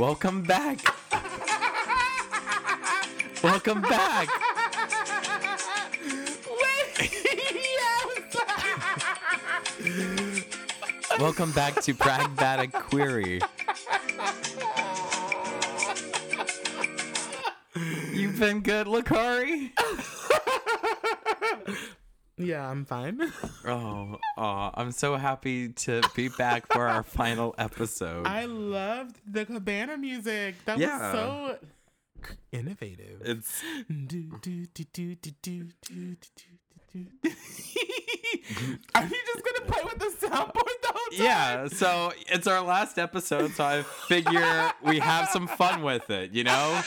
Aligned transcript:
Welcome 0.00 0.42
back. 0.44 0.78
Welcome 3.44 3.82
back. 3.82 4.28
Welcome 11.18 11.52
back 11.52 11.82
to 11.82 11.92
Pragmatic 11.92 12.72
Query. 12.72 13.42
You've 18.14 18.40
been 18.40 18.60
good, 18.60 18.86
Lakari? 18.86 19.72
Yeah, 22.40 22.70
I'm 22.70 22.86
fine. 22.86 23.20
Oh, 23.66 24.16
aw, 24.40 24.70
I'm 24.74 24.90
so 24.92 25.16
happy 25.16 25.68
to 25.68 26.00
be 26.14 26.28
back 26.28 26.66
for 26.72 26.86
our 26.88 27.02
final 27.20 27.54
episode. 27.58 28.26
I 28.26 28.46
loved 28.46 29.16
the 29.26 29.44
cabana 29.44 29.96
music. 29.98 30.56
That 30.64 30.78
Yeah. 30.78 30.98
was 30.98 31.12
so 31.12 31.58
innovative. 32.52 33.20
It's 33.24 33.62
Do, 33.88 34.22
do, 34.40 34.66
do, 34.66 34.84
do, 34.92 35.14
do, 35.14 35.14
do, 35.14 35.30
do, 35.42 35.64
do, 35.82 36.16
do, 36.16 36.56
do. 36.92 37.06
Are 38.94 39.04
you 39.04 39.16
just 39.26 39.44
gonna 39.44 39.70
play 39.70 39.82
with 39.84 39.98
the 39.98 40.26
soundboard 40.26 40.52
the 40.82 40.88
whole 40.88 41.10
time? 41.16 41.24
yeah, 41.24 41.68
so 41.68 42.12
it's 42.28 42.46
our 42.46 42.60
last 42.62 42.98
episode, 42.98 43.52
so 43.52 43.64
I 43.64 43.82
figure 44.08 44.72
we 44.82 44.98
have 44.98 45.28
some 45.28 45.46
fun 45.46 45.82
with 45.82 46.10
it, 46.10 46.32
you 46.32 46.42
know? 46.44 46.82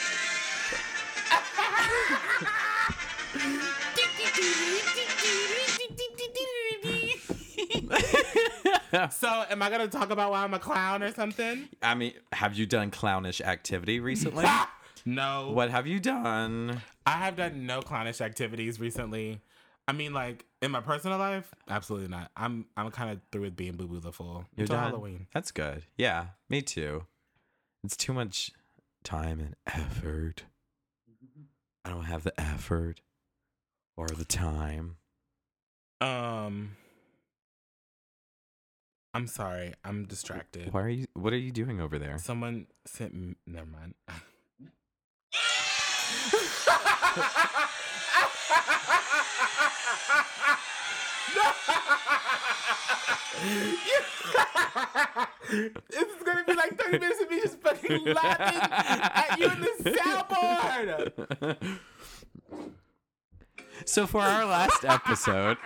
so, 9.11 9.45
am 9.49 9.61
I 9.61 9.69
gonna 9.69 9.87
talk 9.87 10.09
about 10.09 10.31
why 10.31 10.43
I'm 10.43 10.53
a 10.53 10.59
clown 10.59 11.03
or 11.03 11.11
something? 11.13 11.67
I 11.81 11.95
mean, 11.95 12.13
have 12.31 12.55
you 12.55 12.65
done 12.65 12.91
clownish 12.91 13.41
activity 13.41 13.99
recently? 13.99 14.45
No. 15.05 15.51
what 15.51 15.69
have 15.69 15.85
you 15.85 15.99
done? 15.99 16.81
I 17.05 17.11
have 17.11 17.35
done 17.35 17.65
no 17.65 17.81
clownish 17.81 18.21
activities 18.21 18.79
recently. 18.79 19.41
I 19.85 19.91
mean, 19.91 20.13
like 20.13 20.45
in 20.61 20.71
my 20.71 20.79
personal 20.79 21.17
life, 21.17 21.53
absolutely 21.69 22.07
not. 22.07 22.31
I'm 22.37 22.67
I'm 22.77 22.89
kind 22.89 23.11
of 23.11 23.19
through 23.29 23.41
with 23.41 23.55
being 23.57 23.73
boo 23.73 23.87
boo 23.87 23.99
the 23.99 24.13
fool 24.13 24.45
You're 24.55 24.63
until 24.63 24.77
done? 24.77 24.85
Halloween. 24.91 25.27
That's 25.33 25.51
good. 25.51 25.83
Yeah, 25.97 26.27
me 26.49 26.61
too. 26.61 27.05
It's 27.83 27.97
too 27.97 28.13
much 28.13 28.51
time 29.03 29.41
and 29.41 29.55
effort. 29.67 30.45
I 31.83 31.89
don't 31.89 32.05
have 32.05 32.23
the 32.23 32.39
effort 32.39 33.01
or 33.97 34.07
the 34.07 34.23
time. 34.23 34.95
Um, 35.99 36.77
I'm 39.13 39.27
sorry. 39.27 39.73
I'm 39.83 40.05
distracted. 40.05 40.73
Why 40.73 40.81
are 40.81 40.89
you? 40.89 41.05
What 41.13 41.33
are 41.33 41.37
you 41.37 41.51
doing 41.51 41.79
over 41.79 41.99
there? 41.99 42.17
Someone 42.17 42.65
sent 42.85 43.13
me. 43.13 43.35
Never 43.45 43.67
mind. 43.67 43.93
this 55.53 56.07
is 56.07 56.23
gonna 56.23 56.43
be 56.45 56.53
like 56.53 56.79
30 56.79 56.99
minutes 56.99 57.21
of 57.21 57.29
me 57.29 57.41
just 57.41 57.59
fucking 57.61 58.05
laughing 58.05 58.61
at 58.61 59.37
you 59.39 59.49
in 59.49 59.61
the 59.61 59.67
soundboard. 59.99 61.57
So 63.85 64.07
for 64.07 64.21
our 64.21 64.45
last 64.45 64.85
episode, 64.85 65.57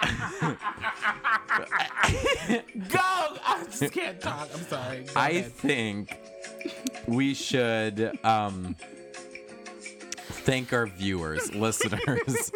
Go! 2.90 3.00
I 3.00 3.66
just 3.70 3.92
can't 3.94 4.20
talk. 4.22 4.50
I'm 4.54 4.62
sorry. 4.64 5.04
Go 5.04 5.12
I 5.16 5.30
ahead. 5.30 5.52
think 5.54 6.18
we 7.08 7.34
should 7.34 8.18
um 8.24 8.76
thank 10.30 10.74
our 10.74 10.88
viewers, 10.88 11.54
listeners. 11.56 12.52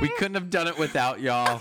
We 0.00 0.08
couldn't 0.08 0.34
have 0.34 0.50
done 0.50 0.68
it 0.68 0.78
without 0.78 1.20
y'all. 1.20 1.60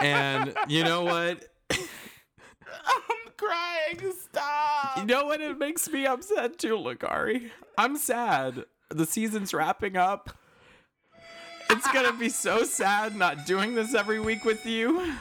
And 0.00 0.54
you 0.68 0.82
know 0.84 1.02
what? 1.04 1.46
I'm 1.70 3.32
crying. 3.36 4.12
Stop. 4.22 4.98
You 4.98 5.04
know 5.04 5.26
what? 5.26 5.40
It 5.40 5.58
makes 5.58 5.88
me 5.90 6.06
upset 6.06 6.58
too, 6.58 6.76
Lakari. 6.76 7.50
I'm 7.78 7.96
sad. 7.96 8.64
The 8.88 9.06
season's 9.06 9.54
wrapping 9.54 9.96
up. 9.96 10.30
It's 11.72 11.90
gonna 11.92 12.12
be 12.12 12.28
so 12.28 12.64
sad 12.64 13.16
not 13.16 13.46
doing 13.46 13.74
this 13.74 13.94
every 13.94 14.20
week 14.20 14.44
with 14.44 14.66
you. 14.66 15.12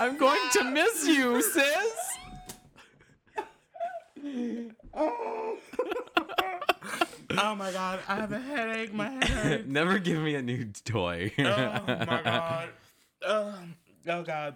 I'm 0.00 0.16
going 0.16 0.40
to 0.52 0.64
miss 0.64 1.06
you, 1.06 1.42
sis. 1.42 2.08
Oh 7.40 7.54
my 7.54 7.70
god, 7.72 8.00
I 8.08 8.14
have 8.16 8.32
a 8.32 8.40
headache. 8.40 8.92
My 8.92 9.10
head. 9.24 9.70
Never 9.70 9.98
give 9.98 10.18
me 10.18 10.34
a 10.34 10.42
new 10.42 10.66
toy. 10.84 11.32
Oh 11.38 11.42
my 11.86 12.20
god. 12.24 12.68
Oh, 13.26 13.54
oh 14.08 14.22
god. 14.22 14.54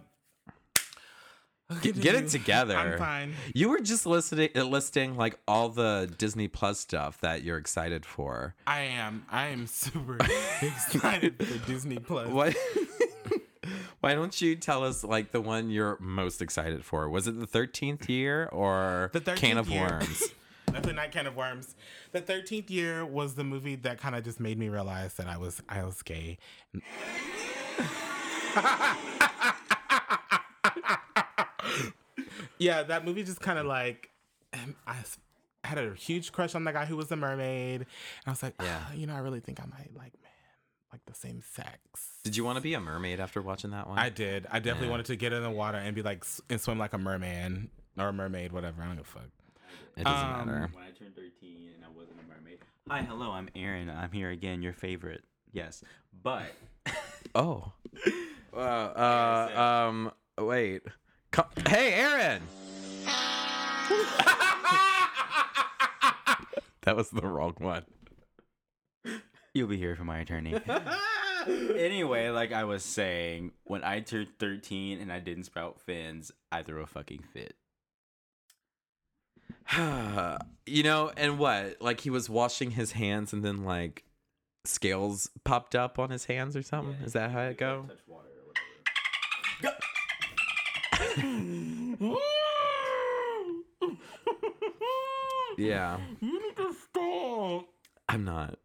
Get, 1.80 2.00
get 2.00 2.14
it 2.14 2.28
together. 2.28 2.76
I'm 2.76 2.98
fine. 2.98 3.34
You 3.54 3.68
were 3.70 3.80
just 3.80 4.06
listing 4.06 4.50
uh, 4.54 4.64
listing 4.64 5.16
like 5.16 5.38
all 5.48 5.68
the 5.68 6.12
Disney 6.18 6.48
Plus 6.48 6.78
stuff 6.80 7.20
that 7.20 7.42
you're 7.42 7.58
excited 7.58 8.04
for. 8.04 8.54
I 8.66 8.80
am. 8.80 9.24
I 9.30 9.46
am 9.48 9.66
super 9.66 10.16
excited 10.62 11.44
for 11.44 11.66
Disney 11.66 11.98
Plus. 11.98 12.28
What? 12.28 12.56
Why 14.00 14.14
don't 14.14 14.40
you 14.40 14.56
tell 14.56 14.84
us 14.84 15.04
like 15.04 15.30
the 15.30 15.40
one 15.40 15.70
you're 15.70 15.96
most 16.00 16.42
excited 16.42 16.84
for? 16.84 17.08
Was 17.08 17.28
it 17.28 17.38
the 17.38 17.46
thirteenth 17.46 18.08
year 18.08 18.48
or 18.52 19.10
The 19.12 19.20
13th 19.20 19.36
Can 19.36 19.58
of 19.58 19.68
year. 19.68 19.88
Worms? 19.88 20.22
Definitely 20.66 20.94
not 20.94 21.12
Can 21.12 21.26
of 21.26 21.36
Worms. 21.36 21.76
The 22.10 22.20
thirteenth 22.20 22.70
year 22.70 23.04
was 23.06 23.34
the 23.34 23.44
movie 23.44 23.76
that 23.76 24.00
kind 24.00 24.16
of 24.16 24.24
just 24.24 24.40
made 24.40 24.58
me 24.58 24.68
realize 24.68 25.14
that 25.14 25.28
I 25.28 25.36
was 25.36 25.62
I 25.68 25.84
was 25.84 26.02
gay. 26.02 26.38
Yeah, 32.62 32.82
that 32.84 33.04
movie 33.04 33.22
just 33.24 33.40
kind 33.40 33.58
of 33.58 33.66
like 33.66 34.10
I 34.86 34.96
had 35.64 35.78
a 35.78 35.94
huge 35.94 36.32
crush 36.32 36.54
on 36.54 36.64
the 36.64 36.72
guy 36.72 36.84
who 36.84 36.96
was 36.96 37.08
the 37.08 37.16
mermaid, 37.16 37.80
and 37.82 37.86
I 38.26 38.30
was 38.30 38.42
like, 38.42 38.54
Yeah. 38.60 38.80
"Ah, 38.88 38.92
you 38.92 39.06
know, 39.06 39.14
I 39.14 39.18
really 39.18 39.40
think 39.40 39.60
I 39.60 39.64
might 39.66 39.90
like 39.94 40.12
man, 40.22 40.32
like 40.92 41.00
the 41.06 41.14
same 41.14 41.40
sex. 41.42 41.78
Did 42.24 42.36
you 42.36 42.44
want 42.44 42.56
to 42.56 42.62
be 42.62 42.74
a 42.74 42.80
mermaid 42.80 43.20
after 43.20 43.40
watching 43.42 43.70
that 43.70 43.88
one? 43.88 43.98
I 43.98 44.08
did. 44.08 44.46
I 44.50 44.58
definitely 44.58 44.86
Yeah. 44.88 44.90
wanted 44.92 45.06
to 45.06 45.16
get 45.16 45.32
in 45.32 45.42
the 45.42 45.50
water 45.50 45.78
and 45.78 45.94
be 45.94 46.02
like 46.02 46.24
and 46.50 46.60
swim 46.60 46.78
like 46.78 46.92
a 46.92 46.98
merman 46.98 47.70
or 47.98 48.08
a 48.08 48.12
mermaid, 48.12 48.52
whatever. 48.52 48.82
I 48.82 48.86
don't 48.86 48.96
give 48.96 49.06
a 49.06 49.08
fuck. 49.08 49.28
it 49.96 50.04
doesn't 50.04 50.28
um, 50.28 50.46
matter. 50.46 50.70
When 50.72 50.84
I 50.84 50.90
turned 50.90 51.14
13 51.14 51.70
and 51.76 51.84
I 51.84 51.88
wasn't 51.88 52.18
a 52.20 52.26
mermaid. 52.28 52.58
Hi, 52.88 53.02
hello, 53.02 53.30
I'm 53.30 53.48
Aaron. 53.54 53.88
I'm 53.90 54.10
here 54.12 54.30
again, 54.30 54.62
your 54.62 54.72
favorite. 54.72 55.22
Yes. 55.52 55.82
But 56.22 56.52
Oh. 57.34 57.72
Uh, 58.54 58.58
uh, 58.58 59.86
um. 59.88 60.12
Wait. 60.38 60.82
Come- 61.32 61.46
hey, 61.66 61.94
Aaron. 61.94 62.42
that 66.82 66.94
was 66.94 67.08
the 67.08 67.26
wrong 67.26 67.54
one. 67.58 67.84
you'll 69.54 69.68
be 69.68 69.78
here 69.78 69.96
for 69.96 70.04
my 70.04 70.18
attorney. 70.18 70.54
anyway, 71.46 72.28
like 72.28 72.52
I 72.52 72.64
was 72.64 72.84
saying, 72.84 73.52
when 73.64 73.82
I 73.82 74.00
turned 74.00 74.28
13 74.38 75.00
and 75.00 75.10
I 75.10 75.20
didn't 75.20 75.44
sprout 75.44 75.80
fins, 75.80 76.30
I 76.50 76.62
threw 76.62 76.82
a 76.82 76.86
fucking 76.86 77.24
fit. 77.32 77.56
you 80.66 80.82
know, 80.82 81.12
and 81.16 81.38
what? 81.38 81.80
Like 81.80 82.00
he 82.00 82.10
was 82.10 82.28
washing 82.28 82.72
his 82.72 82.92
hands, 82.92 83.32
and 83.32 83.42
then 83.42 83.64
like 83.64 84.04
scales 84.66 85.30
popped 85.44 85.74
up 85.74 85.98
on 85.98 86.10
his 86.10 86.26
hands 86.26 86.56
or 86.56 86.62
something. 86.62 86.96
Is 87.04 87.14
that 87.14 87.30
how 87.30 87.40
it 87.42 87.56
go? 87.56 87.86
Yeah, 95.58 95.98
You 96.20 96.32
need 96.40 96.56
to 96.56 96.72
stop. 96.72 97.66
I'm 98.08 98.24
not. 98.24 98.58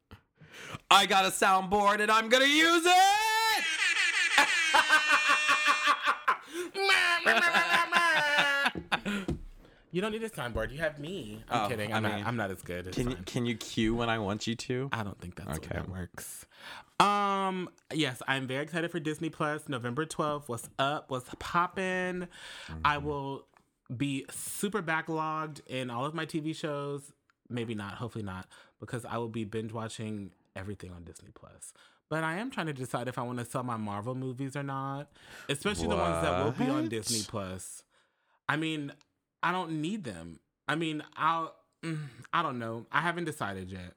I 0.89 1.05
got 1.05 1.25
a 1.25 1.29
soundboard, 1.29 1.99
and 1.99 2.09
I'm 2.09 2.29
gonna 2.29 2.45
use 2.45 2.85
it. 2.85 3.63
you 9.92 10.01
don't 10.01 10.12
need 10.12 10.24
a 10.24 10.30
soundboard. 10.30 10.72
You 10.72 10.80
have 10.80 11.00
me. 11.00 11.44
I'm 11.50 11.66
Oh, 11.66 11.68
kidding. 11.69 11.94
I 11.94 11.98
I'm 11.98 12.04
mean, 12.04 12.12
not. 12.19 12.28
I'm 12.28 12.36
not 12.36 12.51
as 12.51 12.62
good. 12.62 12.88
It's 12.88 12.98
Can 12.98 13.10
you 13.12 13.18
can 13.25 13.45
you 13.45 13.56
cue 13.56 13.95
when 13.95 14.10
I 14.10 14.19
want 14.19 14.48
you 14.48 14.56
to? 14.56 14.89
I 14.92 15.04
don't 15.04 15.19
think 15.19 15.36
that's 15.36 15.57
Okay. 15.57 15.69
that 15.75 15.89
works. 15.89 16.45
Um. 17.00 17.69
Yes, 17.94 18.22
I'm 18.28 18.48
very 18.48 18.63
excited 18.63 18.92
for 18.92 19.00
Disney 19.00 19.30
Plus. 19.30 19.69
November 19.69 20.06
12th. 20.06 20.48
What's 20.48 20.69
up? 20.80 21.10
What's 21.12 21.30
poppin'? 21.39 22.28
I 22.84 22.98
will 22.98 23.45
be 23.95 24.25
super 24.31 24.81
backlogged 24.81 25.62
in 25.68 25.90
all 25.90 26.06
of 26.06 26.13
my 26.13 26.25
TV 26.25 26.56
shows. 26.56 27.13
Maybe 27.50 27.75
not. 27.75 27.94
Hopefully 27.95 28.25
not, 28.25 28.48
because 28.80 29.06
I 29.06 29.18
will 29.18 29.30
be 29.30 29.45
binge 29.45 29.72
watching 29.72 30.31
everything 30.56 30.92
on 30.92 31.04
Disney 31.04 31.30
Plus. 31.33 31.72
But 32.10 32.24
I 32.24 32.38
am 32.38 32.51
trying 32.51 32.68
to 32.68 32.74
decide 32.74 33.07
if 33.07 33.18
I 33.18 33.22
want 33.22 33.40
to 33.40 33.45
sell 33.45 33.63
my 33.63 33.78
Marvel 33.78 34.16
movies 34.16 34.56
or 34.56 34.63
not, 34.63 35.10
especially 35.50 35.88
the 35.88 35.95
ones 35.95 36.22
that 36.24 36.44
will 36.44 36.51
be 36.51 36.69
on 36.69 36.88
Disney 36.90 37.22
Plus. 37.28 37.83
I 38.50 38.56
mean, 38.57 38.92
I 39.44 39.51
don't 39.51 39.81
need 39.81 40.04
them. 40.04 40.39
I 40.68 40.75
mean, 40.75 41.04
I'll. 41.16 41.56
mm, 41.84 42.00
I 42.34 42.42
don't 42.44 42.60
know. 42.60 42.86
I 42.92 43.01
haven't 43.01 43.25
decided 43.25 43.72
yet. 43.72 43.94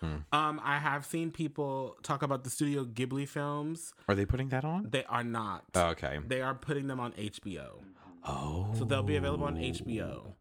Hmm. 0.00 0.16
Um, 0.32 0.60
I 0.62 0.78
have 0.78 1.04
seen 1.04 1.30
people 1.30 1.96
talk 2.02 2.22
about 2.22 2.44
the 2.44 2.50
Studio 2.50 2.84
Ghibli 2.84 3.28
films. 3.28 3.92
Are 4.08 4.14
they 4.14 4.24
putting 4.24 4.48
that 4.50 4.64
on? 4.64 4.88
They 4.90 5.04
are 5.04 5.24
not. 5.24 5.64
Oh, 5.74 5.88
okay. 5.88 6.20
They 6.26 6.40
are 6.40 6.54
putting 6.54 6.86
them 6.86 7.00
on 7.00 7.12
HBO. 7.12 7.82
Oh. 8.24 8.68
So 8.78 8.84
they'll 8.84 9.02
be 9.02 9.16
available 9.16 9.44
on 9.46 9.56
HBO, 9.56 10.34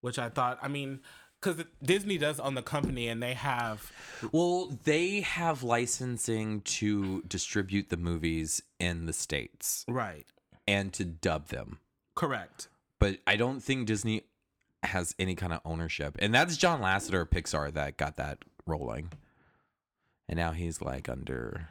which 0.00 0.18
I 0.18 0.28
thought, 0.28 0.58
I 0.60 0.68
mean, 0.68 1.00
because 1.40 1.64
Disney 1.82 2.18
does 2.18 2.40
own 2.40 2.54
the 2.54 2.62
company 2.62 3.08
and 3.08 3.22
they 3.22 3.34
have, 3.34 3.90
Well, 4.32 4.76
they 4.84 5.20
have 5.20 5.62
licensing 5.62 6.62
to 6.62 7.22
distribute 7.22 7.88
the 7.90 7.96
movies 7.96 8.62
in 8.80 9.06
the 9.06 9.12
States 9.12 9.84
right, 9.86 10.26
and 10.66 10.92
to 10.94 11.04
dub 11.04 11.48
them. 11.48 11.78
correct. 12.16 12.68
But 12.98 13.18
I 13.26 13.36
don't 13.36 13.60
think 13.60 13.86
Disney 13.86 14.22
has 14.82 15.14
any 15.18 15.34
kind 15.34 15.52
of 15.52 15.60
ownership. 15.64 16.16
And 16.20 16.34
that's 16.34 16.56
John 16.56 16.80
Lasseter 16.80 17.22
of 17.22 17.30
Pixar 17.30 17.72
that 17.74 17.96
got 17.96 18.16
that 18.16 18.38
rolling. 18.66 19.10
And 20.28 20.38
now 20.38 20.52
he's 20.52 20.80
like 20.80 21.08
under 21.08 21.68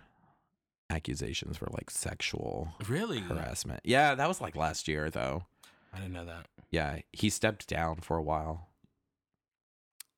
accusations 0.89 1.57
for 1.57 1.68
like 1.72 1.89
sexual 1.89 2.74
Really? 2.88 3.19
harassment. 3.19 3.81
Yeah, 3.83 4.16
that 4.16 4.27
was 4.27 4.42
like 4.42 4.56
last 4.56 4.88
year 4.88 5.10
though. 5.10 5.45
I 5.94 5.98
didn't 5.98 6.13
know 6.13 6.25
that. 6.25 6.48
Yeah, 6.72 7.00
he 7.12 7.30
stepped 7.30 7.68
down 7.68 7.98
for 8.01 8.18
a 8.18 8.24
while. 8.24 8.68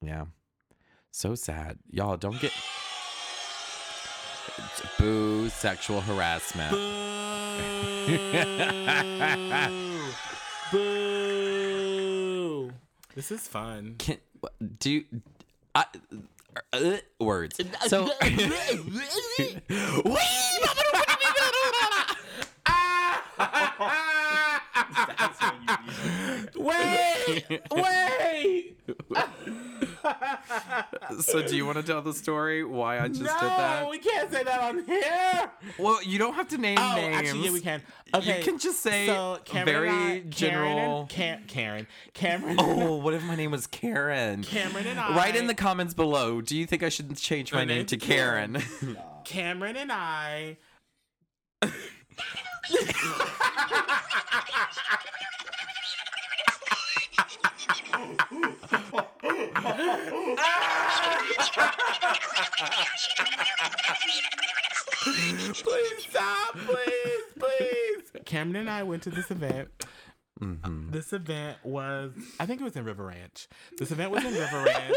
Yeah. 0.02 0.26
So 1.12 1.36
sad. 1.36 1.80
Y'all 1.90 2.18
don't 2.18 2.40
get 2.40 2.52
boo 5.00 5.50
sexual 5.50 6.02
harassment. 6.02 6.72
Boo! 6.72 8.08
Boo! 10.72 12.72
This 13.16 13.32
is 13.32 13.48
fun. 13.48 13.96
Can 13.98 14.18
do 14.80 14.92
you, 14.92 15.06
I 15.74 15.86
uh, 16.74 16.98
words. 17.20 17.60
So 17.88 18.10
wait! 26.56 27.62
Wait! 27.72 28.57
so 31.22 31.46
do 31.46 31.56
you 31.56 31.66
want 31.66 31.78
to 31.78 31.84
tell 31.84 32.02
the 32.02 32.14
story 32.14 32.64
why 32.64 33.00
I 33.00 33.08
just 33.08 33.22
no, 33.22 33.28
did 33.28 33.50
that? 33.50 33.84
No, 33.84 33.90
we 33.90 34.00
can't 34.00 34.32
say 34.32 34.44
that 34.44 34.60
on 34.60 34.84
here. 34.86 35.52
Well, 35.78 36.02
you 36.04 36.18
don't 36.18 36.34
have 36.34 36.48
to 36.50 36.58
name 36.58 36.78
Oh, 36.80 36.96
names. 36.96 37.16
actually, 37.16 37.46
yeah, 37.46 37.52
we 37.52 37.62
can. 37.62 37.82
Okay, 38.14 38.40
You 38.40 38.44
can 38.44 38.60
just 38.60 38.82
say 38.82 39.08
so 39.08 39.40
very 39.66 39.90
I, 39.90 40.20
general. 40.30 41.08
Karen, 41.10 41.40
and, 41.40 41.48
Cam, 41.48 41.48
Karen, 41.48 41.88
Cameron. 42.14 42.56
Oh, 42.60 42.96
what 42.98 43.14
if 43.14 43.24
my 43.24 43.36
name 43.36 43.52
was 43.52 43.68
Karen? 43.68 44.44
Cameron 44.44 44.88
and 44.88 45.00
I. 45.00 45.16
Write 45.16 45.36
in 45.36 45.48
the 45.48 45.56
comments 45.56 45.94
below. 45.94 46.42
Do 46.42 46.58
you 46.58 46.66
think 46.66 46.84
I 46.84 46.90
should 46.90 47.16
change 47.18 47.52
my 47.52 47.60
My 47.60 47.66
name 47.66 47.78
name's 47.78 47.90
to 47.92 47.98
Karen? 47.98 48.62
Cameron 49.26 49.76
and 49.76 49.92
I. 49.92 50.58
please 65.54 66.06
stop, 66.10 66.56
please, 66.58 67.24
please. 67.40 68.12
Cameron 68.26 68.56
and 68.58 68.70
I 68.70 68.84
went 68.84 69.04
to 69.04 69.10
this 69.10 69.32
event. 69.32 69.70
Mhm. 70.40 70.92
This 70.92 71.14
event 71.14 71.58
was, 71.64 72.12
I 72.40 72.46
think 72.46 72.62
it 72.62 72.64
was 72.64 72.76
in 72.76 72.86
River 72.86 73.06
Ranch. 73.06 73.48
This 73.80 73.90
event 73.92 74.12
was 74.12 74.24
in 74.24 74.34
River 74.36 74.64
Ranch. 74.64 74.96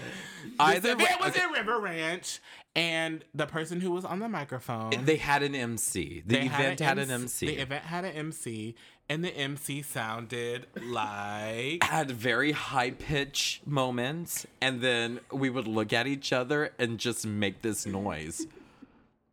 Either 0.60 0.80
This 0.80 0.96
way, 0.96 1.04
event 1.04 1.20
was 1.20 1.30
okay, 1.36 1.44
in 1.44 1.50
River 1.52 1.78
Ranch, 1.78 2.40
and 2.74 3.22
the 3.34 3.46
person 3.46 3.82
who 3.82 3.90
was 3.90 4.06
on 4.06 4.18
the 4.18 4.28
microphone. 4.30 4.90
they 5.04 5.16
had 5.16 5.42
an 5.42 5.54
MC. 5.54 6.22
The 6.24 6.46
event 6.46 6.80
had 6.80 6.98
an 6.98 7.10
MC 7.10 7.22
MC. 7.22 7.46
The 7.46 7.62
event 7.62 7.84
had 7.84 8.04
an 8.06 8.12
MC, 8.12 8.76
and 9.08 9.24
the 9.24 9.34
MC 9.34 9.82
sounded 9.82 10.66
like. 10.82 11.82
had 11.82 12.10
very 12.10 12.52
high 12.52 12.90
pitch 12.90 13.60
moments, 13.64 14.46
and 14.60 14.80
then 14.80 15.20
we 15.32 15.48
would 15.50 15.66
look 15.66 15.92
at 15.92 16.06
each 16.06 16.32
other 16.32 16.72
and 16.78 16.98
just 16.98 17.26
make 17.26 17.62
this 17.62 17.86
noise. 17.86 18.46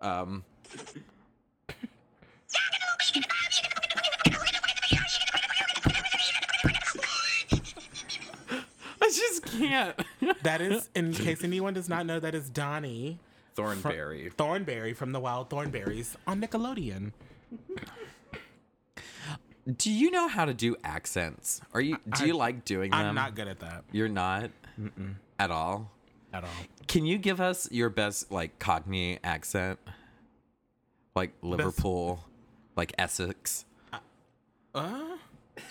Um, 0.02 0.44
I 9.02 9.12
just 9.12 9.46
can't. 9.46 9.96
That 10.44 10.62
is, 10.62 10.90
in 10.96 11.14
case 11.14 11.44
anyone 11.44 11.74
does 11.74 11.90
not 11.90 12.06
know, 12.06 12.20
that 12.20 12.34
is 12.34 12.50
Donnie 12.50 13.20
Thornberry. 13.56 14.30
Thornberry 14.36 14.94
from 14.94 15.12
the 15.12 15.20
Wild 15.20 15.50
Thornberries 15.50 16.16
on 16.26 16.42
Nickelodeon. 16.42 17.12
Do 19.78 19.92
you 19.92 20.12
know 20.12 20.28
how 20.28 20.46
to 20.46 20.54
do 20.54 20.76
accents? 20.84 21.62
Are 21.74 21.82
you? 21.82 21.98
Do 22.18 22.24
I- 22.24 22.26
you 22.26 22.34
like 22.36 22.66
doing 22.66 22.92
them? 22.92 23.00
I'm 23.00 23.16
not 23.16 23.36
good 23.36 23.48
at 23.48 23.60
that 23.60 23.84
You're 23.92 24.10
not 24.10 24.52
at 25.40 25.52
all. 25.52 25.92
at 26.34 26.44
all. 26.44 26.50
Can 26.88 27.06
you 27.06 27.18
give 27.18 27.42
us 27.42 27.72
your 27.72 27.90
best 27.90 28.32
like 28.32 28.60
Cockney 28.60 29.20
accent? 29.24 29.80
Like 31.16 31.32
Liverpool, 31.42 32.20
like 32.76 32.94
Essex. 33.00 33.66
Uh, 34.76 35.16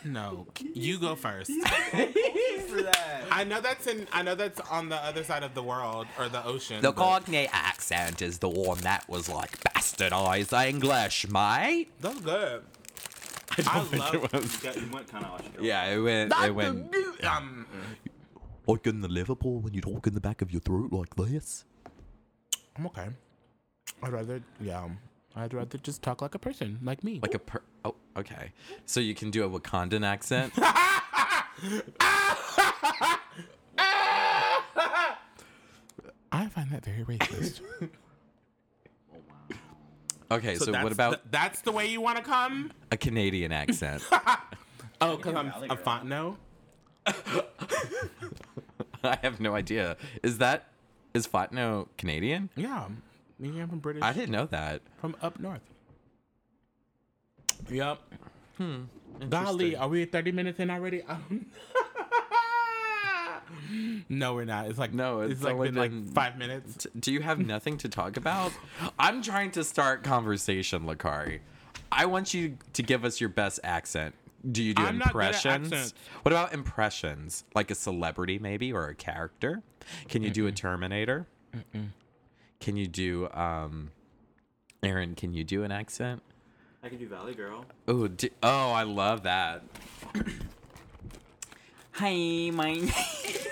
no, 0.05 0.47
you 0.73 0.99
go 0.99 1.15
first. 1.15 1.51
that. 1.93 3.25
I 3.31 3.45
know 3.45 3.61
that's 3.61 3.87
in. 3.87 4.07
I 4.13 4.23
know 4.23 4.35
that's 4.35 4.59
on 4.61 4.89
the 4.89 4.97
other 4.97 5.23
side 5.23 5.43
of 5.43 5.55
the 5.55 5.63
world 5.63 6.07
or 6.19 6.29
the 6.29 6.43
ocean. 6.45 6.81
The 6.81 6.91
but 6.93 6.97
Cockney 6.97 7.47
accent 7.53 8.23
is 8.23 8.39
the 8.39 8.49
one 8.49 8.79
that 8.79 9.09
was 9.09 9.29
like 9.29 9.61
bastardized 9.61 10.67
English, 10.67 11.29
mate. 11.29 11.89
That's 12.01 12.21
good. 12.21 12.63
I 13.67 13.79
love. 13.79 14.61
Yeah, 14.65 14.75
you 14.75 14.91
went 14.93 15.09
kind 15.09 15.25
of 15.25 15.33
Australian. 15.33 15.65
Yeah, 15.65 15.85
it 15.95 15.99
went. 16.01 16.31
That's 16.31 16.45
It 16.47 16.55
went 16.55 16.93
the- 16.93 17.31
um, 17.33 17.67
like 18.67 18.87
in 18.87 19.01
the 19.01 19.09
Liverpool 19.09 19.61
when 19.61 19.75
you 19.75 19.81
talk 19.81 20.07
in 20.07 20.15
the 20.15 20.21
back 20.21 20.43
of 20.43 20.51
your 20.51 20.61
throat 20.61 20.93
like 20.93 21.15
this. 21.17 21.65
I'm 22.77 22.87
okay. 22.87 23.09
I'd 24.03 24.13
rather, 24.13 24.43
yeah. 24.61 24.89
I'd 25.37 25.53
rather 25.55 25.79
just 25.79 26.03
talk 26.03 26.23
like 26.23 26.35
a 26.35 26.39
person, 26.39 26.79
like 26.83 27.05
me. 27.05 27.21
Like 27.23 27.35
a 27.35 27.39
per. 27.39 27.61
Oh, 27.85 27.95
okay. 28.17 28.53
So 28.87 29.01
you 29.01 29.15
can 29.15 29.31
do 29.31 29.45
a 29.45 29.49
Wakandan 29.61 30.05
accent. 30.05 30.53
I 36.33 36.47
find 36.49 36.71
that 36.71 36.85
very 36.85 37.05
racist. 37.05 37.61
Okay, 40.35 40.57
so, 40.57 40.73
that's 40.73 40.83
what 40.83 40.93
about 40.93 41.23
the- 41.25 41.29
that's 41.31 41.61
the 41.63 41.73
way 41.73 41.87
you 41.87 42.01
want 42.01 42.17
to 42.19 42.23
come? 42.25 42.73
a 42.91 42.97
Canadian 42.97 43.53
accent? 43.53 44.03
Oh, 45.01 45.17
because 45.17 45.35
I'm 45.35 45.49
a 45.49 45.67
Girl. 45.69 45.77
Fontenot. 45.77 46.37
I 49.05 49.19
have 49.23 49.41
no 49.41 49.55
idea. 49.55 49.97
Is 50.23 50.39
that 50.39 50.69
is 51.13 51.27
Fatno 51.27 51.89
Canadian? 51.99 52.49
Yeah, 52.57 52.87
me 53.39 53.61
I'm 53.61 53.69
from 53.69 53.81
British. 53.81 54.03
I 54.03 54.13
didn't 54.13 54.31
know 54.31 54.47
that. 54.47 54.83
from 55.01 55.17
up 55.21 55.39
north. 55.41 55.61
Yep. 57.69 57.99
Hmm. 58.57 58.83
Golly, 59.29 59.77
are 59.77 59.89
we 59.89 60.05
30 60.07 60.33
minutes 60.33 60.61
in 60.61 60.71
already? 60.71 61.03
no, 64.09 64.35
we're 64.35 64.45
not. 64.45 64.67
It's 64.67 64.79
like 64.79 64.93
No, 64.93 65.21
it's, 65.21 65.35
it's 65.35 65.43
like 65.43 65.55
only 65.55 65.71
been, 65.71 66.05
like 66.05 66.15
five 66.15 66.39
minutes. 66.39 66.87
Do 66.99 67.13
you 67.13 67.21
have 67.21 67.39
nothing 67.39 67.77
to 67.79 67.89
talk 67.89 68.17
about? 68.17 68.53
I'm 68.99 69.23
trying 69.23 69.51
to 69.53 69.65
start 69.65 70.03
conversation, 70.03 70.85
Lakari. 70.85 71.41
I 71.91 72.07
want 72.07 72.35
you 72.35 72.59
to 72.73 72.83
give 72.83 73.05
us 73.05 73.21
your 73.21 73.31
best 73.31 73.61
accent. 73.63 74.15
Do 74.51 74.63
you 74.63 74.75
do 74.75 74.83
I'm 74.83 74.99
not 74.99 75.13
good 75.13 75.23
at 75.23 75.47
impressions? 75.47 75.95
What 76.23 76.33
about 76.33 76.53
impressions? 76.53 77.45
Like 77.55 77.71
a 77.71 77.75
celebrity, 77.75 78.39
maybe, 78.39 78.73
or 78.73 78.89
a 78.89 78.95
character? 78.95 79.63
Can 80.09 80.23
you 80.23 80.31
do 80.31 80.47
a 80.47 80.53
Terminator? 80.53 81.27
Can 82.61 82.77
you 82.77 82.87
do, 82.87 83.29
um, 83.33 83.91
Aaron? 84.83 85.15
Can 85.15 85.33
you 85.35 85.45
do 85.45 85.63
an 85.65 85.73
accent? 85.73 86.23
I 86.83 86.89
can 86.89 86.99
do 86.99 87.09
Valley 87.09 87.35
Girl. 87.35 87.65
Oh, 87.89 88.09
do, 88.09 88.29
oh, 88.43 88.73
I 88.73 88.83
love 88.83 89.23
that. 89.23 89.63
Hi, 91.93 92.51
my 92.53 92.81
Hi, 92.93 93.35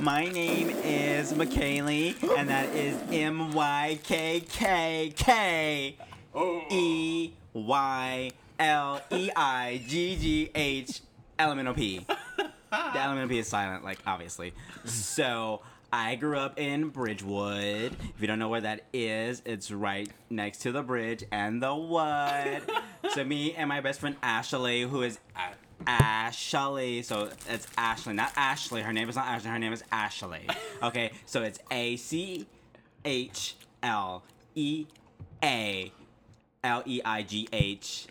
my 0.00 0.26
name 0.26 0.70
is 0.70 1.32
McKaylee, 1.34 2.16
and 2.38 2.48
that 2.48 2.74
is 2.74 2.96
M 3.12 3.52
Y 3.52 3.98
K 4.02 4.40
K 4.40 5.12
K 5.14 5.96
E 6.70 7.32
Y 7.52 8.30
L 8.58 9.00
E 9.10 9.30
I 9.36 9.82
G 9.86 10.16
G 10.16 10.50
H 10.54 11.00
Elemental 11.38 11.74
P. 11.74 12.06
The 12.38 12.98
Elemental 12.98 13.28
P 13.28 13.38
is 13.40 13.48
silent, 13.48 13.84
like 13.84 13.98
obviously. 14.06 14.54
So 14.84 15.60
I 15.92 16.14
grew 16.14 16.38
up 16.38 16.58
in 16.58 16.88
Bridgewood. 16.88 17.92
If 17.92 18.20
you 18.20 18.26
don't 18.26 18.38
know 18.38 18.48
where 18.48 18.60
that 18.62 18.84
is, 18.92 19.42
it's 19.44 19.70
right 19.70 20.08
next 20.30 20.58
to 20.58 20.72
the 20.72 20.82
bridge 20.82 21.24
and 21.30 21.62
the 21.62 21.74
wood. 21.74 22.62
so 23.12 23.24
me 23.24 23.54
and 23.54 23.68
my 23.68 23.80
best 23.80 24.00
friend 24.00 24.16
Ashley, 24.22 24.82
who 24.82 25.02
is 25.02 25.18
Ashley, 25.86 27.02
so 27.02 27.30
it's 27.48 27.66
Ashley, 27.76 28.12
not 28.14 28.32
Ashley. 28.36 28.82
Her 28.82 28.92
name 28.92 29.08
is 29.08 29.16
not 29.16 29.26
Ashley. 29.26 29.50
Her 29.50 29.58
name 29.58 29.72
is 29.72 29.82
Ashley. 29.92 30.46
Okay, 30.82 31.10
so 31.26 31.42
it's 31.42 31.58
A 31.70 31.96
C 31.96 32.46
H 33.04 33.54
L 33.82 34.22
E 34.54 34.86
A 35.42 35.92
L 36.64 36.82
E 36.86 37.00
I 37.04 37.22
G 37.22 37.48
H 37.52 38.06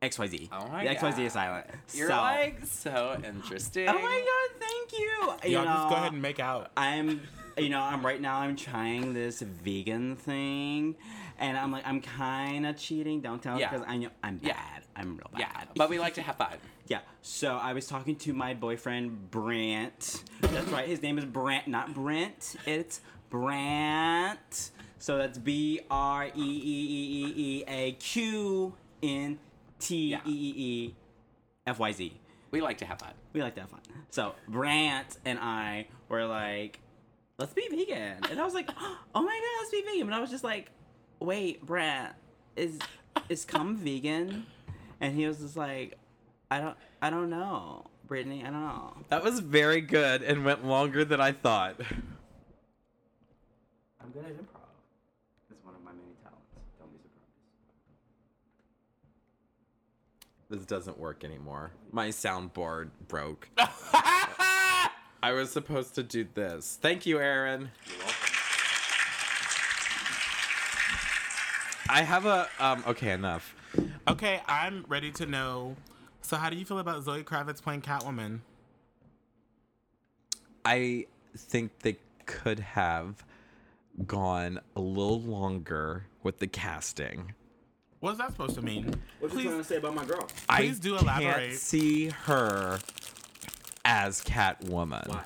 X 0.00 0.18
Y 0.18 0.26
Z. 0.28 0.48
Oh 0.52 0.68
my 0.68 0.84
The 0.84 0.90
X 0.90 1.02
Y 1.02 1.10
Z 1.10 1.16
God. 1.16 1.26
is 1.26 1.32
silent. 1.32 1.66
You're 1.92 2.08
so, 2.08 2.16
like 2.16 2.60
so 2.64 3.20
interesting. 3.24 3.88
oh 3.88 3.94
my 3.94 4.00
god, 4.00 4.60
thank 4.60 4.92
you. 4.92 5.50
you 5.50 5.56
Y'all 5.58 5.64
just 5.64 5.88
go 5.88 5.94
ahead 5.96 6.12
and 6.12 6.22
make 6.22 6.38
out. 6.40 6.70
I'm, 6.76 7.20
you 7.58 7.68
know, 7.68 7.80
I'm 7.80 8.04
right 8.06 8.20
now. 8.20 8.38
I'm 8.38 8.54
trying 8.56 9.12
this 9.12 9.40
vegan 9.40 10.14
thing, 10.16 10.94
and 11.38 11.56
I'm 11.58 11.72
like, 11.72 11.86
I'm 11.86 12.00
kind 12.00 12.66
of 12.66 12.76
cheating. 12.76 13.20
Don't 13.20 13.42
tell 13.42 13.58
Yeah. 13.58 13.70
because 13.70 13.86
I 13.88 13.96
know 13.96 14.08
I'm 14.22 14.38
bad. 14.38 14.48
Yeah. 14.48 14.56
I'm 14.94 15.16
real 15.16 15.30
bad. 15.32 15.40
Yeah, 15.40 15.64
but 15.76 15.88
we 15.90 15.98
like 15.98 16.14
to 16.14 16.22
have 16.22 16.36
fun. 16.36 16.58
Yeah. 16.88 17.00
So 17.22 17.56
I 17.56 17.72
was 17.72 17.86
talking 17.86 18.16
to 18.16 18.32
my 18.32 18.54
boyfriend 18.54 19.30
Brant. 19.30 20.24
That's 20.40 20.68
right. 20.68 20.86
His 20.88 21.02
name 21.02 21.18
is 21.18 21.24
Brant, 21.24 21.68
not 21.68 21.94
Brent. 21.94 22.56
It's 22.66 23.00
Brant. 23.30 24.70
So 24.98 25.18
that's 25.18 25.38
B 25.38 25.80
R 25.90 26.26
E 26.26 26.30
E 26.34 26.34
E 26.36 27.24
E 27.26 27.34
E 27.36 27.64
A 27.66 27.92
Q 27.92 28.74
N 29.02 29.38
T 29.78 30.14
E 30.14 30.18
E 30.26 30.54
E 30.56 30.94
F 31.66 31.78
Y 31.78 31.92
Z. 31.92 32.20
We 32.50 32.60
like 32.60 32.78
to 32.78 32.84
have 32.84 32.98
fun. 32.98 33.12
We 33.32 33.42
like 33.42 33.54
to 33.54 33.62
have 33.62 33.70
fun. 33.70 33.80
So 34.10 34.34
Brant 34.46 35.16
and 35.24 35.38
I 35.38 35.86
were 36.08 36.26
like, 36.26 36.80
let's 37.38 37.54
be 37.54 37.66
vegan. 37.70 38.18
And 38.30 38.38
I 38.38 38.44
was 38.44 38.54
like, 38.54 38.68
oh 38.78 39.22
my 39.22 39.22
god, 39.22 39.62
let's 39.62 39.70
be 39.70 39.82
vegan. 39.82 40.06
But 40.06 40.14
I 40.14 40.20
was 40.20 40.30
just 40.30 40.44
like, 40.44 40.70
wait, 41.18 41.64
Brant, 41.64 42.14
is 42.56 42.78
is 43.28 43.44
come 43.44 43.76
vegan? 43.76 44.46
And 45.00 45.14
he 45.16 45.26
was 45.26 45.38
just 45.38 45.56
like, 45.56 45.98
I 46.52 46.60
don't 46.60 46.76
I 47.00 47.08
don't 47.08 47.30
know. 47.30 47.86
Brittany, 48.06 48.42
I 48.42 48.50
don't 48.50 48.60
know. 48.60 48.92
That 49.08 49.24
was 49.24 49.40
very 49.40 49.80
good 49.80 50.22
and 50.22 50.44
went 50.44 50.66
longer 50.66 51.02
than 51.02 51.18
I 51.18 51.32
thought. 51.32 51.80
I'm 53.98 54.10
good 54.12 54.26
at 54.26 54.32
improv. 54.32 54.68
It's 55.50 55.64
one 55.64 55.74
of 55.74 55.82
my 55.82 55.92
many 55.92 56.12
talents. 56.22 56.44
Don't 56.78 56.92
be 56.92 56.98
surprised. 56.98 57.30
This 60.50 60.66
doesn't 60.66 60.98
work 60.98 61.24
anymore. 61.24 61.70
My 61.90 62.08
soundboard 62.08 62.90
broke. 63.08 63.48
I 63.56 65.32
was 65.32 65.50
supposed 65.50 65.94
to 65.94 66.02
do 66.02 66.26
this. 66.34 66.78
Thank 66.82 67.06
you, 67.06 67.18
Aaron. 67.18 67.70
You're 67.86 67.96
welcome. 67.96 68.16
I 71.88 72.02
have 72.02 72.26
a 72.26 72.46
um 72.60 72.84
okay, 72.88 73.12
enough. 73.12 73.54
Okay, 74.06 74.42
I'm 74.46 74.84
ready 74.86 75.12
to 75.12 75.24
know. 75.24 75.76
So, 76.22 76.36
how 76.36 76.48
do 76.50 76.56
you 76.56 76.64
feel 76.64 76.78
about 76.78 77.02
Zoe 77.02 77.22
Kravitz 77.24 77.60
playing 77.62 77.82
Catwoman? 77.82 78.40
I 80.64 81.06
think 81.36 81.80
they 81.80 81.96
could 82.26 82.60
have 82.60 83.24
gone 84.06 84.60
a 84.76 84.80
little 84.80 85.20
longer 85.20 86.06
with 86.22 86.38
the 86.38 86.46
casting. 86.46 87.34
What's 88.00 88.18
that 88.18 88.30
supposed 88.30 88.54
to 88.54 88.62
mean? 88.62 88.84
What 89.18 89.30
you 89.32 89.38
Please- 89.38 89.44
trying 89.46 89.58
to 89.58 89.64
say 89.64 89.76
about 89.76 89.94
my 89.94 90.04
girl? 90.04 90.22
Please 90.22 90.38
I 90.48 90.66
do 90.80 90.90
can't 90.96 91.02
elaborate. 91.02 91.58
see 91.58 92.08
her 92.08 92.78
as 93.84 94.22
Catwoman. 94.22 95.08
Why? 95.08 95.24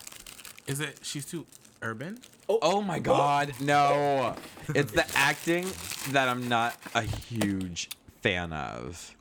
Is 0.66 0.80
it 0.80 0.98
she's 1.02 1.24
too 1.26 1.46
urban? 1.82 2.18
Oh, 2.48 2.58
oh 2.62 2.82
my 2.82 2.98
god, 2.98 3.52
no. 3.60 4.34
It's 4.74 4.92
the 4.92 5.06
acting 5.14 5.66
that 6.10 6.28
I'm 6.28 6.48
not 6.48 6.76
a 6.94 7.02
huge 7.02 7.90
fan 8.22 8.52
of. 8.52 9.14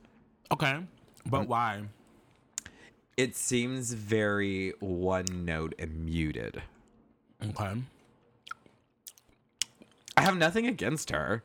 Okay, 0.51 0.79
but 1.25 1.41
um, 1.41 1.47
why? 1.47 1.81
It 3.17 3.35
seems 3.35 3.93
very 3.93 4.73
one 4.79 5.25
note 5.45 5.73
and 5.79 6.05
muted. 6.05 6.61
Okay, 7.43 7.73
I 10.17 10.21
have 10.21 10.37
nothing 10.37 10.67
against 10.67 11.11
her. 11.11 11.43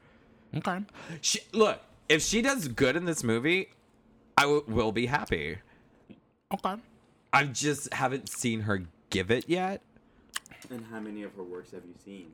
okay. 0.57 0.81
She, 1.21 1.41
look, 1.53 1.81
if 2.09 2.23
she 2.23 2.43
does 2.43 2.69
good 2.69 2.97
in 2.97 3.05
this 3.05 3.23
movie, 3.23 3.71
I 4.37 4.43
w- 4.43 4.65
will 4.67 4.93
be 4.93 5.07
happy. 5.07 5.59
Okay. 6.53 6.75
I 7.33 7.45
just 7.45 7.93
haven't 7.95 8.29
seen 8.29 8.63
her 8.63 8.85
give 9.11 9.31
it 9.31 9.45
yet. 9.49 9.83
And 10.71 10.85
how 10.91 11.01
many 11.01 11.23
of 11.23 11.35
her 11.35 11.43
works 11.43 11.71
have 11.73 11.83
you 11.85 11.95
seen? 12.05 12.33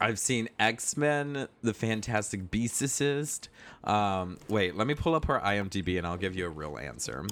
I've 0.00 0.18
seen 0.18 0.48
X 0.58 0.96
Men, 0.96 1.48
The 1.62 1.72
Fantastic 1.72 2.50
Beasts. 2.50 3.40
Um, 3.84 4.38
wait, 4.48 4.76
let 4.76 4.86
me 4.86 4.94
pull 4.94 5.14
up 5.14 5.24
her 5.26 5.40
IMDb 5.40 5.98
and 5.98 6.06
I'll 6.06 6.16
give 6.16 6.36
you 6.36 6.46
a 6.46 6.50
real 6.50 6.78
answer. 6.78 7.26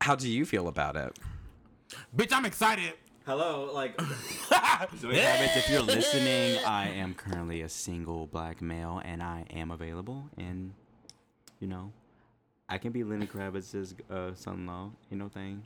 How 0.00 0.14
do 0.14 0.28
you 0.28 0.44
feel 0.44 0.68
about 0.68 0.96
it? 0.96 1.18
Bitch, 2.16 2.32
I'm 2.32 2.44
excited. 2.44 2.92
Hello, 3.24 3.70
like 3.74 4.00
Zoe 5.00 5.14
Kravitz, 5.14 5.56
if 5.56 5.68
you're 5.68 5.82
listening, 5.82 6.64
I 6.64 6.88
am 6.94 7.14
currently 7.14 7.62
a 7.62 7.68
single 7.68 8.26
black 8.28 8.62
male 8.62 9.02
and 9.04 9.20
I 9.20 9.44
am 9.50 9.72
available 9.72 10.30
and 10.36 10.72
you 11.58 11.66
know, 11.66 11.90
I 12.68 12.78
can 12.78 12.92
be 12.92 13.02
Lenny 13.02 13.26
Kravitz's 13.26 13.94
uh, 14.10 14.34
son-in-law, 14.34 14.90
you 15.10 15.16
know 15.16 15.28
thing. 15.28 15.64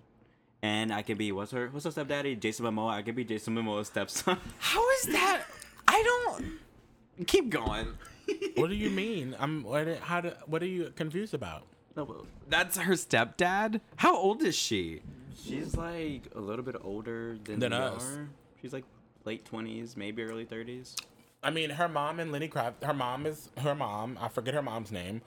And 0.63 0.93
I 0.93 1.03
can 1.03 1.17
be 1.17 1.33
what's 1.33 1.53
her 1.53 1.69
what's 1.71 1.85
her 1.85 1.91
stepdaddy? 1.91 2.37
Jason 2.37 2.67
Momoa. 2.67 2.93
I 2.93 3.03
can 3.03 3.15
be 3.15 3.25
Jason 3.25 3.55
Momoa's 3.55 3.87
stepson. 3.89 4.39
How 4.59 4.91
is 4.91 5.03
that? 5.05 5.43
I 5.89 6.03
don't. 6.03 7.27
Keep 7.27 7.51
going. 7.51 7.89
What 8.57 8.69
do 8.69 8.77
you 8.77 8.91
mean? 8.91 9.35
I'm. 9.39 9.63
What? 9.63 9.89
How? 10.01 10.21
Do, 10.21 10.33
what 10.47 10.63
are 10.63 10.67
you 10.67 10.93
confused 10.95 11.35
about? 11.35 11.63
no, 11.97 12.25
That's 12.49 12.77
her 12.77 12.93
stepdad? 12.95 13.81
How 13.97 14.17
old 14.17 14.43
is 14.43 14.55
she? 14.55 15.03
she's 15.43 15.77
like 15.77 16.23
a 16.35 16.41
little 16.41 16.65
bit 16.65 16.77
older 16.83 17.37
than, 17.45 17.59
Than 17.61 17.73
us. 17.73 18.05
are. 18.05 18.29
She's 18.61 18.73
like 18.73 18.85
late 19.25 19.45
twenties, 19.45 19.97
maybe 19.97 20.23
early 20.23 20.45
thirties. 20.45 20.97
I 21.43 21.51
mean, 21.51 21.71
her 21.71 21.89
mom 21.89 22.21
and 22.21 22.31
Lenny 22.33 22.49
Kravitz. 22.49 22.85
Her 22.85 22.95
mom 22.95 23.27
is 23.27 23.51
her 23.59 23.75
mom. 23.75 24.19
I 24.21 24.29
forget 24.29 24.55
her 24.55 24.63
mom's 24.63 24.93
name. 24.93 25.23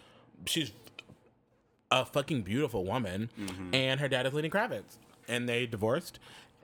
She's 0.45 0.71
a 1.91 2.05
fucking 2.05 2.41
beautiful 2.41 2.85
woman, 2.85 3.29
mm-hmm. 3.39 3.73
and 3.73 3.99
her 3.99 4.07
dad 4.07 4.25
is 4.25 4.33
Lenny 4.33 4.49
Kravitz, 4.49 4.97
and 5.27 5.47
they 5.47 5.65
divorced. 5.65 6.19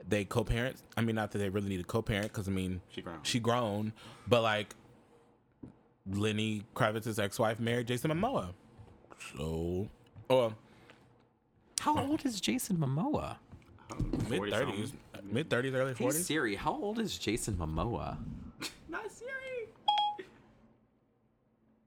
They 0.08 0.24
co-parent. 0.24 0.76
I 0.96 1.02
mean, 1.02 1.14
not 1.16 1.30
that 1.32 1.38
they 1.38 1.48
really 1.48 1.68
need 1.68 1.78
to 1.78 1.84
co-parent, 1.84 2.28
because 2.28 2.48
I 2.48 2.50
mean, 2.50 2.80
She 2.88 3.02
grown. 3.02 3.18
She 3.22 3.38
grown, 3.40 3.92
but 4.26 4.42
like 4.42 4.74
Lenny 6.06 6.62
Kravitz's 6.74 7.18
ex-wife 7.18 7.60
married 7.60 7.86
Jason 7.86 8.10
Momoa. 8.10 8.54
So, 9.36 9.88
or 10.28 10.54
How 11.80 11.98
old 11.98 12.24
is 12.24 12.40
Jason 12.40 12.78
Momoa? 12.78 13.36
mid 14.28 14.50
thirties, 14.50 14.92
mid 15.24 15.50
thirties, 15.50 15.74
early 15.74 15.92
Hey 15.92 16.04
forties. 16.04 16.26
Siri, 16.26 16.54
how 16.54 16.72
old 16.72 16.98
is 16.98 17.18
Jason 17.18 17.54
Momoa? 17.56 18.16
Not 18.88 19.10
Siri. 19.10 19.68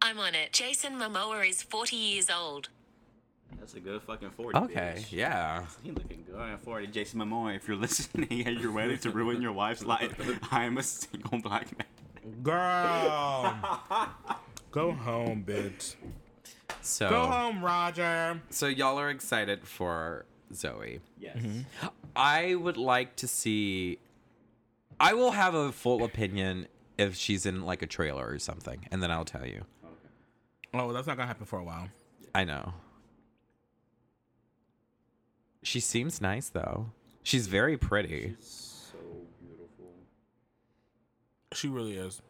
I'm 0.01 0.20
on 0.20 0.36
it. 0.36 0.51
Jason 0.51 0.94
Momoa 0.94 1.48
is 1.50 1.63
40 1.63 1.96
years 1.96 2.30
old. 2.30 2.70
That's 3.60 3.74
a 3.75 3.79
good 3.79 4.01
fucking 4.01 4.31
forty. 4.31 4.57
Okay, 4.57 4.95
bitch. 4.98 5.12
yeah. 5.12 5.65
He 5.81 5.91
looking 5.91 6.24
good 6.29 6.39
at 6.39 6.62
40. 6.63 6.88
Jason 6.88 7.19
Momoa, 7.19 7.55
if 7.55 7.67
you're 7.67 7.77
listening 7.88 8.45
and 8.48 8.60
you're 8.60 8.72
ready 8.72 8.98
to 8.98 9.10
ruin 9.10 9.41
your 9.41 9.51
wife's 9.53 9.83
life, 9.86 10.13
I 10.51 10.65
am 10.65 10.77
a 10.77 10.83
single 10.83 11.39
black 11.39 11.67
man. 11.77 11.88
Girl, 12.41 13.57
go 14.72 14.91
home, 14.91 15.43
bitch. 15.48 15.95
So, 16.81 17.10
Go 17.10 17.25
home, 17.25 17.63
Roger. 17.63 18.41
so 18.50 18.67
y'all 18.67 19.00
are 19.00 19.10
excited 19.10 19.65
for 19.67 20.25
Zoe. 20.53 21.00
Yes. 21.19 21.38
Mm-hmm. 21.38 21.62
I 22.15 22.55
would 22.55 22.77
like 22.77 23.15
to 23.17 23.27
see. 23.27 24.00
I 25.00 25.13
will 25.13 25.31
have 25.31 25.53
a 25.53 25.72
full 25.72 26.03
opinion 26.03 26.67
if 26.98 27.15
she's 27.15 27.45
in 27.45 27.63
like 27.63 27.81
a 27.81 27.88
trailer 27.88 28.27
or 28.27 28.39
something, 28.39 28.86
and 28.91 29.01
then 29.01 29.12
I'll 29.12 29.25
tell 29.25 29.45
you. 29.45 29.63
Oh, 30.74 30.91
that's 30.91 31.07
not 31.07 31.17
gonna 31.17 31.27
happen 31.27 31.45
for 31.45 31.60
a 31.60 31.63
while. 31.63 31.88
I 32.36 32.43
know. 32.45 32.74
She 35.63 35.79
seems 35.79 36.22
nice 36.22 36.50
though. 36.50 36.91
She's 37.24 37.48
very 37.48 37.77
pretty. 37.77 38.36
She's 38.39 38.91
So 38.91 38.98
beautiful. 39.41 39.93
She 41.53 41.67
really 41.70 41.96
is. 41.96 42.22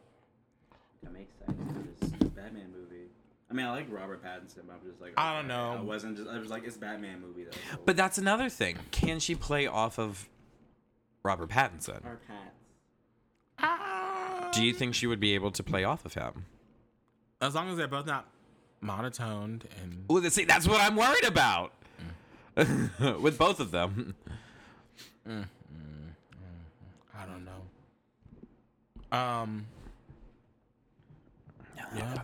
I'm 1.06 1.16
excited 1.16 1.56
for 1.66 1.82
this 2.00 2.10
Batman 2.30 2.70
movie. 2.72 3.08
I 3.50 3.54
mean, 3.54 3.66
I 3.66 3.70
like 3.72 3.86
Robert 3.92 4.22
Pattinson, 4.24 4.60
but 4.66 4.74
I'm 4.80 4.88
just 4.88 5.00
like, 5.00 5.12
I 5.16 5.36
don't 5.36 5.48
know. 5.48 5.76
I 5.78 5.82
wasn't 5.82 6.16
just, 6.16 6.28
I 6.30 6.38
was 6.38 6.48
like, 6.50 6.64
it's 6.64 6.76
a 6.76 6.78
Batman 6.78 7.20
movie 7.20 7.44
though. 7.44 7.50
so- 7.72 7.78
But 7.84 7.96
that's 7.96 8.18
another 8.18 8.48
thing. 8.48 8.78
Can 8.90 9.18
she 9.20 9.34
play 9.34 9.66
off 9.66 9.98
of 9.98 10.28
Robert 11.22 11.50
Pattinson? 11.50 12.04
Our 12.04 12.18
Pats. 12.26 12.50
Do 14.56 14.64
you 14.64 14.72
think 14.72 14.94
she 14.94 15.06
would 15.08 15.20
be 15.20 15.34
able 15.34 15.50
to 15.52 15.62
play 15.64 15.82
off 15.84 16.04
of 16.04 16.14
him? 16.14 16.46
As 17.40 17.54
long 17.56 17.68
as 17.70 17.76
they're 17.76 17.88
both 17.88 18.06
not 18.06 18.28
monotoned 18.80 19.66
and 19.82 20.04
Well, 20.08 20.22
see, 20.30 20.44
that's 20.44 20.68
what 20.68 20.80
I'm 20.80 20.94
worried 20.96 21.24
about. 21.24 21.72
With 23.20 23.36
both 23.38 23.60
of 23.60 23.70
them. 23.70 24.14
I 25.26 25.44
don't 27.26 27.44
know. 27.44 29.16
Um. 29.16 29.66
Yeah. 31.96 32.22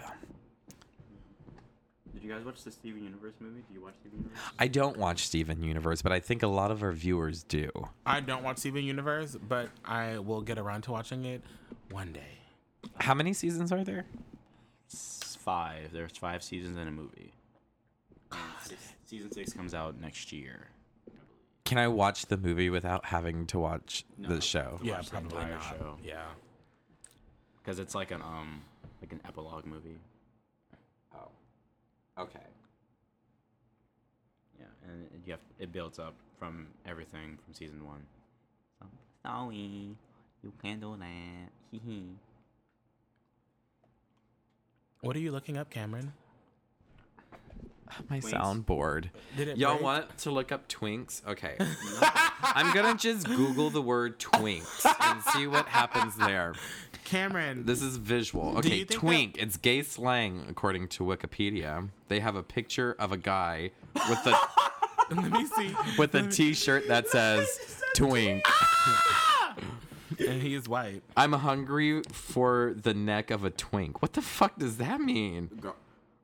Did 2.12 2.25
you 2.25 2.30
guys 2.34 2.44
watch 2.44 2.62
the 2.64 2.70
Steven 2.70 3.02
Universe 3.02 3.34
movie? 3.40 3.62
Do 3.68 3.75
you 3.75 3.80
watch 3.82 3.94
Steven 4.00 4.18
Universe? 4.18 4.38
I 4.58 4.66
don't 4.68 4.96
watch 4.99 5.26
Steven 5.26 5.62
Universe, 5.62 6.02
but 6.02 6.12
I 6.12 6.20
think 6.20 6.42
a 6.42 6.49
lot 6.49 6.70
of 6.70 6.82
our 6.82 6.92
viewers 6.92 7.44
do. 7.44 7.70
I 8.04 8.20
don't 8.20 8.42
watch 8.42 8.58
Steven 8.58 8.84
Universe, 8.84 9.37
but 9.49 9.68
I 9.84 10.18
will 10.18 10.42
get 10.42 10.58
around 10.58 10.82
to 10.82 10.92
watching 10.92 11.25
it 11.25 11.42
one 11.90 12.12
day. 12.12 12.38
How 12.99 13.14
many 13.14 13.32
seasons 13.32 13.72
are 13.72 13.84
there? 13.84 14.04
It's 14.87 15.37
five. 15.37 15.92
There's 15.92 16.16
five 16.16 16.42
seasons 16.42 16.76
in 16.76 16.88
a 16.88 16.90
movie. 16.90 17.32
And 18.32 18.40
six, 18.64 18.80
season 19.11 19.33
six 19.33 19.52
comes 19.52 19.75
out 19.75 20.00
next 20.00 20.31
year. 20.33 20.69
Can 21.64 21.79
I 21.79 21.88
watch 21.88 22.26
the 22.26 22.37
movie 22.37 22.71
without 22.71 23.05
having 23.07 23.47
to 23.49 23.59
watch 23.59 24.05
No. 24.17 24.29
the 24.29 24.40
show? 24.40 24.79
Yeah, 24.83 24.95
watch 24.95 25.07
the 25.07 25.11
probably 25.12 25.37
entire 25.38 25.55
not. 25.55 25.62
show. 25.64 25.97
Yeah. 26.05 26.25
Because 27.59 27.79
it's 27.81 27.95
like 27.95 28.12
an 28.12 28.23
um 28.23 28.62
like 29.02 29.12
an 29.12 29.21
epilogue 29.25 29.67
movie. 29.67 29.99
Oh. 31.14 31.29
Okay. 32.19 32.38
Yeah, 34.59 34.67
and 34.88 35.02
it- 35.07 35.21
you 35.26 35.33
have 35.33 35.40
it 35.59 35.73
builds 35.73 35.99
up 35.99 36.14
from 36.38 36.69
everything 36.87 37.37
from 37.45 37.52
season 37.55 37.85
one. 37.85 38.02
So 38.81 38.87
sorry, 39.25 39.97
you 40.43 40.52
can't 40.62 40.81
do 40.81 40.97
that. 40.99 41.50
Hee 41.73 41.79
hee. 41.87 42.07
What 45.02 45.17
are 45.17 45.21
you 45.21 45.33
looking 45.33 45.57
up, 45.57 45.71
Cameron? 45.71 46.12
My 48.09 48.20
Twinks. 48.20 48.32
soundboard. 48.32 49.11
Did 49.37 49.49
it 49.49 49.56
Y'all 49.59 49.73
break? 49.75 49.82
want 49.82 50.18
to 50.18 50.30
look 50.30 50.52
up 50.52 50.68
twinks? 50.68 51.26
Okay. 51.26 51.56
I'm 52.42 52.75
gonna 52.75 52.97
just 52.97 53.26
Google 53.26 53.70
the 53.70 53.82
word 53.82 54.18
twinks 54.18 54.87
and 55.00 55.23
see 55.35 55.47
what 55.47 55.66
happens 55.66 56.16
there. 56.16 56.54
Cameron, 57.04 57.66
This 57.66 57.82
is 57.82 57.97
visual. 57.97 58.59
Okay, 58.59 58.68
you 58.76 58.85
think 58.85 59.00
twink. 59.00 59.37
It's 59.38 59.56
gay 59.56 59.82
slang 59.82 60.44
according 60.49 60.88
to 60.88 61.04
Wikipedia. 61.04 61.88
They 62.09 62.20
have 62.20 62.37
a 62.37 62.42
picture 62.42 62.94
of 62.99 63.11
a 63.12 63.16
guy 63.16 63.70
with 64.09 64.26
a 64.26 64.38
let 65.14 65.32
me 65.32 65.44
see. 65.47 65.75
with 65.99 66.14
a 66.14 66.28
t-shirt 66.28 66.87
that 66.88 67.09
says 67.09 67.82
twink. 67.97 68.44
and 70.18 70.42
he 70.42 70.54
is 70.54 70.68
white. 70.68 71.02
I'm 71.16 71.32
hungry 71.32 72.02
for 72.12 72.75
the 72.80 72.94
neck 72.94 73.30
of 73.30 73.44
a 73.44 73.50
twink. 73.50 74.02
What 74.02 74.12
the 74.12 74.23
fuck 74.23 74.59
does 74.59 74.76
that 74.76 75.00
mean? 75.00 75.50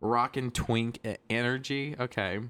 Rockin' 0.00 0.50
twink 0.50 1.00
energy. 1.30 1.96
Okay. 1.98 2.40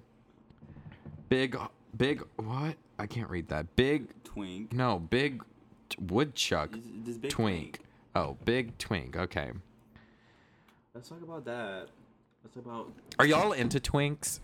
Big, 1.28 1.56
big. 1.96 2.22
What? 2.36 2.76
I 2.98 3.06
can't 3.06 3.28
read 3.30 3.48
that. 3.48 3.74
Big. 3.76 4.08
Twink. 4.24 4.72
No, 4.72 4.98
big 4.98 5.42
t- 5.88 5.98
woodchuck. 6.08 6.72
This- 6.72 6.82
this 7.04 7.16
big 7.18 7.30
twink. 7.30 7.80
Oh, 8.14 8.36
big 8.44 8.76
twink. 8.78 9.16
Okay. 9.16 9.52
Let's 10.94 11.08
talk 11.08 11.22
about 11.22 11.44
that. 11.44 11.88
Let's 12.42 12.54
talk 12.54 12.64
about. 12.64 12.92
Are 13.18 13.26
y'all 13.26 13.52
into 13.52 13.78
twinks? 13.80 14.40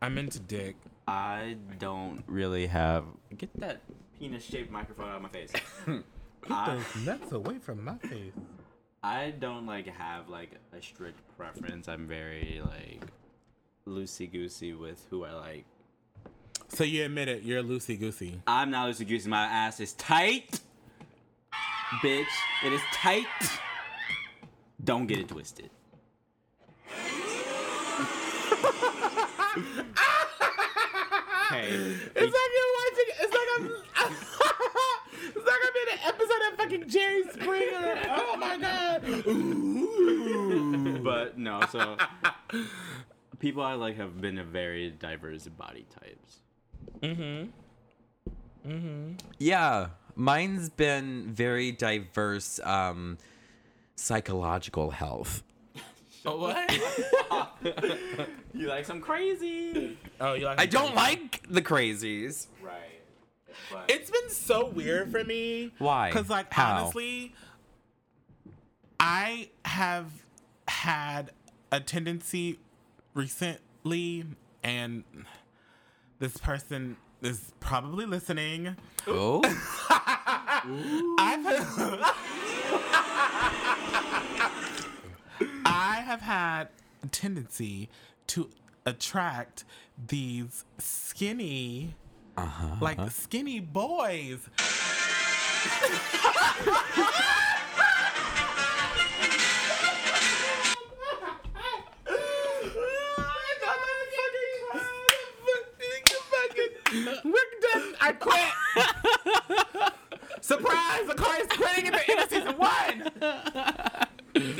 I'm 0.00 0.16
into 0.18 0.38
dick. 0.38 0.76
I 1.08 1.56
don't 1.78 2.22
really 2.26 2.66
have. 2.66 3.04
Get 3.36 3.50
that 3.60 3.80
penis-shaped 4.18 4.70
microphone 4.70 5.08
out 5.08 5.16
of 5.16 5.22
my 5.22 5.28
face. 5.28 5.52
Get 5.86 6.02
I, 6.50 6.78
That's 7.04 7.32
away 7.32 7.58
from 7.58 7.84
my 7.84 7.96
face. 7.98 8.32
I 9.02 9.30
don't 9.30 9.66
like 9.66 9.86
have 9.86 10.28
like 10.28 10.50
a 10.76 10.82
strict 10.82 11.20
preference. 11.36 11.88
I'm 11.88 12.06
very 12.06 12.60
like 12.64 13.02
loosey 13.86 14.30
goosey 14.30 14.72
with 14.74 15.06
who 15.10 15.24
I 15.24 15.32
like. 15.32 15.64
So 16.68 16.84
you 16.84 17.04
admit 17.04 17.28
it, 17.28 17.42
you're 17.44 17.62
loosey 17.62 17.98
goosey. 17.98 18.40
I'm 18.46 18.70
not 18.70 18.90
loosey 18.90 19.06
goosey. 19.08 19.28
My 19.28 19.44
ass 19.44 19.80
is 19.80 19.92
tight, 19.94 20.60
bitch. 22.02 22.26
It 22.64 22.72
is 22.72 22.82
tight. 22.92 23.26
Don't 24.84 25.06
get 25.06 25.18
it 25.18 25.28
twisted. 25.28 25.70
hey, 31.50 31.68
It's 31.68 32.34
like 32.36 32.50
you're 32.54 32.72
watching. 32.78 33.08
It's 33.20 33.32
like 33.32 33.48
I'm. 33.56 33.64
it's 35.24 35.46
like 35.46 35.62
I'm 35.64 35.76
in 35.76 35.77
an 35.77 35.77
episode 36.08 36.52
of 36.52 36.58
fucking 36.58 36.88
Jerry 36.88 37.22
Springer. 37.32 38.02
Oh 38.08 38.36
my 38.38 38.56
god. 38.58 39.08
Ooh. 39.28 40.98
but 41.02 41.38
no. 41.38 41.60
So 41.70 41.96
people 43.38 43.62
I 43.62 43.74
like 43.74 43.96
have 43.96 44.20
been 44.20 44.38
a 44.38 44.44
very 44.44 44.90
diverse 44.90 45.46
body 45.46 45.86
types. 46.00 46.38
Mm-hmm. 47.00 48.70
Mm-hmm. 48.70 49.12
Yeah, 49.38 49.88
mine's 50.16 50.68
been 50.68 51.32
very 51.32 51.72
diverse. 51.72 52.60
Um, 52.64 53.18
psychological 53.96 54.90
health. 54.90 55.42
Oh, 56.26 56.36
what? 56.38 56.70
You 58.54 58.66
like 58.66 58.84
some 58.86 59.00
crazy? 59.00 59.96
Oh, 60.20 60.32
you 60.34 60.46
like? 60.46 60.60
I 60.60 60.66
don't 60.66 60.94
like 60.94 61.42
the 61.48 61.62
crazies. 61.62 62.46
Right. 63.72 63.86
But 63.86 63.90
It's 63.90 64.10
been 64.10 64.30
so 64.30 64.66
weird 64.66 65.10
for 65.10 65.24
me. 65.24 65.72
Why? 65.78 66.10
Because, 66.10 66.28
like, 66.30 66.52
How? 66.52 66.82
honestly, 66.82 67.34
I 69.00 69.50
have 69.64 70.10
had 70.66 71.30
a 71.70 71.80
tendency 71.80 72.58
recently, 73.14 74.24
and 74.62 75.04
this 76.18 76.36
person 76.36 76.96
is 77.22 77.52
probably 77.60 78.06
listening. 78.06 78.76
Oh, 79.06 79.40
I've 81.18 81.46
I 85.64 86.02
have 86.04 86.20
had 86.20 86.68
a 87.02 87.06
tendency 87.08 87.88
to 88.28 88.50
attract 88.86 89.64
these 90.08 90.64
skinny, 90.78 91.94
Uh-huh, 92.38 92.76
like 92.80 92.98
uh-huh. 93.00 93.08
skinny 93.08 93.58
boys. 93.58 94.38
We're 107.24 107.32
done. 107.60 107.96
I 108.00 108.12
quit. 108.12 108.52
Surprise! 110.40 111.08
The 111.08 111.14
car 111.14 111.40
is 111.40 111.48
quitting 111.48 111.88
at 111.88 111.94
the 111.94 112.08
end 112.08 112.20
of 112.20 112.30
season 112.30 112.56
one. 112.56 113.10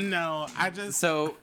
No, 0.09 0.47
I 0.57 0.69
just 0.69 0.99
so 0.99 1.37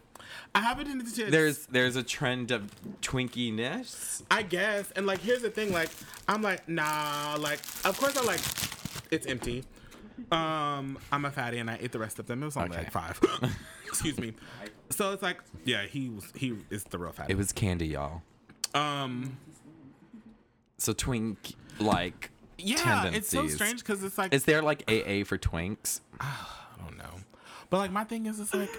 I 0.57 0.61
have 0.61 0.79
a 0.81 0.85
tendency. 0.85 1.25
to- 1.25 1.31
there's 1.31 1.66
there's 1.66 1.97
a 1.97 2.03
trend 2.03 2.51
of 2.51 2.71
twinkiness. 3.03 4.23
I 4.31 4.42
guess, 4.42 4.90
and 4.92 5.07
like 5.07 5.21
here's 5.21 5.42
the 5.42 5.51
thing, 5.51 5.73
like 5.73 5.90
I'm 6.29 6.42
like 6.42 6.69
nah, 6.69 7.37
like 7.38 7.61
of 7.85 7.97
course 7.99 8.16
I 8.16 8.23
like 8.25 8.40
it's 9.11 9.27
empty. 9.27 9.64
Um, 10.33 10.99
I'm 11.12 11.25
a 11.27 11.31
fatty 11.31 11.59
and 11.59 11.71
I 11.71 11.79
ate 11.81 11.92
the 11.92 11.99
rest 11.99 12.19
of 12.19 12.27
them. 12.27 12.42
It 12.42 12.47
was 12.47 12.57
only 12.57 12.71
Okay. 12.71 12.79
like 12.85 12.90
five. 12.90 13.21
Excuse 13.87 14.19
me. 14.19 14.33
So 14.90 15.12
it's 15.12 15.23
like 15.23 15.38
yeah, 15.64 15.83
he 15.85 16.09
was 16.09 16.33
he 16.35 16.57
is 16.71 16.85
the 16.85 16.99
real 16.99 17.12
fatty. 17.12 17.33
It 17.33 17.37
was 17.37 17.53
candy, 17.53 17.88
y'all. 17.88 18.23
um, 18.75 19.37
So 20.79 20.92
twink 20.92 21.55
like 21.79 22.31
yeah, 22.59 23.05
it's 23.12 23.29
so 23.29 23.47
strange 23.49 23.81
because 23.81 24.03
it's 24.03 24.16
like 24.16 24.33
Is 24.33 24.45
there 24.45 24.62
like 24.62 24.83
AA 24.90 25.25
for 25.25 25.37
twinks? 25.37 26.01
I 26.21 26.35
don't 26.83 26.97
know, 26.97 27.21
but 27.69 27.77
like 27.79 27.92
my 27.92 28.05
thing 28.05 28.25
is 28.27 28.40
it's 28.40 28.55
like 28.55 28.71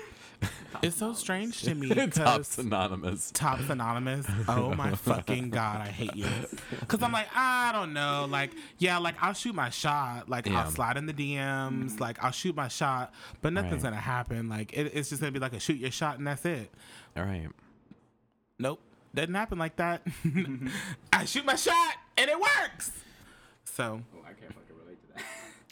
it's 0.84 0.98
so 0.98 1.14
strange 1.14 1.62
to 1.64 1.74
me 1.74 1.88
Tops 2.08 2.12
because 2.12 2.58
Anonymous. 2.60 3.32
Tops 3.32 3.70
Anonymous. 3.70 4.26
Oh 4.48 4.74
my 4.76 4.92
fucking 4.96 5.50
god, 5.50 5.82
I 5.82 5.88
hate 5.90 6.16
you. 6.16 6.28
Cause 6.88 7.02
I'm 7.02 7.12
like, 7.12 7.28
I 7.36 7.72
don't 7.74 7.94
know, 7.94 8.28
like, 8.30 8.52
yeah, 8.78 8.98
like 9.00 9.16
I'll 9.22 9.34
shoot 9.34 9.56
my 9.56 9.70
shot, 9.70 10.30
like 10.30 10.46
Yeah. 10.46 10.64
I'll 10.64 10.72
slide 10.72 10.98
in 10.98 11.06
the 11.08 11.14
DMs, 11.14 12.00
like 12.00 12.24
I'll 12.24 12.32
shoot 12.32 12.56
my 12.56 12.68
shot, 12.68 13.14
but 13.42 13.54
nothing's 13.54 13.84
Right. 13.84 13.92
gonna 13.92 13.96
happen. 14.02 14.50
Like 14.50 14.74
it, 14.74 14.92
it's 14.94 15.10
just 15.10 15.22
gonna 15.22 15.32
be 15.32 15.40
like 15.40 15.54
a 15.54 15.60
shoot 15.60 15.78
your 15.78 15.92
shot 15.92 16.18
and 16.18 16.28
that's 16.28 16.46
it. 16.46 16.72
All 17.16 17.24
right. 17.24 17.48
Nope, 18.60 18.80
doesn't 19.16 19.34
happen 19.34 19.58
like 19.58 19.76
that. 19.78 20.02
I 21.14 21.26
shoot 21.26 21.46
my 21.46 21.56
shot 21.56 21.94
and 22.18 22.30
it 22.30 22.40
works. 22.40 22.92
So 23.64 24.02
Oh, 24.16 24.20
I 24.24 24.34
can't 24.34 24.54
fucking 24.54 24.64
relate 24.70 24.76
to 24.76 24.76
that. 24.76 24.77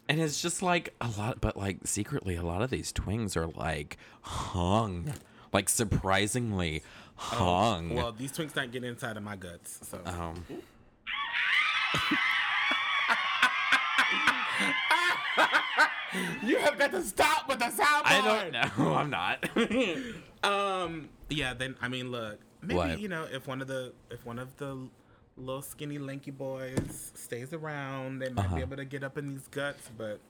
And 0.07 0.21
it's 0.21 0.39
just 0.41 0.61
like 0.61 0.93
a 1.01 1.09
lot, 1.17 1.41
but 1.41 1.57
like 1.57 1.77
secretly, 1.85 2.35
a 2.35 2.43
lot 2.43 2.61
of 2.61 2.69
these 2.69 2.91
twings 2.91 3.35
are 3.35 3.47
like 3.47 3.97
hung, 4.21 5.13
like 5.51 5.67
surprisingly 5.67 6.83
hung. 7.15 7.95
well, 7.95 8.11
these 8.11 8.31
twinks 8.31 8.55
not 8.55 8.71
getting 8.71 8.89
inside 8.89 9.17
of 9.17 9.23
my 9.23 9.35
guts. 9.35 9.79
So 9.89 9.99
um, 10.05 10.45
you 16.43 16.57
have 16.59 16.77
got 16.77 16.91
to 16.91 17.01
stop 17.03 17.49
with 17.49 17.59
the 17.59 17.65
soundboard. 17.65 18.01
I 18.05 18.21
don't 18.21 18.51
know. 18.77 18.93
I'm 18.95 19.09
not. 19.09 19.49
Um. 20.43 21.09
Yeah. 21.27 21.55
Then 21.55 21.75
I 21.81 21.87
mean, 21.87 22.11
look. 22.11 22.39
Maybe 22.61 22.75
What? 22.77 22.99
you 22.99 23.07
know, 23.07 23.25
if 23.31 23.47
one 23.47 23.63
of 23.63 23.67
the 23.67 23.93
if 24.11 24.23
one 24.23 24.37
of 24.37 24.55
the 24.57 24.87
little 25.37 25.61
skinny, 25.61 25.97
lanky 25.97 26.31
boys 26.31 27.11
stays 27.13 27.51
around. 27.53 28.19
They 28.19 28.29
might 28.29 28.45
uh-huh. 28.45 28.55
be 28.55 28.61
able 28.61 28.77
to 28.77 28.85
get 28.85 29.03
up 29.03 29.17
in 29.17 29.27
these 29.27 29.45
guts, 29.47 29.89
but. 29.97 30.21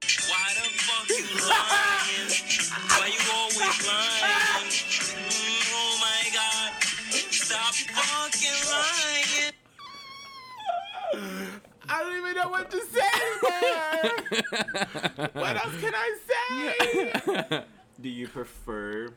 Why 0.00 0.54
the 0.54 0.60
fuck 0.78 1.08
you 1.08 1.24
lying? 1.48 2.30
Why 2.88 3.08
you 3.12 3.20
always 3.34 3.86
lying? 3.86 4.68
Mm, 4.68 5.72
oh 5.74 5.98
my 6.00 6.30
god! 6.32 6.72
Stop 7.30 7.74
fucking 7.74 8.70
lying! 8.70 9.52
I 11.90 12.02
don't 12.02 12.16
even 12.16 12.34
know 12.36 12.48
what 12.48 12.70
to 12.70 12.80
say 12.86 13.00
anymore. 13.22 14.10
what 15.32 15.56
else 15.56 15.80
can 15.80 15.94
I 15.94 16.18
say? 16.28 17.64
Do 18.00 18.08
you 18.08 18.28
prefer 18.28 19.08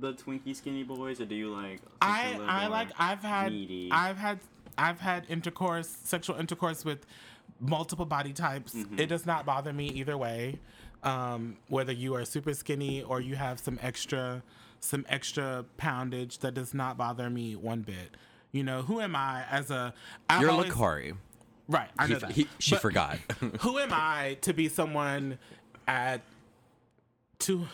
the 0.00 0.12
Twinkie 0.12 0.54
Skinny 0.54 0.82
Boys, 0.82 1.18
or 1.20 1.24
do 1.24 1.34
you 1.34 1.50
like? 1.54 1.80
I 2.02 2.38
I 2.46 2.66
like 2.66 2.88
I've 2.98 3.22
had 3.22 3.52
needy? 3.52 3.88
I've 3.90 4.18
had 4.18 4.40
I've 4.78 5.00
had 5.00 5.26
intercourse, 5.28 5.98
sexual 6.04 6.36
intercourse 6.36 6.84
with 6.84 7.04
multiple 7.60 8.06
body 8.06 8.32
types. 8.32 8.74
Mm-hmm. 8.74 8.98
It 9.00 9.06
does 9.08 9.26
not 9.26 9.44
bother 9.44 9.72
me 9.72 9.88
either 9.88 10.16
way. 10.16 10.58
Um, 11.02 11.56
whether 11.68 11.92
you 11.92 12.14
are 12.14 12.24
super 12.24 12.54
skinny 12.54 13.02
or 13.02 13.20
you 13.20 13.36
have 13.36 13.58
some 13.60 13.78
extra 13.82 14.42
some 14.80 15.04
extra 15.08 15.64
poundage, 15.76 16.38
that 16.38 16.54
does 16.54 16.72
not 16.72 16.96
bother 16.96 17.28
me 17.28 17.56
one 17.56 17.82
bit. 17.82 18.16
You 18.52 18.62
know, 18.62 18.82
who 18.82 19.00
am 19.00 19.14
I 19.16 19.44
as 19.50 19.70
a 19.72 19.92
I've 20.30 20.40
You're 20.40 20.50
always- 20.52 20.70
Lakari. 20.72 21.16
Right, 21.68 21.90
I 21.98 22.06
He, 22.06 22.12
know 22.14 22.18
that. 22.20 22.30
he, 22.30 22.48
she 22.58 22.70
But- 22.76 22.80
forgot. 22.82 23.18
who 23.60 23.78
am 23.78 23.90
I 23.92 24.38
to 24.42 24.54
be 24.54 24.68
someone 24.68 25.38
at 25.86 26.22
two 27.38 27.66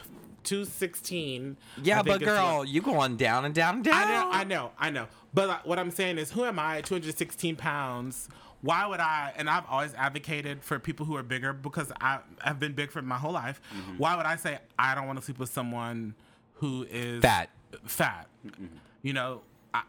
two 0.45 0.65
sixteen? 0.65 1.57
yeah, 1.83 2.03
but 2.03 2.23
is 2.23 2.29
what- 2.29 2.35
girl, 2.37 2.65
you 2.65 2.81
going 2.83 3.17
down 3.17 3.45
and 3.45 3.55
down 3.55 3.77
and 3.77 3.85
down. 3.85 3.95
I 3.95 4.05
know, 4.05 4.31
I 4.31 4.45
know, 4.45 4.71
I 4.79 4.91
know. 4.91 5.07
But 5.33 5.49
like, 5.49 5.67
what 5.67 5.79
I'm 5.79 5.91
saying 5.91 6.19
is, 6.19 6.31
who 6.31 6.45
am 6.45 6.59
I 6.59 6.79
at 6.79 6.85
216 6.87 7.57
pounds? 7.57 8.29
Why 8.61 8.87
would 8.87 9.01
I? 9.01 9.33
And 9.37 9.51
I've 9.51 9.65
always 9.69 9.93
advocated 9.95 10.63
for 10.63 10.79
people 10.79 11.05
who 11.05 11.17
are 11.17 11.23
bigger 11.23 11.53
because 11.53 11.93
I 12.01 12.21
have 12.41 12.59
been 12.59 12.73
big 12.73 12.91
for 12.91 13.03
my 13.03 13.17
whole 13.19 13.33
life. 13.33 13.61
Mm-hmm. 13.77 13.99
Why 13.99 14.17
would 14.17 14.27
I 14.27 14.37
say 14.37 14.59
I 14.79 14.95
don't 14.95 15.07
want 15.07 15.19
to 15.19 15.25
sleep 15.25 15.39
with 15.39 15.51
someone 15.51 16.15
who 16.55 16.87
is 16.91 17.21
Fat. 17.21 17.51
Fat. 17.85 18.27
You 19.03 19.13
know, 19.13 19.43
I, 19.75 19.83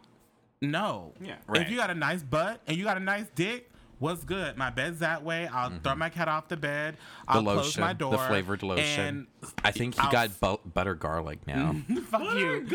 no. 0.61 1.13
Yeah. 1.21 1.35
Right. 1.47 1.61
If 1.61 1.69
you 1.69 1.77
got 1.77 1.89
a 1.89 1.95
nice 1.95 2.23
butt 2.23 2.59
and 2.67 2.75
you 2.75 2.83
got 2.83 2.97
a 2.97 3.01
nice 3.01 3.27
dick. 3.35 3.69
What's 3.99 4.23
good? 4.23 4.57
My 4.57 4.69
bed's 4.69 4.99
that 4.99 5.23
way. 5.23 5.47
I'll 5.47 5.71
throw 5.83 5.95
my 5.95 6.09
cat 6.09 6.27
off 6.27 6.47
the 6.49 6.57
bed. 6.57 6.95
Mm-hmm. 6.95 7.43
The 7.45 7.49
I'll 7.51 7.55
close 7.57 7.77
my 7.77 7.93
door. 7.93 8.11
the 8.11 8.17
flavored 8.17 8.61
lotion. 8.61 8.99
And 9.05 9.27
I 9.63 9.71
think 9.71 9.95
you 9.95 10.03
I'll 10.03 10.11
got 10.11 10.39
bu- 10.39 10.69
butter 10.69 10.95
garlic 10.95 11.45
now. 11.47 11.75
Fuck 12.09 12.33
you. 12.35 12.67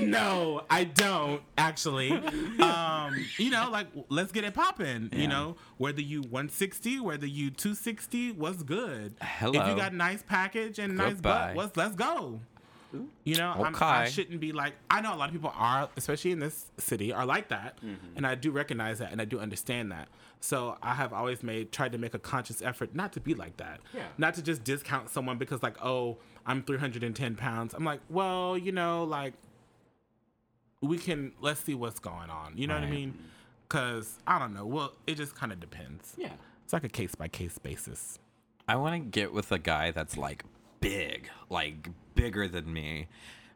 No, 0.00 0.62
I 0.70 0.84
don't 0.84 1.42
actually. 1.56 2.10
Um, 2.58 3.14
you 3.38 3.50
know, 3.50 3.70
like 3.70 3.86
let's 4.08 4.32
get 4.32 4.44
it 4.44 4.52
popping. 4.52 5.08
Yeah. 5.12 5.18
You 5.20 5.28
know, 5.28 5.56
whether 5.78 6.00
you 6.00 6.22
160, 6.22 7.00
whether 7.00 7.26
you 7.26 7.50
260, 7.50 8.32
what's 8.32 8.62
good? 8.62 9.14
Hello. 9.20 9.60
If 9.60 9.68
you 9.68 9.76
got 9.76 9.94
nice 9.94 10.22
package 10.22 10.78
and 10.78 10.96
nice 10.96 11.14
Goodbye. 11.14 11.46
butt, 11.48 11.56
what's 11.56 11.76
let's 11.76 11.94
go. 11.94 12.40
You 13.24 13.36
know, 13.36 13.50
I'm, 13.50 13.74
Okay. 13.74 13.84
I 13.84 14.08
shouldn't 14.08 14.40
be 14.40 14.52
like. 14.52 14.72
I 14.90 15.00
know 15.02 15.14
a 15.14 15.16
lot 15.16 15.28
of 15.28 15.34
people 15.34 15.52
are, 15.54 15.88
especially 15.96 16.30
in 16.32 16.38
this 16.38 16.66
city, 16.78 17.12
are 17.12 17.26
like 17.26 17.48
that, 17.48 17.76
Mm-hmm. 17.82 18.16
and 18.16 18.26
I 18.26 18.34
do 18.34 18.50
recognize 18.50 18.98
that, 19.00 19.12
and 19.12 19.20
I 19.20 19.24
do 19.26 19.38
understand 19.38 19.92
that. 19.92 20.08
So 20.40 20.78
I 20.82 20.94
have 20.94 21.12
always 21.12 21.42
made 21.42 21.72
tried 21.72 21.92
to 21.92 21.98
make 21.98 22.14
a 22.14 22.18
conscious 22.18 22.62
effort 22.62 22.94
not 22.94 23.12
to 23.14 23.20
be 23.20 23.34
like 23.34 23.56
that. 23.58 23.80
Yeah. 23.94 24.04
Not 24.16 24.34
to 24.34 24.42
just 24.42 24.64
discount 24.64 25.10
someone 25.10 25.36
because 25.36 25.62
like, 25.62 25.76
oh, 25.84 26.16
I'm 26.46 26.62
310 26.62 27.34
pounds. 27.34 27.74
I'm 27.74 27.84
like, 27.84 28.00
well, 28.08 28.56
you 28.56 28.72
know, 28.72 29.04
like 29.04 29.34
we 30.80 30.96
can 30.98 31.32
let's 31.40 31.60
see 31.60 31.74
what's 31.74 31.98
going 31.98 32.30
on. 32.30 32.56
You 32.56 32.66
know 32.68 32.74
what 32.74 32.84
I 32.84 32.90
mean? 32.90 33.18
Because 33.68 34.18
I 34.26 34.38
don't 34.38 34.54
know. 34.54 34.64
Well, 34.64 34.92
it 35.06 35.16
just 35.16 35.34
kind 35.34 35.52
of 35.52 35.60
depends. 35.60 36.14
Yeah. 36.16 36.32
It's 36.64 36.72
like 36.72 36.84
a 36.84 36.88
case 36.88 37.14
by 37.14 37.28
case 37.28 37.58
basis. 37.58 38.18
I 38.68 38.76
want 38.76 38.94
to 38.94 39.00
get 39.00 39.32
with 39.32 39.50
a 39.52 39.58
guy 39.58 39.90
that's 39.90 40.16
like 40.16 40.44
big, 40.80 41.28
like 41.50 41.88
bigger 42.18 42.48
than 42.48 42.70
me. 42.72 43.06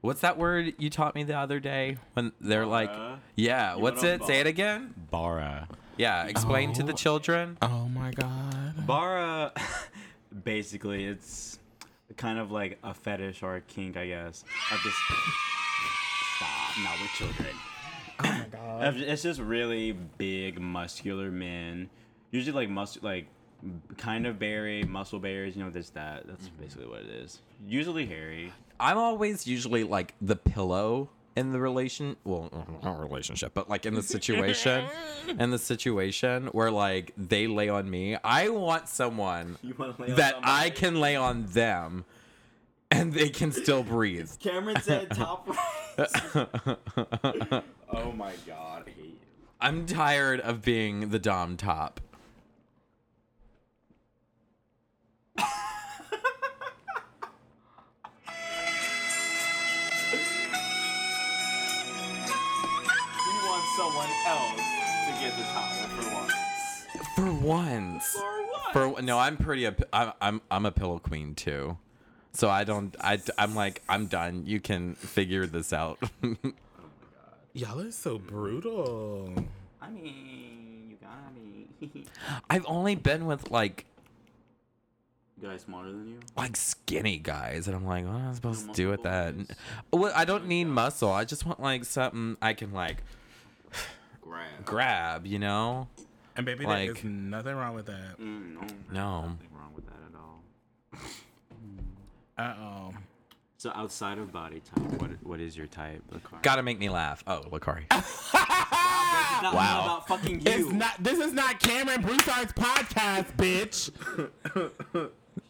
What's 0.01 0.21
that 0.21 0.39
word 0.39 0.75
you 0.79 0.89
taught 0.91 1.15
me 1.15 1.23
the 1.25 1.37
other 1.37 1.61
day? 1.61 1.97
When 2.15 2.33
they're 2.41 2.67
like, 2.67 2.93
Bara? 2.93 3.21
yeah, 3.37 3.75
what's 3.77 4.03
wanna 4.03 4.15
it? 4.15 4.25
Say 4.25 4.41
it 4.41 4.47
again. 4.47 4.95
Bara. 5.11 5.69
Yeah, 5.97 6.25
explain 6.25 6.73
to 6.75 6.83
the 6.83 6.93
Oh. 6.93 6.97
children. 6.97 7.59
Oh 7.63 7.89
my 7.89 8.11
god. 8.13 8.87
Bara, 8.87 9.53
basically, 10.45 11.05
it's 11.05 11.59
kind 12.17 12.39
of 12.39 12.51
like 12.51 12.79
a 12.83 12.95
fetish 12.95 13.43
or 13.43 13.57
a 13.57 13.61
kink, 13.61 13.97
I 13.97 14.07
guess. 14.07 14.45
Of 14.73 14.81
this. 14.83 14.95
Stop, 16.37 16.85
not 16.85 17.01
with 17.01 17.11
children. 17.15 17.55
Oh 18.21 18.23
my 18.25 18.47
god. 18.51 18.85
Of- 18.85 18.97
It's 19.03 19.23
just 19.23 19.41
really 19.41 19.93
big, 19.93 20.61
muscular 20.61 21.31
men. 21.31 21.91
Usually, 22.31 22.55
like 22.55 22.71
mus, 22.71 22.99
like 23.03 23.27
kind 23.97 24.27
of 24.27 24.39
berry, 24.39 24.83
muscle 24.85 25.19
bears. 25.19 25.57
You 25.57 25.65
know, 25.65 25.71
this 25.71 25.91
that. 25.91 26.27
That's 26.27 26.49
mm-hmm. 26.49 26.63
basically 26.63 26.87
what 26.87 27.01
it 27.01 27.11
is. 27.11 27.41
Usually 27.67 28.07
hairy. 28.07 28.53
I'm 28.81 28.99
always 28.99 29.47
usually 29.47 29.85
like 29.85 30.15
the 30.21 30.37
pillow 30.37 31.11
in 31.37 31.53
the 31.53 31.61
relation 31.61 32.17
well 32.25 32.51
not 32.83 33.01
relationship 33.01 33.53
but 33.55 33.69
like 33.69 33.87
in 33.87 33.95
the 33.95 34.03
situation 34.03 34.85
in 35.39 35.51
the 35.51 35.59
situation 35.59 36.47
where 36.49 36.71
like 36.71 37.13
they 37.17 37.47
lay 37.47 37.69
on 37.69 37.89
me 37.89 38.17
i 38.23 38.49
want 38.49 38.89
someone 38.89 39.57
You 39.63 39.75
want 39.79 39.97
to 39.97 40.03
lay 40.03 40.11
on 40.11 40.17
that 40.17 40.35
somebody? 40.35 40.53
i 40.53 40.71
can 40.71 41.01
lay 41.01 41.17
on 41.17 41.47
them 41.47 42.05
and 42.91 43.13
they 43.15 43.31
can 43.31 43.53
still 43.53 43.83
breathe 43.83 44.31
Cameron 44.41 44.81
said 44.83 45.11
top 45.11 45.49
right. 45.97 47.63
oh 47.91 48.13
my 48.13 48.35
god, 48.47 48.85
I 48.87 48.91
hate 48.91 49.05
you. 49.05 49.17
i'm 49.61 49.87
tired 49.87 50.41
of 50.41 50.63
being 50.63 51.09
the 51.09 51.19
dom 51.19 51.57
top 51.57 52.01
someone 63.77 64.09
else 64.27 64.61
to 65.07 65.13
get 65.21 65.37
the 65.37 65.43
towel 65.45 65.89
for 65.89 66.15
once. 66.15 66.33
for 67.15 67.33
once 67.33 68.13
For 68.13 68.43
what? 68.93 68.97
For 68.97 69.03
no, 69.03 69.19
I'm 69.19 69.37
pretty. 69.37 69.65
A, 69.65 69.75
I'm 69.93 70.13
I'm 70.21 70.41
I'm 70.51 70.67
a 70.67 70.73
pillow 70.73 70.99
queen 70.99 71.35
too, 71.35 71.79
so 72.33 72.51
I 72.51 72.65
don't. 72.65 72.95
I 73.01 73.19
I'm 73.39 73.55
like 73.55 73.83
I'm 73.89 74.07
done. 74.07 74.45
You 74.47 74.61
can 74.61 74.95
figure 74.95 75.47
this 75.47 75.73
out. 75.73 75.99
Y'all 77.55 77.81
are 77.81 77.91
so 77.91 78.19
brutal. 78.19 79.33
I 79.81 79.91
mean, 79.91 80.89
you 80.91 80.97
got 81.01 81.35
me. 81.35 82.05
I've 82.51 82.65
only 82.67 82.95
been 82.95 83.27
with 83.27 83.51
like 83.51 83.87
guys 85.43 85.63
smarter 85.63 85.91
than 85.91 86.09
you? 86.09 86.21
like 86.37 86.57
skinny 86.57 87.19
guys, 87.19 87.67
and 87.67 87.75
I'm 87.75 87.87
like, 87.87 88.05
what 88.05 88.15
am 88.15 88.31
I 88.31 88.35
supposed 88.35 88.69
to 88.69 88.73
do 88.75 88.91
with 88.91 89.03
that? 89.03 89.37
boys. 89.37 89.57
Well, 89.93 90.13
I 90.15 90.25
don't 90.25 90.47
need 90.47 90.65
muscle. 90.65 91.11
I 91.11 91.25
just 91.25 91.45
want 91.47 91.61
like 91.61 91.85
something 91.85 92.37
I 92.41 92.53
can 92.55 92.73
like 92.73 93.03
Grab. 94.33 94.65
grab. 94.65 95.27
You 95.27 95.39
know? 95.39 95.89
And 96.37 96.47
baby, 96.47 96.65
Like- 96.65 96.87
there 96.89 96.97
is 96.97 97.05
nothing 97.05 97.55
wrong 97.57 97.75
with 97.75 97.87
that. 97.87 98.19
Mm, 98.21 98.55
no. 98.55 98.61
No. 98.93 99.21
Nothing 99.29 99.49
wrong 99.53 99.73
with 99.75 99.87
that 99.87 99.99
at 100.09 100.15
all. 100.19 100.43
Uh 102.39 102.55
oh. 102.61 102.95
So 103.59 103.71
outside 103.75 104.19
of 104.19 104.33
body 104.33 104.61
type, 104.61 105.01
what 105.01 105.11
what 105.23 105.41
is 105.41 105.57
your 105.57 105.67
type? 105.69 106.03
Lakar? 106.13 106.43
Gotta 106.43 106.63
make 106.63 106.79
me 106.79 106.89
laugh. 106.89 107.23
Oh, 107.27 107.43
Lakari. 107.51 107.85
It's 109.15 109.43
not 109.43 109.55
Wow. 109.55 109.85
about 109.85 110.09
fucking 110.09 110.41
you. 110.41 110.51
It's 110.51 110.73
not. 110.73 111.03
This 111.03 111.19
is 111.19 111.33
not 111.35 111.61
Cameron 111.61 112.01
Broussard's 112.01 112.53
podcast, 112.55 113.37
bitch. 113.37 113.91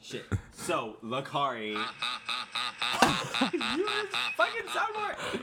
Shit. 0.01 0.25
So, 0.53 0.97
Lakari. 1.05 1.73
you 3.53 3.87
fucking 4.37 4.67
soundboard. 4.69 5.43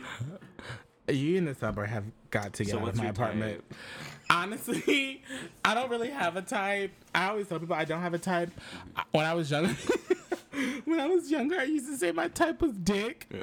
You 1.10 1.38
and 1.38 1.48
the 1.48 1.56
subber 1.56 1.86
have 1.86 2.06
got 2.32 2.54
to 2.54 2.64
get 2.64 2.72
So 2.72 2.80
out 2.80 2.90
of 2.90 2.98
my 2.98 3.08
apartment. 3.08 3.64
Honestly, 4.30 5.24
I 5.66 5.74
don't 5.74 5.90
really 5.90 6.10
have 6.10 6.36
a 6.36 6.42
type. 6.42 6.92
I 7.14 7.30
always 7.30 7.48
tell 7.48 7.60
people 7.60 7.76
I 7.76 7.86
don't 7.86 8.02
have 8.02 8.14
a 8.14 8.20
type. 8.20 8.52
When 9.12 9.26
I 9.26 9.34
was 9.34 9.50
younger, 9.50 9.76
when 10.86 11.00
I 11.00 11.08
was 11.08 11.32
younger, 11.32 11.60
I 11.60 11.64
used 11.64 11.88
to 11.88 11.98
say 11.98 12.12
my 12.12 12.28
type 12.28 12.62
was 12.62 12.74
dick. 12.74 13.28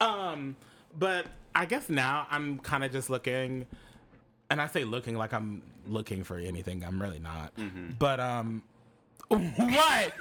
um, 0.00 0.56
but 0.98 1.26
I 1.54 1.66
guess 1.66 1.88
now 1.88 2.26
I'm 2.30 2.58
kind 2.60 2.84
of 2.84 2.92
just 2.92 3.10
looking, 3.10 3.66
and 4.50 4.60
I 4.60 4.66
say 4.68 4.84
looking 4.84 5.16
like 5.16 5.32
I'm 5.32 5.62
looking 5.86 6.22
for 6.22 6.38
anything. 6.38 6.84
I'm 6.84 7.00
really 7.00 7.18
not. 7.18 7.52
But 7.98 8.20
um, 8.20 8.62
what? 9.28 10.12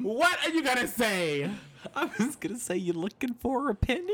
what 0.00 0.46
are 0.46 0.50
you 0.50 0.62
gonna 0.62 0.88
say? 0.88 1.50
I 1.94 2.10
was 2.18 2.36
gonna 2.36 2.58
say 2.58 2.76
you 2.76 2.92
looking 2.92 3.34
for 3.34 3.70
a 3.70 3.74
penny. 3.74 4.12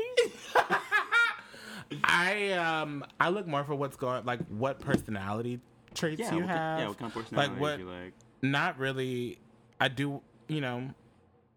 I 2.03 2.51
um 2.53 3.05
I 3.19 3.29
look 3.29 3.45
more 3.47 3.63
for 3.63 3.75
what's 3.75 3.95
going 3.95 4.25
like 4.25 4.39
what 4.47 4.79
personality 4.79 5.59
traits 5.93 6.19
Yeah, 6.21 6.33
you 6.33 6.39
what, 6.41 6.49
have. 6.49 6.79
yeah, 6.79 6.87
what 6.87 6.97
kind 6.97 7.11
of 7.11 7.21
personality 7.21 7.51
like 7.53 7.61
what 7.61 7.79
you 7.79 7.85
like? 7.89 8.13
not 8.41 8.79
really 8.79 9.37
I 9.79 9.87
do 9.89 10.21
you 10.47 10.61
know 10.61 10.89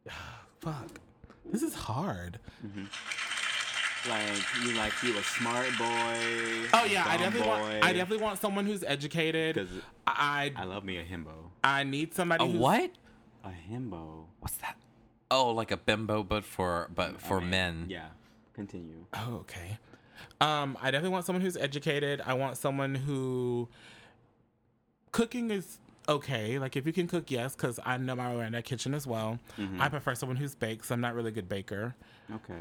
fuck. 0.61 1.01
This 1.47 1.62
is 1.62 1.75
hard. 1.75 2.38
Like 4.09 4.23
you 4.64 4.73
like 4.75 4.92
you 5.03 5.16
a 5.16 5.23
smart 5.23 5.66
boy. 5.79 6.69
Oh 6.75 6.85
yeah, 6.88 7.05
I 7.07 7.16
definitely 7.16 7.49
want. 7.49 7.85
I 7.85 7.92
definitely 7.92 8.23
want 8.25 8.38
someone 8.40 8.66
who's 8.66 8.83
educated. 8.85 9.69
I 10.07 10.53
I 10.57 10.64
love 10.64 10.85
me 10.85 10.97
a 10.99 11.05
himbo. 11.05 11.51
I 11.64 11.83
need 11.85 12.14
somebody 12.14 12.45
A 12.45 12.47
what? 12.47 12.90
A 13.45 13.51
himbo. 13.71 14.25
What's 14.40 14.57
that? 14.59 14.77
Oh, 15.31 15.51
like 15.51 15.71
a 15.71 15.77
bimbo, 15.77 16.23
but 16.23 16.45
for 16.45 16.89
but 16.95 17.21
for 17.21 17.39
Okay, 17.39 17.47
men. 17.47 17.87
Yeah. 17.89 18.07
Continue. 18.55 19.05
Oh, 19.15 19.37
okay. 19.41 19.79
Um, 20.41 20.77
I 20.81 20.91
definitely 20.91 21.11
want 21.11 21.25
someone 21.27 21.43
who's 21.43 21.57
educated. 21.57 22.23
I 22.25 22.35
want 22.35 22.57
someone 22.57 22.95
who 22.95 23.69
cooking 25.12 25.51
is 25.51 25.79
okay. 26.09 26.59
Like 26.59 26.77
if 26.77 26.87
you 26.87 26.93
can 26.93 27.07
cook, 27.07 27.31
yes, 27.31 27.55
because 27.57 27.81
I 27.85 27.97
know 27.97 28.15
my 28.15 28.35
way 28.35 28.47
in 28.47 28.53
that 28.53 28.65
kitchen 28.65 28.95
as 28.95 29.07
well. 29.07 29.39
I 29.79 29.89
prefer 29.89 30.15
someone 30.15 30.37
who's 30.37 30.55
bakes. 30.55 30.91
I'm 30.91 31.01
not 31.01 31.15
really 31.15 31.29
a 31.29 31.33
good 31.33 31.49
baker. 31.49 31.95
Okay. 32.33 32.55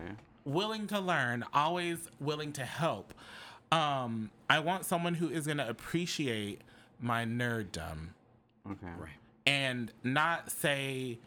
Willing 0.46 0.88
to 0.88 1.00
learn, 1.00 1.44
always 1.54 1.98
willing 2.20 2.52
to 2.54 2.64
help. 2.66 3.14
Um, 3.72 4.30
I 4.50 4.60
want 4.60 4.86
someone 4.86 5.16
who 5.16 5.30
is 5.30 5.48
gonna 5.48 5.66
appreciate 5.68 6.62
my 7.00 7.26
nerddom 7.26 8.10
Okay. 8.70 8.88
Right. 8.98 9.10
and 9.46 9.92
not 10.04 10.52
say 10.52 11.20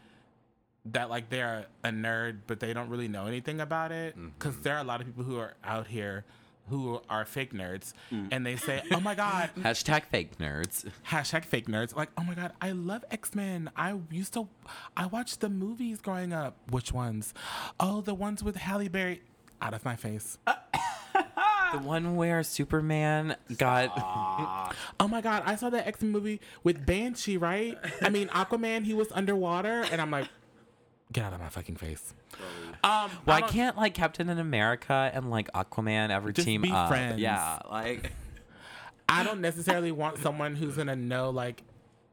that 0.85 1.09
like 1.09 1.29
they're 1.29 1.65
a 1.83 1.89
nerd 1.89 2.39
but 2.47 2.59
they 2.59 2.73
don't 2.73 2.89
really 2.89 3.07
know 3.07 3.27
anything 3.27 3.59
about 3.59 3.91
it. 3.91 4.15
Mm-hmm. 4.15 4.29
Because 4.37 4.57
there 4.59 4.75
are 4.75 4.81
a 4.81 4.83
lot 4.83 5.01
of 5.01 5.07
people 5.07 5.23
who 5.23 5.37
are 5.37 5.53
out 5.63 5.87
here 5.87 6.25
who 6.69 7.01
are 7.09 7.25
fake 7.25 7.51
nerds 7.51 7.93
mm. 8.11 8.27
and 8.31 8.45
they 8.45 8.55
say 8.55 8.81
oh 8.91 8.99
my 8.99 9.15
god. 9.15 9.49
Hashtag 9.57 10.05
fake 10.05 10.37
nerds. 10.37 10.85
hashtag 11.09 11.45
fake 11.45 11.67
nerds. 11.67 11.95
Like 11.95 12.09
oh 12.17 12.23
my 12.23 12.35
god 12.35 12.53
i 12.61 12.71
love 12.71 13.03
x-men. 13.11 13.69
I 13.75 13.95
used 14.11 14.33
to 14.33 14.47
i 14.95 15.05
watched 15.05 15.41
the 15.41 15.49
movies 15.49 15.99
growing 15.99 16.33
up. 16.33 16.57
Which 16.69 16.93
ones? 16.93 17.33
Oh 17.79 18.01
the 18.01 18.13
ones 18.13 18.43
with 18.43 18.55
halle 18.55 18.87
berry. 18.87 19.21
Out 19.61 19.73
of 19.73 19.83
my 19.83 19.95
face. 19.95 20.37
The 21.71 21.77
one 21.77 22.15
where 22.15 22.41
Superman 22.41 23.35
got. 23.57 23.91
oh 24.99 25.07
my 25.07 25.21
god 25.21 25.43
i 25.45 25.55
saw 25.55 25.69
that 25.69 25.85
x-men 25.87 26.11
movie 26.11 26.41
with 26.63 26.85
banshee 26.85 27.37
right? 27.37 27.77
I 28.01 28.09
mean 28.09 28.27
aquaman 28.29 28.85
he 28.85 28.93
was 28.93 29.11
underwater 29.11 29.85
and 29.91 30.01
i'm 30.01 30.09
like 30.11 30.27
get 31.11 31.25
out 31.25 31.33
of 31.33 31.39
my 31.39 31.49
fucking 31.49 31.75
face 31.75 32.13
um 32.83 33.09
Why 33.25 33.39
don't- 33.39 33.49
can't 33.51 33.77
like 33.77 33.93
Captain 33.93 34.29
in 34.29 34.37
America 34.39 35.09
and 35.13 35.29
like 35.31 35.51
Aquaman 35.53 36.09
ever 36.11 36.31
Just 36.31 36.45
team 36.47 36.61
be 36.61 36.71
up? 36.71 36.87
friends. 36.89 37.19
Yeah, 37.19 37.59
like 37.69 38.11
I 39.09 39.23
don't 39.23 39.41
necessarily 39.41 39.91
want 39.91 40.19
someone 40.19 40.55
who's 40.55 40.75
gonna 40.77 40.95
know 40.95 41.29
like 41.31 41.63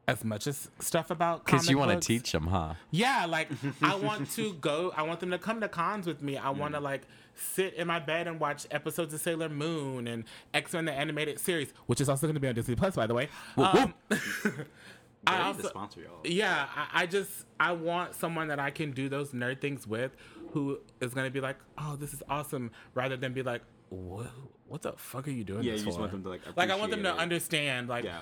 as 0.08 0.24
much 0.24 0.46
as 0.46 0.70
stuff 0.78 1.10
about 1.10 1.44
because 1.44 1.68
you 1.68 1.76
want 1.76 1.90
want 1.90 2.02
to 2.02 2.06
teach 2.06 2.30
them, 2.32 2.46
huh? 2.46 2.74
Yeah, 2.90 3.26
like 3.26 3.48
I 3.82 3.94
want 4.08 4.30
to 4.32 4.54
go. 4.54 4.92
I 4.96 5.02
want 5.02 5.20
them 5.20 5.30
to 5.32 5.38
come 5.38 5.60
to 5.60 5.68
cons 5.68 6.06
with 6.06 6.22
me. 6.22 6.36
I 6.38 6.50
want 6.50 6.74
to 6.74 6.80
like 6.80 7.02
sit 7.34 7.74
in 7.74 7.86
my 7.88 7.98
bed 7.98 8.26
and 8.28 8.38
watch 8.40 8.66
episodes 8.70 9.12
of 9.12 9.20
Sailor 9.20 9.48
Moon 9.48 10.06
and 10.06 10.24
X 10.54 10.72
Men 10.72 10.84
the 10.86 10.92
animated 10.92 11.38
series, 11.40 11.72
which 11.86 12.00
is 12.00 12.08
also 12.08 12.26
going 12.26 12.34
to 12.34 12.40
be 12.40 12.48
on 12.48 12.54
Disney 12.54 12.76
Plus, 12.76 12.94
by 12.96 13.06
the 13.06 13.14
way. 13.14 13.28
Um, 13.58 13.94
I 15.26 15.32
Ready 15.32 15.42
to 15.42 15.46
also, 15.58 15.68
sponsor 15.68 16.00
y'all. 16.00 16.20
yeah, 16.24 16.66
I, 16.74 17.02
I 17.02 17.06
just 17.06 17.30
I 17.58 17.72
want 17.72 18.14
someone 18.14 18.48
that 18.48 18.60
I 18.60 18.70
can 18.70 18.92
do 18.92 19.08
those 19.08 19.30
nerd 19.32 19.60
things 19.60 19.86
with, 19.86 20.12
who 20.52 20.78
is 21.00 21.14
going 21.14 21.26
to 21.26 21.30
be 21.30 21.40
like, 21.40 21.56
oh, 21.78 21.96
this 21.96 22.12
is 22.14 22.22
awesome, 22.28 22.70
rather 22.94 23.16
than 23.16 23.32
be 23.32 23.42
like, 23.42 23.62
what, 23.88 24.26
what 24.68 24.82
the 24.82 24.92
fuck 24.92 25.26
are 25.26 25.30
you 25.32 25.44
doing? 25.44 25.62
Yeah, 25.64 25.74
you 25.74 25.84
just 25.84 25.98
want 25.98 26.12
them 26.12 26.22
to, 26.22 26.28
like, 26.28 26.40
like 26.56 26.70
I 26.70 26.76
want 26.76 26.90
them 26.90 27.02
to 27.04 27.10
it. 27.10 27.18
understand, 27.18 27.88
like, 27.88 28.04
Yeah. 28.04 28.20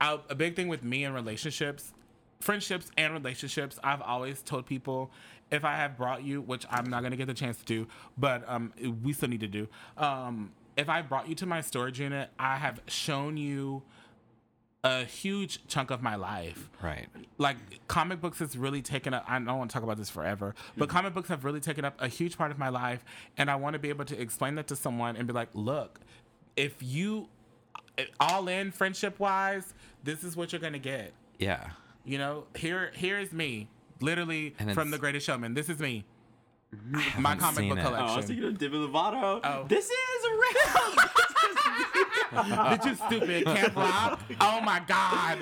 I, 0.00 0.18
a 0.28 0.34
big 0.34 0.54
thing 0.56 0.68
with 0.68 0.82
me 0.84 1.04
in 1.04 1.12
relationships, 1.14 1.92
friendships 2.40 2.90
and 2.96 3.12
relationships, 3.14 3.78
I've 3.82 4.02
always 4.02 4.42
told 4.42 4.66
people 4.66 5.10
if 5.50 5.64
I 5.64 5.76
have 5.76 5.96
brought 5.96 6.24
you, 6.24 6.40
which 6.42 6.66
I'm 6.70 6.86
not 6.86 7.02
gonna 7.02 7.16
get 7.16 7.26
the 7.26 7.34
chance 7.34 7.58
to 7.58 7.64
do, 7.64 7.86
but 8.18 8.44
um, 8.48 8.72
we 9.02 9.12
still 9.12 9.28
need 9.28 9.40
to 9.40 9.46
do. 9.46 9.68
Um, 9.96 10.52
if 10.76 10.88
I 10.88 11.00
brought 11.02 11.28
you 11.28 11.34
to 11.36 11.46
my 11.46 11.60
storage 11.60 12.00
unit, 12.00 12.30
I 12.38 12.56
have 12.56 12.80
shown 12.88 13.36
you 13.36 13.82
a 14.84 15.04
huge 15.04 15.66
chunk 15.66 15.90
of 15.90 16.02
my 16.02 16.14
life 16.14 16.68
Right. 16.82 17.06
like 17.38 17.56
comic 17.88 18.20
books 18.20 18.38
has 18.38 18.56
really 18.56 18.82
taken 18.82 19.14
up 19.14 19.24
i 19.26 19.38
don't 19.38 19.46
want 19.46 19.70
to 19.70 19.74
talk 19.74 19.82
about 19.82 19.96
this 19.96 20.10
forever 20.10 20.54
but 20.76 20.88
mm-hmm. 20.88 20.96
comic 20.96 21.14
books 21.14 21.28
have 21.30 21.44
really 21.44 21.60
taken 21.60 21.84
up 21.86 22.00
a 22.00 22.06
huge 22.06 22.36
part 22.36 22.50
of 22.50 22.58
my 22.58 22.68
life 22.68 23.02
and 23.38 23.50
i 23.50 23.56
want 23.56 23.72
to 23.72 23.78
be 23.78 23.88
able 23.88 24.04
to 24.04 24.20
explain 24.20 24.54
that 24.56 24.66
to 24.66 24.76
someone 24.76 25.16
and 25.16 25.26
be 25.26 25.32
like 25.32 25.48
look 25.54 26.00
if 26.56 26.76
you 26.82 27.28
all 28.20 28.46
in 28.46 28.70
friendship 28.70 29.18
wise 29.18 29.72
this 30.02 30.22
is 30.22 30.36
what 30.36 30.52
you're 30.52 30.60
gonna 30.60 30.78
get 30.78 31.12
Yeah. 31.38 31.70
you 32.04 32.18
know 32.18 32.44
here 32.54 32.92
here 32.94 33.18
is 33.18 33.32
me 33.32 33.68
literally 34.00 34.54
from 34.74 34.90
the 34.90 34.98
greatest 34.98 35.24
showman 35.24 35.54
this 35.54 35.68
is 35.70 35.78
me 35.78 36.04
my 37.18 37.36
comic 37.36 37.60
seen 37.60 37.68
book 37.68 37.78
it. 37.78 37.84
Oh, 37.84 37.94
I 37.94 38.02
was 38.16 38.26
collection 38.26 38.26
thinking 38.26 38.44
of 38.48 38.58
Demi 38.58 38.78
Lovato. 38.78 39.40
Oh. 39.44 39.64
This 39.68 39.84
is 39.84 40.24
real. 40.24 40.94
Bitch, 42.44 42.84
you 42.86 42.94
stupid 42.94 43.44
camp 43.44 43.76
rock 43.76 44.20
oh 44.40 44.60
my 44.60 44.80
god 44.86 45.38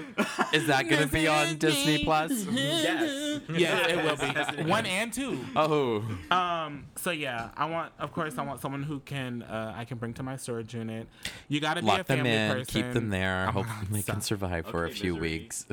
Is 0.53 0.67
that 0.67 0.89
gonna 0.89 1.07
be 1.07 1.27
on 1.29 1.57
Disney 1.59 2.05
Plus? 2.05 2.31
yes. 2.51 3.41
yes 3.55 3.91
it 3.91 3.97
will 4.05 4.17
be 4.65 4.71
one 4.71 4.87
and 4.87 5.13
two 5.13 5.39
Oh. 5.57 6.03
Um. 6.31 6.87
So 6.97 7.11
yeah, 7.11 7.51
I 7.57 7.65
want, 7.67 7.93
of 7.99 8.13
course, 8.13 8.39
I 8.39 8.43
want 8.43 8.61
someone 8.61 8.83
who 8.83 9.01
can, 9.01 9.43
uh, 9.43 9.75
I 9.77 9.85
can 9.85 9.99
bring 9.99 10.13
to 10.15 10.23
my 10.23 10.37
storage 10.37 10.75
unit. 10.75 11.09
You 11.49 11.61
got 11.61 11.75
to 11.75 11.83
be 11.83 11.89
a 11.89 11.91
Lock 11.91 12.07
them 12.07 12.19
family 12.19 12.33
in, 12.33 12.53
person. 12.53 12.83
keep 12.83 12.93
them 12.93 13.09
there. 13.11 13.43
Oh 13.43 13.47
my 13.47 13.53
Hopefully 13.53 13.79
God, 13.91 13.93
they 13.93 14.03
can 14.13 14.21
survive 14.21 14.67
for 14.67 14.85
a 14.85 14.91
few 14.91 15.15
misery. 15.15 15.29
weeks. 15.39 15.67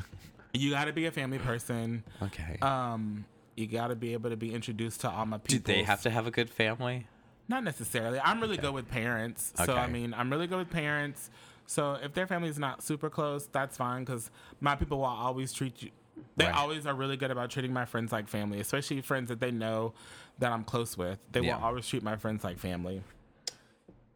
You 0.54 0.72
got 0.72 0.86
to 0.86 0.94
be 0.94 1.06
a 1.06 1.12
family 1.12 1.38
person. 1.40 2.04
okay. 2.24 2.58
Um. 2.62 3.26
You 3.56 3.68
got 3.68 3.88
to 3.88 3.96
be 3.96 4.14
able 4.14 4.30
to 4.30 4.38
be 4.38 4.54
introduced 4.54 5.02
to 5.02 5.10
all 5.10 5.26
my 5.26 5.38
people. 5.38 5.48
Do 5.50 5.58
people. 5.58 5.74
they 5.74 5.84
have 5.84 6.02
to 6.04 6.10
have 6.10 6.26
a 6.28 6.32
good 6.32 6.50
family? 6.50 7.08
Not 7.50 7.64
necessarily. 7.64 8.20
I'm 8.24 8.40
really 8.40 8.58
good 8.58 8.74
with 8.74 8.88
parents. 8.90 9.52
So 9.66 9.76
I 9.76 9.88
mean, 9.88 10.14
I'm 10.14 10.30
really 10.32 10.48
good 10.48 10.60
with 10.60 10.70
parents. 10.70 11.30
So 11.66 11.94
if 12.02 12.14
their 12.14 12.26
family 12.28 12.50
is 12.50 12.58
not 12.60 12.82
super 12.84 13.10
close, 13.10 13.48
that's 13.52 13.76
fine 13.76 14.04
because 14.06 14.32
my 14.62 14.76
people 14.76 15.00
will 15.00 15.06
always 15.06 15.52
treat 15.52 15.82
you. 15.84 15.90
They 16.38 16.46
Right. 16.46 16.56
always 16.56 16.86
are 16.86 16.94
really 16.94 17.18
good 17.18 17.32
about 17.32 17.50
treating 17.50 17.74
my 17.74 17.86
friends 17.86 18.12
like 18.12 18.28
family, 18.28 18.60
especially 18.60 19.02
friends 19.02 19.30
that 19.30 19.40
they 19.40 19.52
know 19.52 19.94
that 20.40 20.52
I'm 20.52 20.64
close 20.64 20.98
with. 20.98 21.20
They 21.32 21.42
Yeah. 21.42 21.58
will 21.58 21.64
always 21.66 21.88
treat 21.88 22.02
my 22.04 22.16
friends 22.18 22.44
like 22.44 22.58
family. 22.60 23.04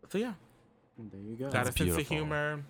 So 0.09 0.17
yeah, 0.19 0.33
There 0.97 1.19
you 1.19 1.35
go. 1.35 1.49
got 1.49 1.67
a 1.67 1.71
sense 1.71 1.97
of 1.97 2.07
humor. 2.07 2.63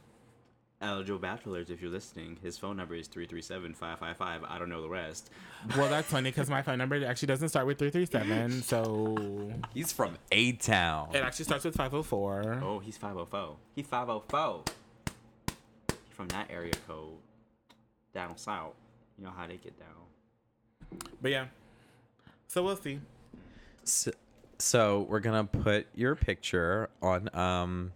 Eligible 0.84 1.20
bachelors, 1.20 1.70
if 1.70 1.82
you're 1.82 1.90
listening, 1.90 2.38
his 2.44 2.58
phone 2.58 2.76
number 2.78 2.96
is 2.96 3.08
337-555. 3.08 4.20
I 4.20 4.58
don't 4.60 4.70
know 4.70 4.82
the 4.82 4.90
rest. 4.90 5.30
Well, 5.78 5.90
that's 5.90 6.10
funny 6.10 6.30
because 6.30 6.50
my 6.50 6.62
phone 6.62 6.78
number 6.78 7.04
actually 7.06 7.28
doesn't 7.28 7.50
start 7.50 7.66
with 7.66 7.80
337. 7.80 8.62
So 8.64 9.52
He's 9.74 9.92
from 9.94 10.18
A 10.32 10.52
Town. 10.54 11.10
it 11.14 11.24
actually 11.24 11.46
starts 11.46 11.64
with 11.66 11.76
504. 11.76 12.60
Oh, 12.64 12.80
he's 12.80 12.98
504. 12.98 13.56
He 13.76 13.82
504. 13.84 14.64
He 14.68 15.94
from 16.10 16.28
that 16.30 16.48
area 16.52 16.74
code. 16.88 17.18
Down 18.14 18.38
south. 18.38 18.74
You 19.18 19.26
know 19.26 19.32
how 19.36 19.48
they 19.48 19.58
get 19.58 19.74
down. 19.80 21.00
But 21.22 21.32
yeah. 21.32 21.46
So 22.48 22.64
we'll 22.64 22.76
see. 22.76 23.00
So, 23.84 24.12
so 24.60 25.08
we're 25.10 25.20
gonna 25.20 25.44
put 25.46 25.88
your 25.96 26.16
picture 26.16 26.90
on 27.02 27.34
um, 27.36 27.92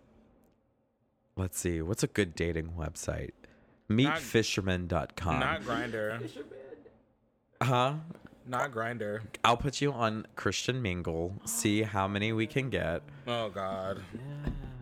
let's 1.37 1.59
see, 1.59 1.81
what's 1.81 2.03
a 2.03 2.07
good 2.07 2.35
dating 2.35 2.73
website? 2.77 3.31
Meetfisherman.com. 3.89 5.39
Not 5.39 5.61
Grindr. 5.61 6.29
huh? 7.61 7.93
Not 8.45 8.71
Grindr. 8.71 9.21
I'll 9.43 9.57
put 9.57 9.81
you 9.81 9.91
on 9.91 10.25
Christian 10.35 10.81
Mingle, 10.81 11.33
see 11.45 11.83
how 11.83 12.07
many 12.07 12.33
we 12.33 12.47
can 12.47 12.69
get. 12.69 13.01
Oh 13.27 13.49
God. 13.49 14.01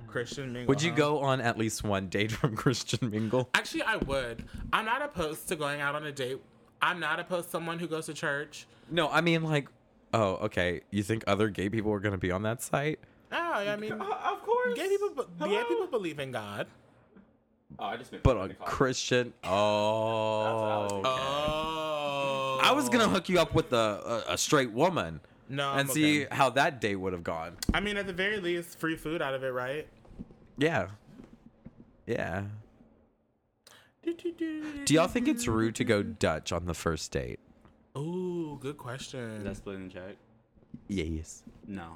Christian 0.08 0.54
Mingle. 0.54 0.68
Would 0.68 0.82
you 0.82 0.92
huh? 0.92 0.98
go 0.98 1.20
on 1.20 1.42
at 1.42 1.58
least 1.58 1.84
one 1.84 2.08
date 2.08 2.32
from 2.32 2.56
Christian 2.56 3.10
Mingle? 3.10 3.50
Actually, 3.54 3.84
I 3.84 3.98
would. 3.98 4.46
I'm 4.72 4.86
not 4.86 5.02
opposed 5.02 5.48
to 5.50 5.56
going 5.56 5.82
out 5.82 5.96
on 5.96 6.06
a 6.06 6.12
date. 6.12 6.40
I'm 6.82 7.00
not 7.00 7.20
opposed 7.20 7.48
to 7.48 7.52
someone 7.52 7.80
who 7.80 7.88
goes 7.88 8.06
to 8.06 8.14
church. 8.14 8.68
No, 8.90 9.10
I 9.10 9.22
mean 9.22 9.44
like 9.44 9.68
oh, 10.14 10.36
okay. 10.44 10.82
You 10.92 11.04
think 11.04 11.24
other 11.28 11.50
gay 11.50 11.70
people 11.70 11.92
are 11.92 12.00
gonna 12.00 12.18
be 12.18 12.32
on 12.32 12.44
that 12.44 12.62
site? 12.62 13.00
Oh, 13.32 13.36
I 13.38 13.76
mean, 13.76 13.92
of 13.92 14.00
course. 14.44 14.55
Gay 14.76 14.88
people, 14.90 15.10
be- 15.10 15.50
gay 15.50 15.64
people 15.68 15.88
believe 15.88 16.20
in 16.20 16.32
God. 16.32 16.68
Oh, 17.78 17.86
I 17.86 17.98
just 17.98 18.12
meant 18.12 18.24
But 18.24 18.38
on 18.38 18.56
Christian 18.64 19.34
Oh 19.44 21.02
Oh. 21.04 22.60
I 22.64 22.72
was 22.72 22.90
gonna 22.90 23.10
hook 23.10 23.28
you 23.30 23.40
up 23.40 23.54
with 23.54 23.74
a, 23.74 24.24
a, 24.30 24.34
a 24.34 24.38
straight 24.38 24.72
woman 24.72 25.20
No, 25.50 25.72
and 25.72 25.82
I'm 25.82 25.88
see 25.88 26.26
okay. 26.26 26.36
how 26.36 26.50
that 26.52 26.80
date 26.80 26.96
would 26.96 27.14
have 27.14 27.24
gone. 27.24 27.58
I 27.74 27.80
mean, 27.80 27.98
at 27.98 28.08
the 28.08 28.14
very 28.14 28.40
least, 28.40 28.80
free 28.80 28.96
food 28.96 29.22
out 29.22 29.34
of 29.34 29.44
it, 29.44 29.50
right? 29.50 29.88
Yeah. 30.58 30.88
Yeah. 32.06 32.44
Do 34.04 34.14
Do 34.86 34.94
y'all 34.94 35.08
think 35.08 35.28
it's 35.28 35.48
rude 35.48 35.76
to 35.76 35.84
go 35.84 36.04
Dutch 36.04 36.52
on 36.52 36.66
the 36.66 36.76
first 36.76 37.12
date? 37.12 37.40
Oh, 37.96 38.56
good 38.62 38.78
question. 38.78 39.44
That's 39.44 39.58
split 39.58 39.82
the 39.84 39.90
check? 40.00 40.16
Yes. 40.88 41.44
No. 41.68 41.96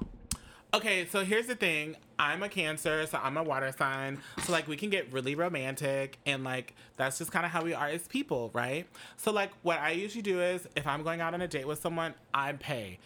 Okay, 0.72 1.06
so 1.06 1.24
here's 1.24 1.46
the 1.46 1.56
thing. 1.56 1.96
I'm 2.18 2.42
a 2.42 2.48
Cancer, 2.48 3.06
so 3.06 3.18
I'm 3.22 3.36
a 3.36 3.42
water 3.42 3.72
sign. 3.76 4.18
So 4.44 4.52
like 4.52 4.68
we 4.68 4.76
can 4.76 4.90
get 4.90 5.12
really 5.12 5.34
romantic 5.34 6.18
and 6.26 6.44
like 6.44 6.74
that's 6.96 7.18
just 7.18 7.32
kind 7.32 7.44
of 7.44 7.50
how 7.50 7.64
we 7.64 7.74
are 7.74 7.88
as 7.88 8.06
people, 8.06 8.50
right? 8.52 8.86
So 9.16 9.32
like 9.32 9.50
what 9.62 9.80
I 9.80 9.90
usually 9.90 10.22
do 10.22 10.40
is 10.40 10.68
if 10.76 10.86
I'm 10.86 11.02
going 11.02 11.20
out 11.20 11.34
on 11.34 11.40
a 11.40 11.48
date 11.48 11.66
with 11.66 11.80
someone, 11.80 12.14
I 12.32 12.52
pay. 12.52 12.98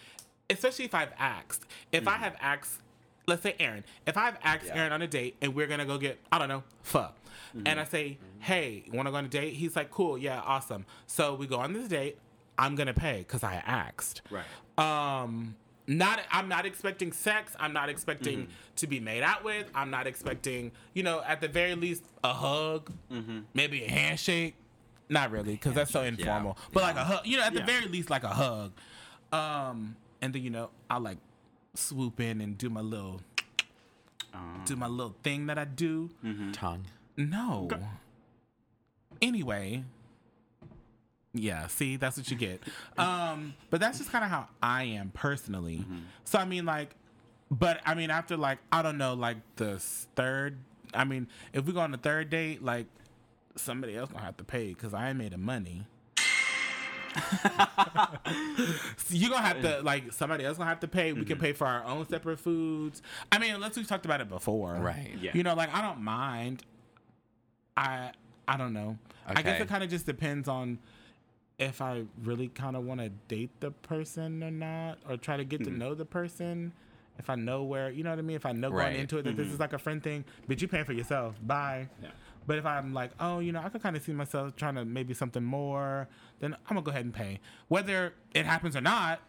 Especially 0.51 0.85
if 0.85 0.95
I've 0.95 1.13
asked. 1.19 1.65
If 1.91 2.07
I 2.07 2.17
mm. 2.17 2.21
have 2.21 2.37
asked 2.41 2.81
let's 3.27 3.43
say 3.43 3.55
Aaron, 3.59 3.85
if 4.07 4.17
I've 4.17 4.37
asked 4.43 4.67
Aaron 4.73 4.93
on 4.93 5.03
a 5.03 5.07
date 5.07 5.37
and 5.41 5.55
we're 5.55 5.67
gonna 5.67 5.87
go 5.87 5.99
get, 5.99 6.19
I 6.31 6.39
don't 6.39 6.49
know, 6.49 6.63
pho. 6.83 6.99
Mm-hmm. 6.99 7.63
And 7.67 7.81
I 7.81 7.85
say, 7.85 8.11
mm-hmm. 8.11 8.41
hey, 8.41 8.85
wanna 8.93 9.11
go 9.11 9.17
on 9.17 9.25
a 9.25 9.29
date? 9.29 9.55
He's 9.55 9.77
like, 9.77 9.91
cool, 9.91 10.19
yeah, 10.19 10.41
awesome. 10.41 10.85
So 11.07 11.35
we 11.35 11.47
go 11.47 11.59
on 11.59 11.73
this 11.73 11.89
date, 11.89 12.19
I'm 12.59 12.75
gonna 12.75 12.95
pay 12.95 13.19
because 13.19 13.43
I 13.43 13.55
asked. 13.55 14.23
Right. 14.31 14.45
Um, 14.77 15.57
not 15.87 16.21
I'm 16.33 16.49
not 16.49 16.65
expecting 16.67 17.13
sex. 17.13 17.55
I'm 17.61 17.73
not 17.73 17.89
expecting 17.89 18.39
Mm-hmm. 18.39 18.51
to 18.77 18.87
be 18.87 19.01
made 19.01 19.23
out 19.23 19.45
with. 19.45 19.67
I'm 19.75 19.91
not 19.91 20.07
expecting, 20.07 20.73
you 20.95 21.03
know, 21.03 21.23
at 21.27 21.41
the 21.41 21.49
very 21.49 21.75
least 21.75 22.05
a 22.23 22.33
hug, 22.33 22.91
Mm-hmm. 23.13 23.41
maybe 23.55 23.85
a 23.85 23.89
handshake. 23.91 24.55
Not 25.11 25.31
really, 25.31 25.53
because 25.53 25.75
that's 25.75 25.91
so 25.91 26.03
informal. 26.03 26.57
But 26.73 26.83
like 26.85 26.97
a 26.97 27.05
hug, 27.05 27.27
you 27.27 27.37
know, 27.37 27.43
at 27.45 27.53
the 27.53 27.61
Yeah. 27.61 27.67
very 27.67 27.87
least 27.89 28.09
like 28.11 28.25
a 28.25 28.29
hug. 28.29 28.73
Um, 29.33 29.97
and 30.23 30.33
then 30.33 30.43
you 30.43 30.51
know 30.51 30.71
I'll 30.89 31.01
like 31.01 31.19
swoop 31.75 32.21
in 32.21 32.41
and 32.41 32.57
do 32.57 32.71
my 32.71 32.81
little, 32.81 33.21
Uh. 34.33 34.39
do 34.65 34.77
my 34.77 34.87
little 34.87 35.15
thing 35.23 35.47
that 35.47 35.59
I 35.59 35.65
do. 35.65 36.11
Tongue. 36.53 36.87
No. 37.17 37.69
Anyway. 39.23 39.85
Yeah, 41.35 41.67
see, 41.67 41.97
that's 41.97 42.17
what 42.17 42.31
you 42.31 42.37
get. 42.37 42.63
Um, 42.97 43.55
but 43.71 43.81
that's 43.81 43.99
just 43.99 44.11
kind 44.13 44.25
of 44.25 44.31
how 44.31 44.49
I 44.63 44.85
am 44.85 45.11
personally. 45.13 45.85
So 46.25 46.39
I 46.39 46.45
mean, 46.45 46.65
like, 46.65 46.95
but 47.51 47.81
I 47.85 47.95
mean, 47.95 48.11
after 48.11 48.37
like 48.37 48.59
I 48.73 48.83
don't 48.83 48.99
know, 48.99 49.15
like 49.15 49.39
the 49.57 49.79
third. 49.79 50.59
I 50.95 51.03
mean, 51.05 51.27
if 51.53 51.67
we 51.67 51.73
go 51.73 51.81
on 51.81 51.91
the 51.91 51.99
third 51.99 52.31
date, 52.31 52.63
like 52.63 52.87
somebody 53.57 53.97
else 53.97 54.11
gonna 54.13 54.25
have 54.25 54.37
to 54.37 54.45
pay 54.45 54.69
because 54.69 54.95
I 54.95 55.09
ain't 55.09 55.19
made 55.19 55.33
the 55.33 55.39
money. 55.39 55.87
so 57.37 57.51
you 59.11 59.29
gonna 59.31 59.43
have 59.43 59.61
to 59.63 59.83
like 59.83 60.13
somebody 60.13 60.45
else 60.45 60.57
gonna 60.59 60.69
have 60.69 60.81
to 60.81 60.89
pay. 60.89 61.13
We 61.13 61.25
can 61.25 61.39
pay 61.39 61.53
for 61.53 61.67
our 61.67 61.85
own 61.85 62.09
separate 62.09 62.39
foods. 62.39 63.03
I 63.31 63.39
mean, 63.39 63.55
unless 63.55 63.77
we've 63.77 63.87
talked 63.87 64.05
about 64.05 64.21
it 64.21 64.29
before, 64.29 64.75
Right. 64.75 65.11
Yeah. 65.21 65.33
You 65.35 65.43
know, 65.43 65.55
like 65.55 65.73
I 65.75 65.83
don't 65.83 66.01
mind. 66.01 66.63
I 67.77 68.13
I 68.47 68.57
don't 68.57 68.73
know. 68.73 68.99
Okay. 69.31 69.41
I 69.41 69.43
guess 69.43 69.61
it 69.61 69.69
kind 69.69 69.83
of 69.83 69.91
just 69.91 70.07
depends 70.07 70.49
on 70.49 70.79
if 71.59 71.81
I 71.81 72.05
really 72.23 72.49
kind 72.49 72.77
of 72.77 72.85
want 72.85 73.01
to 73.01 73.11
date 73.29 73.51
the 73.61 73.71
person 73.71 74.43
or 74.43 74.51
not, 74.51 74.99
or 75.09 75.17
try 75.17 75.37
to 75.37 75.45
get 75.45 75.65
to 75.65 75.71
hmm. 75.71 75.79
know 75.79 75.95
the 75.95 76.05
person. 76.05 76.73
If 77.17 77.31
I 77.31 77.37
know 77.37 77.63
where, 77.63 77.91
you 77.91 78.03
know 78.03 78.11
what 78.11 78.19
I 78.19 78.23
mean. 78.23 78.37
If 78.37 78.45
I 78.45 78.53
know 78.53 78.71
Right. 78.71 78.91
going 78.91 79.01
into 79.01 79.19
it 79.19 79.23
that 79.23 79.37
this 79.37 79.47
is 79.47 79.53
mm-hmm. 79.53 79.63
like 79.63 79.73
a 79.73 79.79
friend 79.79 80.03
thing, 80.03 80.25
but 80.49 80.61
you 80.61 80.67
paying 80.67 80.85
for 80.85 80.93
yourself. 80.93 81.37
Bye. 81.41 81.89
Yeah. 82.03 82.09
But 82.47 82.59
if 82.59 82.67
I'm 82.67 82.93
like, 82.93 83.13
oh, 83.21 83.39
you 83.39 83.53
know, 83.53 83.61
I 83.61 83.69
could 83.69 83.83
kind 83.83 83.97
of 83.97 84.03
see 84.03 84.13
myself 84.13 84.57
trying 84.57 84.75
to 84.75 84.85
maybe 84.85 85.15
something 85.15 85.45
more, 85.45 86.09
then 86.41 86.55
I'm 86.55 86.75
gonna 86.75 86.83
go 86.83 86.91
ahead 86.91 87.05
and 87.05 87.15
pay. 87.15 87.41
Whether 87.69 88.15
it 88.35 88.47
happens 88.47 88.75
or 88.75 88.81
not, 88.81 89.21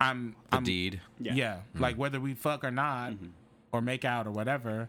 I'm 0.00 0.34
The 0.50 0.56
I'm 0.56 0.64
deed. 0.64 1.00
yeah, 1.20 1.34
Yeah. 1.34 1.58
like 1.78 1.96
hmm. 1.96 2.00
whether 2.00 2.20
we 2.20 2.34
fuck 2.34 2.64
or 2.64 2.70
not, 2.70 3.12
mm-hmm. 3.12 3.26
or 3.72 3.82
make 3.82 4.04
out 4.04 4.26
or 4.26 4.30
whatever, 4.30 4.88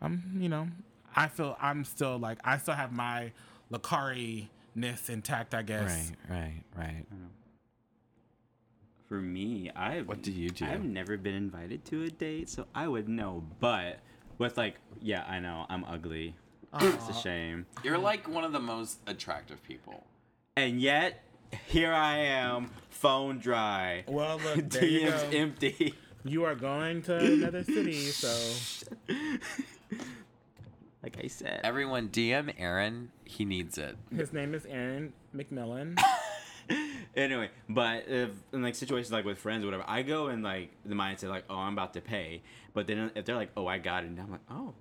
I'm 0.00 0.36
you 0.38 0.48
know, 0.48 0.68
I 1.16 1.26
feel 1.28 1.56
I'm 1.60 1.84
still 1.84 2.16
like 2.18 2.38
I 2.44 2.58
still 2.58 2.74
have 2.74 2.92
my 2.92 3.32
Lakari 3.72 4.48
ness 4.74 5.08
intact, 5.08 5.54
I 5.54 5.62
guess. 5.62 6.12
Right, 6.28 6.36
right, 6.36 6.64
right. 6.76 7.06
For 9.08 9.20
me, 9.20 9.70
I've 9.74 10.06
What 10.06 10.22
do 10.22 10.30
you 10.30 10.50
do? 10.50 10.64
I've 10.64 10.84
never 10.84 11.16
been 11.16 11.34
invited 11.34 11.84
to 11.86 12.04
a 12.04 12.10
date, 12.10 12.48
so 12.48 12.66
I 12.74 12.86
would 12.86 13.08
know. 13.08 13.44
But 13.58 13.98
with 14.38 14.56
like, 14.56 14.76
yeah, 15.00 15.24
I 15.28 15.40
know 15.40 15.66
I'm 15.68 15.84
ugly. 15.84 16.34
It's 16.80 17.08
a 17.08 17.14
shame. 17.14 17.66
You're 17.82 17.98
like 17.98 18.28
one 18.28 18.44
of 18.44 18.52
the 18.52 18.60
most 18.60 19.00
attractive 19.08 19.60
people. 19.64 20.06
And 20.56 20.80
yet, 20.80 21.24
here 21.66 21.92
I 21.92 22.16
am, 22.18 22.70
phone 22.90 23.40
dry, 23.40 24.04
Well, 24.06 24.38
look, 24.38 24.68
there 24.70 24.84
you 24.84 25.08
DMs 25.08 25.30
go. 25.32 25.36
empty. 25.38 25.94
You 26.22 26.44
are 26.44 26.54
going 26.54 27.02
to 27.02 27.16
another 27.16 27.64
city, 27.64 27.94
so 27.94 28.28
Like 31.02 31.16
I 31.22 31.28
said, 31.28 31.60
Everyone, 31.64 32.08
DM 32.08 32.52
Aaron. 32.58 33.10
He 33.24 33.44
needs 33.44 33.78
it. 33.78 33.96
his 34.14 34.32
name 34.32 34.54
is 34.54 34.66
Aaron 34.66 35.12
McMillan. 35.34 35.98
anyway, 37.16 37.50
but 37.68 38.04
if 38.08 38.30
in 38.52 38.62
like 38.62 38.74
situations 38.74 39.10
like 39.10 39.24
with 39.24 39.38
friends 39.38 39.64
or 39.64 39.68
whatever, 39.68 39.84
I 39.86 40.02
go 40.02 40.28
in 40.28 40.42
like 40.42 40.72
the 40.84 40.94
mindset 40.94 41.24
is 41.24 41.30
like, 41.30 41.44
oh, 41.48 41.56
I'm 41.56 41.72
about 41.72 41.94
to 41.94 42.00
pay. 42.00 42.42
But 42.74 42.86
then 42.86 43.10
if 43.14 43.24
they're 43.24 43.36
like, 43.36 43.50
oh, 43.56 43.66
I 43.66 43.78
got 43.78 44.04
it, 44.04 44.08
and 44.08 44.20
I'm 44.20 44.30
like, 44.30 44.40
oh. 44.50 44.74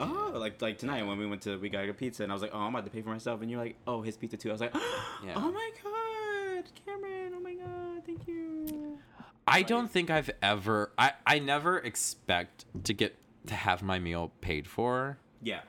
Oh, 0.00 0.32
like 0.34 0.60
like 0.62 0.78
tonight 0.78 1.04
when 1.06 1.18
we 1.18 1.26
went 1.26 1.42
to 1.42 1.56
we 1.58 1.68
got 1.68 1.88
a 1.88 1.92
pizza 1.92 2.22
and 2.22 2.30
I 2.30 2.34
was 2.34 2.42
like, 2.42 2.52
oh, 2.54 2.58
I'm 2.58 2.74
about 2.74 2.84
to 2.84 2.90
pay 2.90 3.02
for 3.02 3.10
myself, 3.10 3.40
and 3.40 3.50
you're 3.50 3.60
like, 3.60 3.76
oh, 3.86 4.02
his 4.02 4.16
pizza 4.16 4.36
too. 4.36 4.48
I 4.48 4.52
was 4.52 4.60
like, 4.60 4.74
Yeah. 5.24 5.34
oh 5.36 5.50
my 5.52 5.70
god, 5.82 6.64
Cameron, 6.84 7.32
oh 7.36 7.40
my 7.40 7.54
god, 7.54 8.04
thank 8.06 8.26
you. 8.28 8.98
I 9.46 9.62
don't 9.62 9.90
think 9.90 10.10
I've 10.10 10.30
ever. 10.42 10.92
I 10.98 11.12
I 11.26 11.38
never 11.38 11.78
expect 11.78 12.64
to 12.84 12.92
get 12.92 13.16
to 13.46 13.54
have 13.54 13.82
my 13.82 13.98
meal 13.98 14.30
paid 14.40 14.66
for. 14.68 15.18
Yeah, 15.42 15.60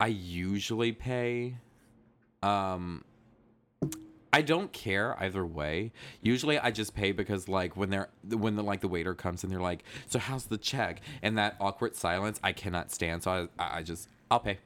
I 0.00 0.08
usually 0.08 0.92
pay. 0.92 1.56
Um 2.42 3.04
I 4.32 4.42
don't 4.42 4.72
care 4.72 5.16
either 5.22 5.46
way. 5.46 5.92
Usually 6.20 6.58
I 6.58 6.72
just 6.72 6.92
pay 6.92 7.12
because 7.12 7.48
like 7.48 7.76
when 7.76 7.90
they're 7.90 8.08
when 8.28 8.56
the 8.56 8.64
like 8.64 8.80
the 8.80 8.88
waiter 8.88 9.14
comes 9.14 9.44
and 9.44 9.52
they're 9.52 9.60
like, 9.60 9.84
"So 10.08 10.18
how's 10.18 10.46
the 10.46 10.58
check?" 10.58 11.00
and 11.22 11.38
that 11.38 11.54
awkward 11.60 11.94
silence 11.94 12.40
I 12.42 12.52
cannot 12.52 12.90
stand. 12.90 13.22
So 13.22 13.48
I 13.58 13.78
I 13.78 13.82
just 13.84 14.08
I'll 14.30 14.40
pay. 14.40 14.58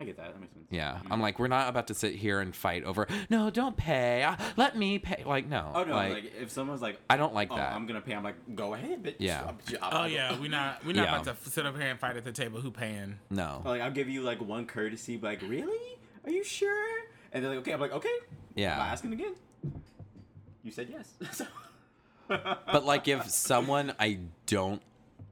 I 0.00 0.04
get 0.04 0.16
that. 0.16 0.32
That 0.32 0.40
makes 0.40 0.54
sense. 0.54 0.66
Yeah. 0.70 0.98
I'm 1.10 1.20
like, 1.20 1.38
we're 1.38 1.48
not 1.48 1.68
about 1.68 1.88
to 1.88 1.94
sit 1.94 2.14
here 2.14 2.40
and 2.40 2.56
fight 2.56 2.84
over, 2.84 3.06
"No, 3.28 3.50
don't 3.50 3.76
pay. 3.76 4.22
Uh, 4.22 4.34
Let 4.56 4.74
me 4.76 4.98
pay." 4.98 5.22
Like, 5.26 5.46
no. 5.46 5.70
Oh 5.74 5.84
no, 5.84 5.94
Like, 5.94 6.12
like, 6.14 6.32
if 6.40 6.50
someone's 6.50 6.80
like, 6.80 6.98
I 7.10 7.16
don't 7.18 7.34
like 7.34 7.48
oh, 7.50 7.56
that. 7.56 7.72
I'm 7.74 7.86
gonna 7.86 8.00
pay, 8.00 8.14
I'm 8.14 8.24
like, 8.24 8.36
go 8.56 8.72
ahead, 8.74 9.02
bitch. 9.02 9.16
Yeah. 9.18 9.42
I'm- 9.44 9.58
I'm- 9.82 9.90
Oh 9.92 10.04
yeah, 10.06 10.38
We're 10.40 10.48
not 10.48 10.84
we're 10.84 10.94
not 10.94 11.02
Yeah. 11.04 11.12
about 11.14 11.24
to 11.24 11.30
f- 11.32 11.46
sit 11.46 11.66
up 11.66 11.76
here 11.76 11.88
and 11.90 12.00
fight 12.00 12.16
at 12.16 12.24
the 12.24 12.32
table. 12.32 12.60
Who 12.60 12.70
paying? 12.70 13.18
no. 13.28 13.60
Like 13.64 13.82
I'll 13.82 13.90
give 13.90 14.08
you 14.08 14.22
like 14.22 14.40
one 14.40 14.64
courtesy, 14.66 15.16
but 15.18 15.26
like, 15.28 15.42
really? 15.42 15.98
Are 16.24 16.30
you 16.30 16.44
sure? 16.44 17.02
And 17.32 17.44
they're 17.44 17.50
like, 17.50 17.60
okay. 17.60 17.72
I'm 17.72 17.80
like, 17.80 17.92
okay. 17.92 18.08
Yeah. 18.54 18.74
Am 18.76 18.80
I 18.80 18.86
asking 18.88 19.12
again? 19.12 19.34
You 20.62 20.70
said 20.70 20.88
yes. 20.90 21.12
So- 21.32 21.46
But 22.28 22.84
like 22.86 23.06
if 23.08 23.28
someone 23.28 23.92
I 23.98 24.20
don't 24.46 24.80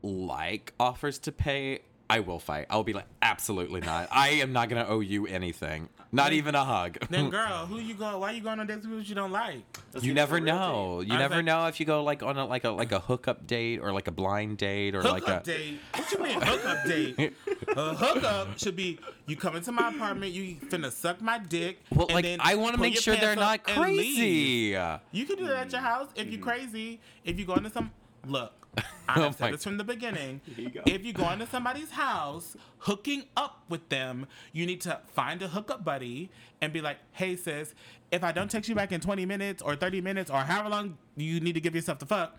like 0.03 0.75
offers 0.81 1.19
to 1.21 1.33
pay, 1.33 1.81
I 2.11 2.21
will 2.21 2.39
fight. 2.39 2.67
I'll 2.71 2.85
be 2.85 2.95
like, 2.95 3.07
absolutely 3.21 3.81
not. 3.81 4.09
I 4.11 4.31
am 4.31 4.53
not 4.53 4.69
gonna 4.69 4.87
owe 4.89 5.01
you 5.01 5.27
anything. 5.27 5.89
Not 6.11 6.33
even 6.33 6.55
a 6.55 6.65
hug. 6.65 6.97
Then 7.11 7.29
girl, 7.31 7.67
who 7.69 7.79
you 7.79 7.95
go? 7.95 8.19
Why 8.19 8.31
you 8.31 8.41
going 8.41 8.61
on 8.61 8.67
dates 8.67 8.87
with 8.87 8.87
people 8.87 9.03
you 9.03 9.15
don't 9.15 9.33
like? 9.33 9.63
Let's 9.93 10.07
you 10.07 10.15
never 10.15 10.39
to 10.39 10.45
the 10.45 10.51
real 10.53 10.59
know. 10.59 11.01
You 11.01 11.13
I 11.13 11.17
was 11.17 11.21
never 11.21 11.37
like- 11.37 11.45
know 11.45 11.67
if 11.67 11.81
you 11.81 11.87
go 11.87 12.03
like 12.03 12.23
on 12.23 12.39
a 12.39 12.47
like 12.47 12.65
a 12.65 12.71
like 12.71 12.93
a 12.93 12.99
hookup 12.99 13.47
date 13.47 13.81
or 13.81 13.93
like 13.93 14.09
a 14.09 14.11
blind 14.11 14.57
date 14.57 14.95
or 14.95 15.03
like 15.03 15.25
hookup 15.25 15.43
a 15.43 15.47
date. 15.47 15.81
What 15.95 16.13
you 16.13 16.19
mean 16.23 16.41
hookup 16.41 16.85
date? 16.87 17.35
A 17.77 17.95
hookup 17.95 18.59
should 18.59 18.77
be 18.77 18.99
you 19.27 19.37
come 19.37 19.55
into 19.55 19.73
my 19.73 19.91
apartment, 19.91 20.33
you 20.33 20.57
finna 20.57 20.91
suck 20.91 21.21
my 21.21 21.39
dick. 21.39 21.81
well, 21.91 22.07
and 22.07 22.15
like 22.15 22.25
then 22.25 22.39
I 22.41 22.55
want 22.55 22.75
to 22.75 22.81
make 22.81 22.97
sure 22.97 23.15
they're 23.17 23.37
not 23.37 23.61
up 23.61 23.77
and 23.77 23.97
leave. 23.97 24.17
crazy. 24.17 24.79
You 25.13 25.27
can 25.27 25.37
do 25.37 25.47
that 25.49 25.67
at 25.67 25.73
your 25.73 25.81
house 25.83 26.09
if 26.17 26.27
you 26.31 26.39
mm-hmm. 26.39 26.49
crazy. 26.49 27.01
If 27.25 27.39
you 27.39 27.45
go 27.45 27.55
into 27.55 27.71
some 27.71 27.91
look, 28.27 28.53
I 29.09 29.15
Oh 29.19 29.23
have 29.23 29.41
my- 29.41 29.47
said 29.47 29.55
this 29.55 29.65
from 29.65 29.77
the 29.79 29.85
beginning. 29.85 30.41
you. 30.57 30.71
If 30.87 31.05
you 31.05 31.13
go 31.13 31.29
into 31.31 31.47
somebody's 31.47 31.91
house, 31.91 32.57
hooking 32.79 33.25
up 33.37 33.63
with 33.69 33.89
them, 33.89 34.27
you 34.53 34.67
need 34.67 34.81
to 34.83 35.01
find 35.15 35.41
a 35.43 35.49
hookup 35.49 35.85
buddy 35.85 36.31
and 36.61 36.73
be 36.73 36.81
like, 36.81 36.99
"Hey 37.13 37.37
sis, 37.37 37.75
if 38.11 38.23
I 38.25 38.33
don't 38.33 38.51
text 38.51 38.69
you 38.69 38.75
back 38.75 38.93
in 38.93 39.01
20 39.01 39.27
minutes 39.27 39.63
or 39.63 39.77
30 39.77 40.01
minutes 40.01 40.31
or 40.31 40.41
however 40.41 40.69
long 40.69 40.99
you 41.17 41.41
need 41.41 41.55
to 41.55 41.61
give 41.61 41.75
yourself 41.75 41.99
the 41.99 42.07
fuck, 42.07 42.37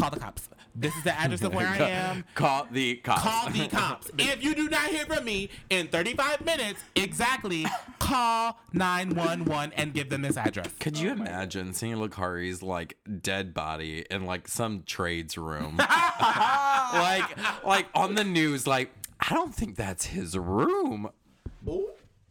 call 0.00 0.10
the 0.10 0.18
cops. 0.18 0.48
This 0.74 0.94
is 0.96 1.02
the 1.04 1.18
address 1.18 1.42
of 1.42 1.52
where 1.54 1.66
I 1.66 1.76
am." 1.78 2.24
Call 2.34 2.66
the 2.70 2.96
cops. 2.96 3.22
Call 3.22 3.50
the 3.50 3.68
cops. 3.68 4.10
if 4.18 4.42
you 4.42 4.54
do 4.54 4.68
not 4.68 4.88
hear 4.88 5.04
from 5.06 5.24
me 5.24 5.50
in 5.68 5.88
35 5.88 6.44
minutes 6.44 6.80
exactly, 6.94 7.66
call 7.98 8.58
911 8.72 9.72
and 9.76 9.92
give 9.92 10.08
them 10.10 10.22
this 10.22 10.36
address. 10.36 10.68
Could 10.78 10.98
you 10.98 11.10
imagine 11.10 11.72
seeing 11.74 11.96
Lakari's 11.96 12.62
like 12.62 12.96
dead 13.20 13.52
body 13.52 14.04
in 14.10 14.24
like 14.24 14.48
some 14.48 14.82
trades 14.84 15.36
room? 15.36 15.76
like 15.78 17.36
like 17.64 17.86
on 17.94 18.14
the 18.14 18.24
news, 18.24 18.66
like, 18.66 18.90
I 19.20 19.34
don't 19.34 19.54
think 19.54 19.76
that's 19.76 20.06
his 20.06 20.36
room. 20.38 21.10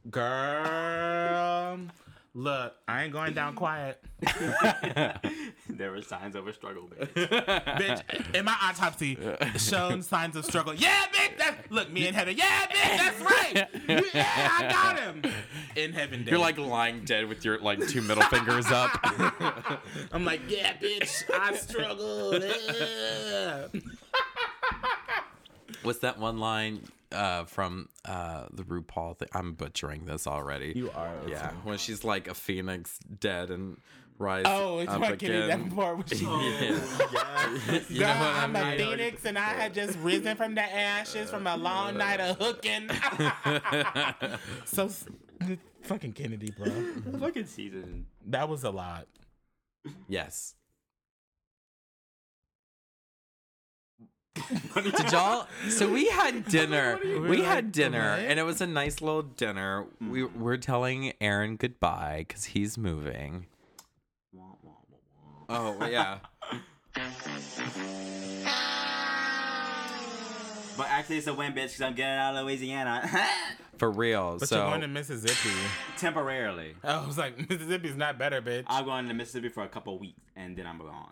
Girl, 0.09 1.79
look, 2.33 2.73
I 2.87 3.03
ain't 3.03 3.13
going 3.13 3.33
down 3.33 3.55
quiet. 3.55 4.01
there 5.69 5.91
were 5.91 6.01
signs 6.01 6.35
of 6.35 6.47
a 6.47 6.53
struggle. 6.53 6.89
bitch. 6.89 7.13
bitch, 7.27 8.35
in 8.35 8.45
my 8.45 8.55
autopsy, 8.61 9.17
shown 9.57 10.01
signs 10.01 10.35
of 10.35 10.45
struggle. 10.45 10.73
Yeah, 10.73 11.05
bitch, 11.11 11.37
that's, 11.37 11.71
look, 11.71 11.91
me 11.91 12.07
in 12.07 12.13
heaven. 12.13 12.37
Yeah, 12.37 12.67
bitch, 12.67 12.97
that's 12.97 13.21
right. 13.21 13.67
Yeah, 14.13 14.49
I 14.51 14.67
got 14.69 14.99
him. 14.99 15.33
In 15.75 15.93
heaven, 15.93 16.25
You're 16.27 16.39
like 16.39 16.57
lying 16.57 17.05
dead 17.05 17.27
with 17.27 17.45
your 17.45 17.59
like 17.59 17.85
two 17.87 18.01
middle 18.01 18.23
fingers 18.23 18.67
up. 18.67 18.91
I'm 20.11 20.25
like, 20.25 20.41
yeah, 20.47 20.73
bitch, 20.77 21.23
I 21.33 21.55
struggled. 21.55 22.43
Yeah. 22.43 23.67
What's 25.83 25.99
that 25.99 26.19
one 26.19 26.39
line 26.39 26.81
uh, 27.11 27.45
from 27.45 27.89
uh, 28.05 28.45
the 28.51 28.63
RuPaul 28.63 29.17
thing? 29.17 29.27
I'm 29.33 29.53
butchering 29.53 30.05
this 30.05 30.27
already. 30.27 30.73
You 30.75 30.91
are. 30.91 31.11
Yeah, 31.27 31.51
when 31.63 31.77
she's 31.77 32.03
like 32.03 32.27
a 32.27 32.33
phoenix 32.33 32.99
dead 33.19 33.49
and 33.51 33.77
rise 34.17 34.43
Oh, 34.47 34.79
it's 34.79 34.91
up 34.91 34.99
what 34.99 35.17
Kenny 35.17 35.35
again. 35.37 35.47
Davenport 35.69 35.97
was 36.09 36.19
she 36.19 36.25
Yeah. 36.25 36.79
you 37.87 37.99
know 38.01 38.07
what 38.07 38.17
I 38.17 38.43
I'm 38.43 38.51
mean? 38.51 38.63
a 38.63 38.77
phoenix 38.77 39.23
and 39.25 39.37
I 39.39 39.53
had 39.53 39.73
just 39.73 39.97
risen 39.99 40.35
from 40.35 40.55
the 40.55 40.61
ashes 40.61 41.29
from 41.29 41.47
a 41.47 41.55
long 41.55 41.97
night 41.97 42.19
of 42.19 42.37
hooking. 42.37 42.89
so, 44.65 44.89
fucking 45.83 46.11
Kennedy, 46.13 46.51
bro. 46.51 46.69
Fucking 47.19 47.45
season. 47.45 48.07
That 48.27 48.49
was 48.49 48.63
a 48.65 48.71
lot. 48.71 49.07
Yes. 50.09 50.55
Did 54.75 55.11
y'all? 55.11 55.47
So 55.69 55.91
we 55.91 56.07
had 56.09 56.45
dinner. 56.45 56.99
We 57.03 57.41
had 57.41 57.65
like, 57.65 57.71
dinner, 57.71 58.11
what? 58.11 58.19
and 58.19 58.39
it 58.39 58.43
was 58.43 58.61
a 58.61 58.67
nice 58.67 59.01
little 59.01 59.23
dinner. 59.23 59.85
Mm-hmm. 59.95 60.11
We 60.11 60.23
we're 60.25 60.57
telling 60.57 61.13
Aaron 61.21 61.55
goodbye 61.55 62.25
because 62.27 62.45
he's 62.45 62.77
moving. 62.77 63.47
Oh 65.49 65.87
yeah. 65.87 66.19
But 70.77 70.87
actually, 70.91 71.17
it's 71.17 71.27
a 71.27 71.33
win, 71.33 71.51
bitch, 71.51 71.55
because 71.55 71.81
I'm 71.81 71.93
getting 71.93 72.17
out 72.17 72.37
of 72.37 72.45
Louisiana 72.45 73.05
For 73.79 73.91
real. 73.91 74.37
But 74.39 74.47
so 74.47 74.57
you're 74.57 74.69
going 74.69 74.81
to 74.81 74.87
Mississippi. 74.87 75.53
temporarily. 75.97 76.75
I 76.83 77.05
was 77.05 77.17
like, 77.17 77.49
Mississippi's 77.49 77.97
not 77.97 78.17
better, 78.17 78.41
bitch. 78.41 78.63
I'm 78.67 78.85
going 78.85 79.07
to 79.09 79.13
Mississippi 79.13 79.49
for 79.49 79.63
a 79.63 79.67
couple 79.67 79.99
weeks, 79.99 80.21
and 80.37 80.55
then 80.55 80.67
I'm 80.67 80.77
gone. 80.77 81.11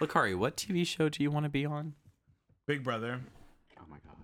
Lakari, 0.00 0.34
what 0.36 0.56
TV 0.56 0.86
show 0.86 1.08
do 1.08 1.22
you 1.22 1.30
want 1.30 1.44
to 1.44 1.50
be 1.50 1.64
on? 1.64 1.94
Big 2.66 2.82
brother. 2.82 3.20
Oh 3.78 3.82
my 3.90 3.96
god. 3.98 4.16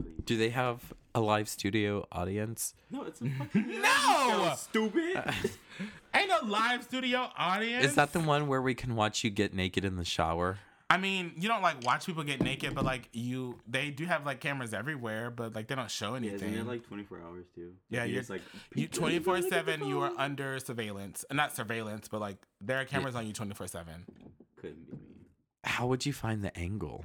Please. 0.00 0.24
Do 0.24 0.36
they 0.36 0.50
have 0.50 0.92
a 1.14 1.20
live 1.20 1.48
studio 1.48 2.06
audience? 2.12 2.74
No, 2.90 3.02
it's 3.04 3.20
a 3.20 3.28
fucking 3.30 3.80
No! 3.82 4.54
stupid. 4.56 5.22
Ain't 6.14 6.28
no 6.28 6.38
live 6.46 6.82
studio 6.84 7.30
audience. 7.36 7.84
Is 7.86 7.94
that 7.94 8.12
the 8.12 8.20
one 8.20 8.46
where 8.48 8.60
we 8.62 8.74
can 8.74 8.94
watch 8.94 9.24
you 9.24 9.30
get 9.30 9.54
naked 9.54 9.84
in 9.84 9.96
the 9.96 10.04
shower? 10.04 10.58
I 10.90 10.98
mean, 10.98 11.32
you 11.38 11.48
don't 11.48 11.62
like 11.62 11.82
watch 11.86 12.04
people 12.04 12.22
get 12.22 12.42
naked, 12.42 12.74
but 12.74 12.84
like 12.84 13.08
you, 13.14 13.58
they 13.66 13.88
do 13.88 14.04
have 14.04 14.26
like 14.26 14.40
cameras 14.40 14.74
everywhere, 14.74 15.30
but 15.30 15.54
like 15.54 15.66
they 15.68 15.74
don't 15.74 15.90
show 15.90 16.10
Yeah, 16.10 16.16
anything. 16.16 16.52
isn't 16.52 16.66
it 16.66 16.70
like 16.70 16.86
24 16.86 17.18
hours 17.26 17.46
too? 17.54 17.72
Yeah, 17.88 18.04
you 18.04 18.10
you're- 18.10 18.20
just 18.20 18.28
like 18.28 18.42
you 18.74 18.88
twenty 18.88 19.18
four 19.18 19.40
seven. 19.40 19.86
You 19.86 20.00
are 20.02 20.12
under 20.18 20.58
surveillance, 20.58 21.24
Uh, 21.30 21.34
not 21.34 21.56
surveillance, 21.56 22.08
but 22.08 22.20
like 22.20 22.36
there 22.60 22.78
are 22.78 22.84
cameras 22.84 23.14
on 23.14 23.26
you 23.26 23.32
twenty 23.32 23.54
four 23.54 23.66
seven. 23.68 24.04
Couldn't 24.62 24.86
be 24.90 24.96
me. 24.96 24.98
How 25.64 25.86
would 25.86 26.06
you 26.06 26.12
find 26.12 26.42
the 26.42 26.56
angle? 26.58 27.04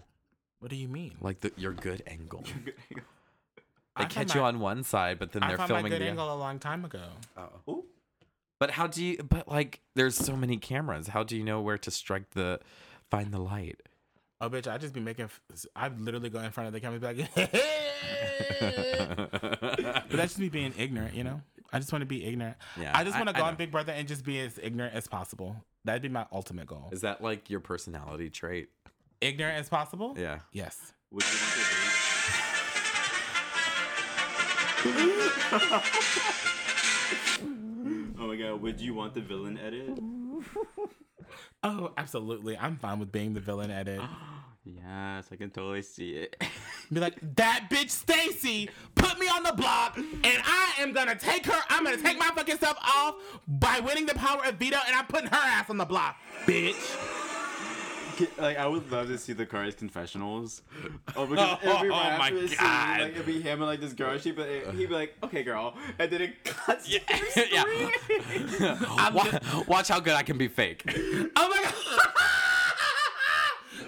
What 0.59 0.71
do 0.71 0.77
you 0.77 0.87
mean? 0.87 1.15
Like 1.21 1.41
the 1.41 1.51
your 1.57 1.73
good 1.73 2.01
angle. 2.07 2.43
They 2.65 4.03
I 4.03 4.05
catch 4.05 4.13
found 4.31 4.35
you 4.35 4.41
my- 4.41 4.47
on 4.47 4.59
one 4.59 4.83
side, 4.83 5.19
but 5.19 5.31
then 5.31 5.43
I 5.43 5.49
they're 5.49 5.57
found 5.57 5.71
my 5.71 5.81
good 5.89 6.01
the 6.01 6.05
angle 6.07 6.33
a 6.33 6.37
long 6.37 6.59
time 6.59 6.85
ago. 6.85 7.03
Oh. 7.35 7.49
Ooh. 7.71 7.85
But 8.59 8.71
how 8.71 8.87
do 8.87 9.03
you? 9.03 9.17
But 9.17 9.47
like, 9.47 9.81
there's 9.95 10.15
so 10.15 10.35
many 10.35 10.57
cameras. 10.57 11.07
How 11.09 11.23
do 11.23 11.35
you 11.37 11.43
know 11.43 11.61
where 11.61 11.77
to 11.77 11.91
strike 11.91 12.31
the, 12.31 12.59
find 13.11 13.31
the 13.31 13.39
light? 13.39 13.81
Oh, 14.39 14.49
bitch! 14.49 14.71
I 14.71 14.77
just 14.77 14.93
be 14.93 14.99
making. 14.99 15.29
I 15.75 15.87
literally 15.89 16.29
go 16.29 16.39
in 16.39 16.51
front 16.51 16.67
of 16.67 16.73
the 16.73 16.79
camera, 16.79 16.99
and 17.03 17.17
be 17.17 17.31
like, 17.41 17.51
but 18.59 20.09
that's 20.11 20.33
just 20.33 20.39
me 20.39 20.49
being 20.49 20.73
ignorant, 20.77 21.15
you 21.15 21.23
know. 21.23 21.41
I 21.73 21.79
just 21.79 21.91
want 21.91 22.01
to 22.01 22.05
be 22.07 22.23
ignorant. 22.25 22.55
Yeah, 22.79 22.91
I 22.97 23.03
just 23.03 23.15
want 23.15 23.29
to 23.29 23.33
go 23.33 23.43
on. 23.43 23.55
Big 23.55 23.71
Brother 23.71 23.91
and 23.93 24.07
just 24.07 24.23
be 24.23 24.39
as 24.39 24.59
ignorant 24.61 24.93
as 24.95 25.07
possible. 25.07 25.55
That'd 25.87 26.01
be 26.01 26.09
my 26.09 26.25
ultimate 26.33 26.67
goal. 26.67 26.89
Is 26.91 26.99
that 27.01 27.21
like 27.23 27.49
your 27.49 27.61
personality 27.61 28.29
trait? 28.29 28.67
Ignorant 29.21 29.57
as 29.57 29.69
possible. 29.69 30.15
Yeah. 30.17 30.39
Yes. 30.51 30.91
Would 31.11 31.23
you 31.23 31.29
want 31.31 31.53
Oh 38.19 38.27
my 38.27 38.35
god, 38.35 38.61
would 38.61 38.81
you 38.81 38.93
want 38.93 39.13
the 39.13 39.21
villain 39.21 39.57
edit? 39.57 39.97
Oh, 41.63 41.91
absolutely. 41.97 42.57
I'm 42.57 42.77
fine 42.77 42.99
with 42.99 43.11
being 43.11 43.33
the 43.33 43.39
villain 43.39 43.71
edit. 43.71 44.01
Yes, 44.75 45.29
I 45.31 45.35
can 45.35 45.49
totally 45.49 45.81
see 45.81 46.11
it. 46.11 46.35
Be 46.91 46.99
like, 46.99 47.15
that 47.35 47.67
bitch 47.69 47.89
Stacy 47.89 48.69
put 48.95 49.17
me 49.19 49.27
on 49.27 49.43
the 49.43 49.53
block, 49.53 49.97
and 49.97 50.07
I 50.25 50.73
am 50.79 50.93
gonna 50.93 51.15
take 51.15 51.45
her. 51.45 51.59
I'm 51.69 51.83
gonna 51.83 51.97
take 51.97 52.17
my 52.17 52.29
fucking 52.35 52.57
stuff 52.57 52.77
off 52.81 53.15
by 53.47 53.79
winning 53.79 54.05
the 54.05 54.15
power 54.15 54.41
of 54.45 54.55
veto, 54.55 54.77
and 54.87 54.95
I'm 54.95 55.05
putting 55.05 55.27
her 55.29 55.35
ass 55.37 55.69
on 55.69 55.77
the 55.77 55.85
block, 55.85 56.17
bitch. 56.45 56.75
like 58.39 58.57
I 58.57 58.65
would 58.65 58.91
love 58.91 59.07
to 59.09 59.17
see 59.17 59.33
Lakari's 59.35 59.75
confessionals. 59.75 60.63
Oh, 61.15 61.25
because 61.27 61.59
it'd 61.61 61.81
be 61.83 61.89
Oh, 61.89 61.93
oh 61.93 62.17
my 62.17 62.31
the 62.31 62.47
scene, 62.47 62.57
God. 62.59 63.01
like 63.01 63.11
it'd 63.11 63.25
be 63.25 63.41
him 63.41 63.59
and 63.61 63.67
like 63.69 63.79
this 63.79 63.93
girl. 63.93 64.17
She'd 64.17 64.35
be, 64.35 64.43
he'd 64.75 64.87
be 64.89 64.93
like, 64.95 65.15
"Okay, 65.23 65.43
girl," 65.43 65.75
and 65.99 66.09
then 66.11 66.21
it 66.21 66.43
cuts. 66.43 66.89
Yeah. 66.89 66.99
yeah. 67.51 67.63
screen. 67.63 68.87
Wa- 69.13 69.63
Watch 69.67 69.89
how 69.89 69.99
good 69.99 70.13
I 70.15 70.23
can 70.23 70.37
be 70.37 70.47
fake. 70.47 70.83
Oh 71.35 71.47
my 71.49 71.61
god. 71.63 71.73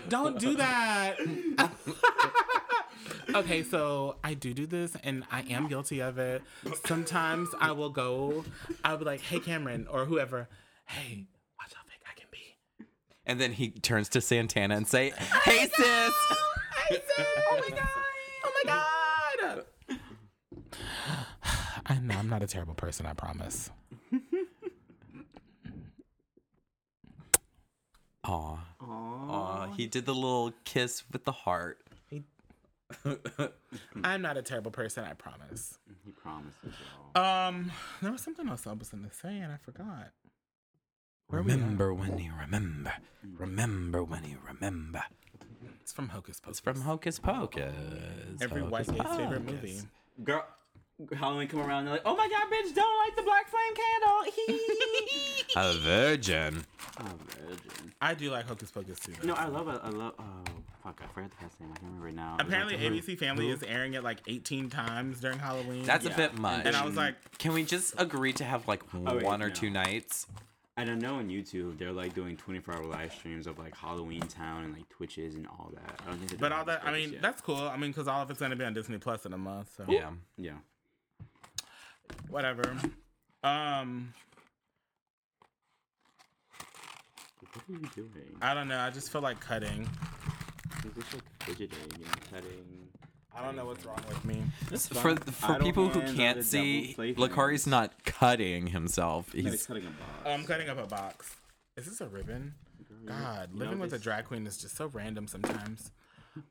Don't 0.10 0.40
do 0.40 0.56
that. 0.56 1.18
okay, 3.36 3.64
so 3.64 4.18
I 4.24 4.34
do 4.34 4.54
do 4.54 4.66
this 4.66 4.96
and 5.04 5.24
I 5.32 5.42
am 5.50 5.68
guilty 5.68 6.00
of 6.02 6.18
it. 6.18 6.42
Sometimes 6.86 7.50
I 7.60 7.72
will 7.72 7.90
go, 7.90 8.44
I'll 8.84 8.98
be 8.98 9.06
like, 9.06 9.22
hey, 9.22 9.40
Cameron, 9.40 9.88
or 9.90 10.06
whoever, 10.06 10.50
hey, 10.86 11.28
watch 11.60 11.74
how 11.74 11.84
fake 11.84 12.02
I 12.10 12.20
can 12.20 12.28
be. 12.32 12.86
And 13.26 13.40
then 13.40 13.54
he 13.54 13.70
turns 13.70 14.10
to 14.10 14.22
Santana 14.22 14.76
and 14.76 14.88
say, 14.88 15.14
"Hey 15.44 15.68
sis." 15.68 16.14
Hey, 16.90 17.02
sis, 17.16 17.28
oh 17.52 17.62
my 17.62 17.76
God. 17.76 17.90
Oh 18.44 18.52
my 18.64 18.72
God. 18.72 19.64
I 21.86 21.98
know, 22.00 22.16
I'm 22.16 22.30
not 22.30 22.44
a 22.44 22.48
terrible 22.48 22.76
person, 22.76 23.06
I 23.06 23.14
promise. 23.14 23.72
Aw. 28.30 28.58
Aw. 28.82 29.68
He 29.76 29.88
did 29.88 30.06
the 30.06 30.14
little 30.14 30.54
kiss 30.64 31.04
with 31.12 31.26
the 31.26 31.32
heart. 31.32 31.80
I'm 34.04 34.22
not 34.22 34.38
a 34.38 34.42
terrible 34.42 34.72
person, 34.72 35.04
I 35.04 35.14
promise. 35.14 35.78
He 36.06 36.12
promises, 36.12 36.74
y'all. 37.16 37.24
Um, 37.24 37.72
there 38.02 38.12
was 38.12 38.22
something 38.22 38.48
else 38.50 38.66
I 38.66 38.74
was 38.74 38.90
going 38.90 39.04
to 39.08 39.16
say 39.16 39.38
and 39.38 39.52
I 39.52 39.58
forgot. 39.58 40.10
Where 41.28 41.42
are 41.42 41.44
we 41.44 41.52
at? 41.52 41.60
Remember 41.60 41.94
when 41.94 42.18
you 42.18 42.32
remember. 42.40 42.94
Remember 43.38 44.04
when 44.04 44.24
you 44.24 44.38
remember. 44.46 45.04
It's 45.82 45.94
from 45.94 46.10
Hocus 46.10 46.40
Pocus. 46.40 46.58
It's 46.58 46.60
from 46.60 46.82
Hocus 46.82 47.20
Pocus. 47.20 47.74
Every 48.42 48.64
white 48.64 48.88
Hocus 48.88 49.02
gay's 49.02 49.18
favorite 49.18 49.46
movie. 49.46 49.82
Girl, 50.24 50.44
Halloween 51.18 51.48
come 51.48 51.62
around, 51.62 51.86
they're 51.86 51.94
like, 51.94 52.02
"Oh 52.06 52.16
my 52.16 52.28
god, 52.28 52.48
bitch, 52.52 52.74
don't 52.76 52.98
light 52.98 53.16
the 53.16 53.24
black 53.24 53.48
flame 53.48 53.74
candle." 53.76 54.34
A 55.56 55.74
virgin. 55.80 56.66
oh, 57.00 57.04
virgin. 57.48 57.94
I 58.02 58.14
do 58.14 58.30
like 58.32 58.46
Hocus 58.48 58.72
Pocus 58.72 59.00
too. 59.00 59.14
though. 59.22 59.28
No, 59.30 59.34
I 59.34 59.46
love 59.46 59.68
it. 59.70 59.80
I 59.84 59.90
love. 59.90 60.14
Oh, 60.20 60.24
fuck, 60.84 61.02
I 61.04 61.08
forgot 61.14 61.30
the 61.32 61.38
cast 61.38 61.60
name. 61.60 61.70
I 61.74 61.78
can't 61.80 61.88
remember 61.92 62.10
it 62.10 62.16
now. 62.16 62.36
It 62.40 62.42
Apparently, 62.46 62.76
like 62.76 63.04
the- 63.06 63.14
ABC 63.14 63.18
Family 63.18 63.50
is 63.50 63.64
airing 63.64 63.94
it 63.94 64.04
like 64.04 64.20
18 64.28 64.70
times 64.70 65.20
during 65.22 65.40
Halloween. 65.40 65.84
That's 65.86 66.06
a 66.06 66.10
bit 66.10 66.38
much. 66.38 66.66
and 66.66 66.76
I 66.76 66.86
was 66.86 66.96
like, 66.96 67.16
Can 67.38 67.54
we 67.54 67.64
just 67.64 67.94
agree 67.98 68.34
to 68.34 68.44
have 68.44 68.68
like 68.68 68.84
oh, 68.94 69.16
wait, 69.16 69.24
one 69.24 69.42
or 69.42 69.48
no. 69.50 69.54
two 69.54 69.70
nights? 69.70 70.28
I 70.78 70.86
don't 70.86 71.00
know 71.00 71.16
on 71.16 71.28
YouTube 71.28 71.78
they're 71.78 71.92
like 71.92 72.14
doing 72.14 72.38
24 72.38 72.74
hour 72.76 72.86
live 72.86 73.12
streams 73.12 73.48
of 73.48 73.60
like 73.60 73.76
Halloweentown 73.76 74.64
and 74.64 74.74
like 74.74 74.88
Twitches 74.90 75.36
and 75.36 75.46
all 75.48 75.72
that. 75.76 76.00
I 76.06 76.10
don't 76.10 76.20
think. 76.20 76.30
they're 76.32 76.40
but 76.40 76.52
all 76.54 76.64
that. 76.66 76.86
I 76.86 76.94
mean, 76.94 77.14
yet. 77.14 77.22
that's 77.22 77.42
cool. 77.42 77.58
I 77.58 77.76
mean, 77.76 77.92
because 77.92 78.08
all 78.08 78.22
of 78.22 78.30
it's 78.32 78.40
gonna 78.40 78.56
be 78.56 78.64
on 78.66 78.74
Disney 78.74 78.98
Plus 78.98 79.26
in 79.26 79.34
a 79.34 79.38
month. 79.38 79.72
So 79.76 79.84
Yeah. 79.90 80.12
yeah. 80.38 80.54
Whatever. 82.30 82.64
Um, 83.44 84.14
What 87.54 87.64
are 87.70 87.72
you 87.82 87.90
doing? 87.96 88.36
I 88.42 88.54
don't 88.54 88.68
know. 88.68 88.80
I 88.80 88.90
just 88.90 89.12
feel 89.12 89.22
like 89.22 89.40
cutting. 89.40 89.90
You're 90.84 90.94
just 90.94 91.14
like 91.14 91.24
fidgeting 91.44 91.78
and 91.96 92.22
cutting. 92.32 92.66
I 93.36 93.44
don't 93.44 93.56
know 93.56 93.66
what's 93.66 93.86
wrong 93.86 94.02
with 94.08 94.24
me. 94.26 94.44
For 94.80 95.16
for 95.16 95.56
people 95.60 95.88
who 95.90 96.02
can't 96.14 96.44
see, 96.44 96.96
Lakari's 96.98 97.66
not 97.68 98.04
cutting 98.06 98.68
himself. 98.68 99.32
He's 99.32 99.46
He's 99.46 99.66
cutting 99.66 99.84
a 99.86 99.90
box. 99.90 100.02
I'm 100.26 100.44
cutting 100.46 100.70
up 100.70 100.78
a 100.78 100.88
box. 100.88 101.36
Is 101.78 101.86
this 101.86 102.02
a 102.02 102.08
ribbon? 102.08 102.56
God, 103.06 103.50
You 103.54 103.60
know, 103.60 103.66
living 103.66 103.80
with 103.80 103.94
a 103.94 104.00
drag 104.00 104.26
queen 104.26 104.46
is 104.46 104.58
just 104.58 104.76
so 104.76 104.88
random 104.88 105.28
sometimes. 105.28 105.92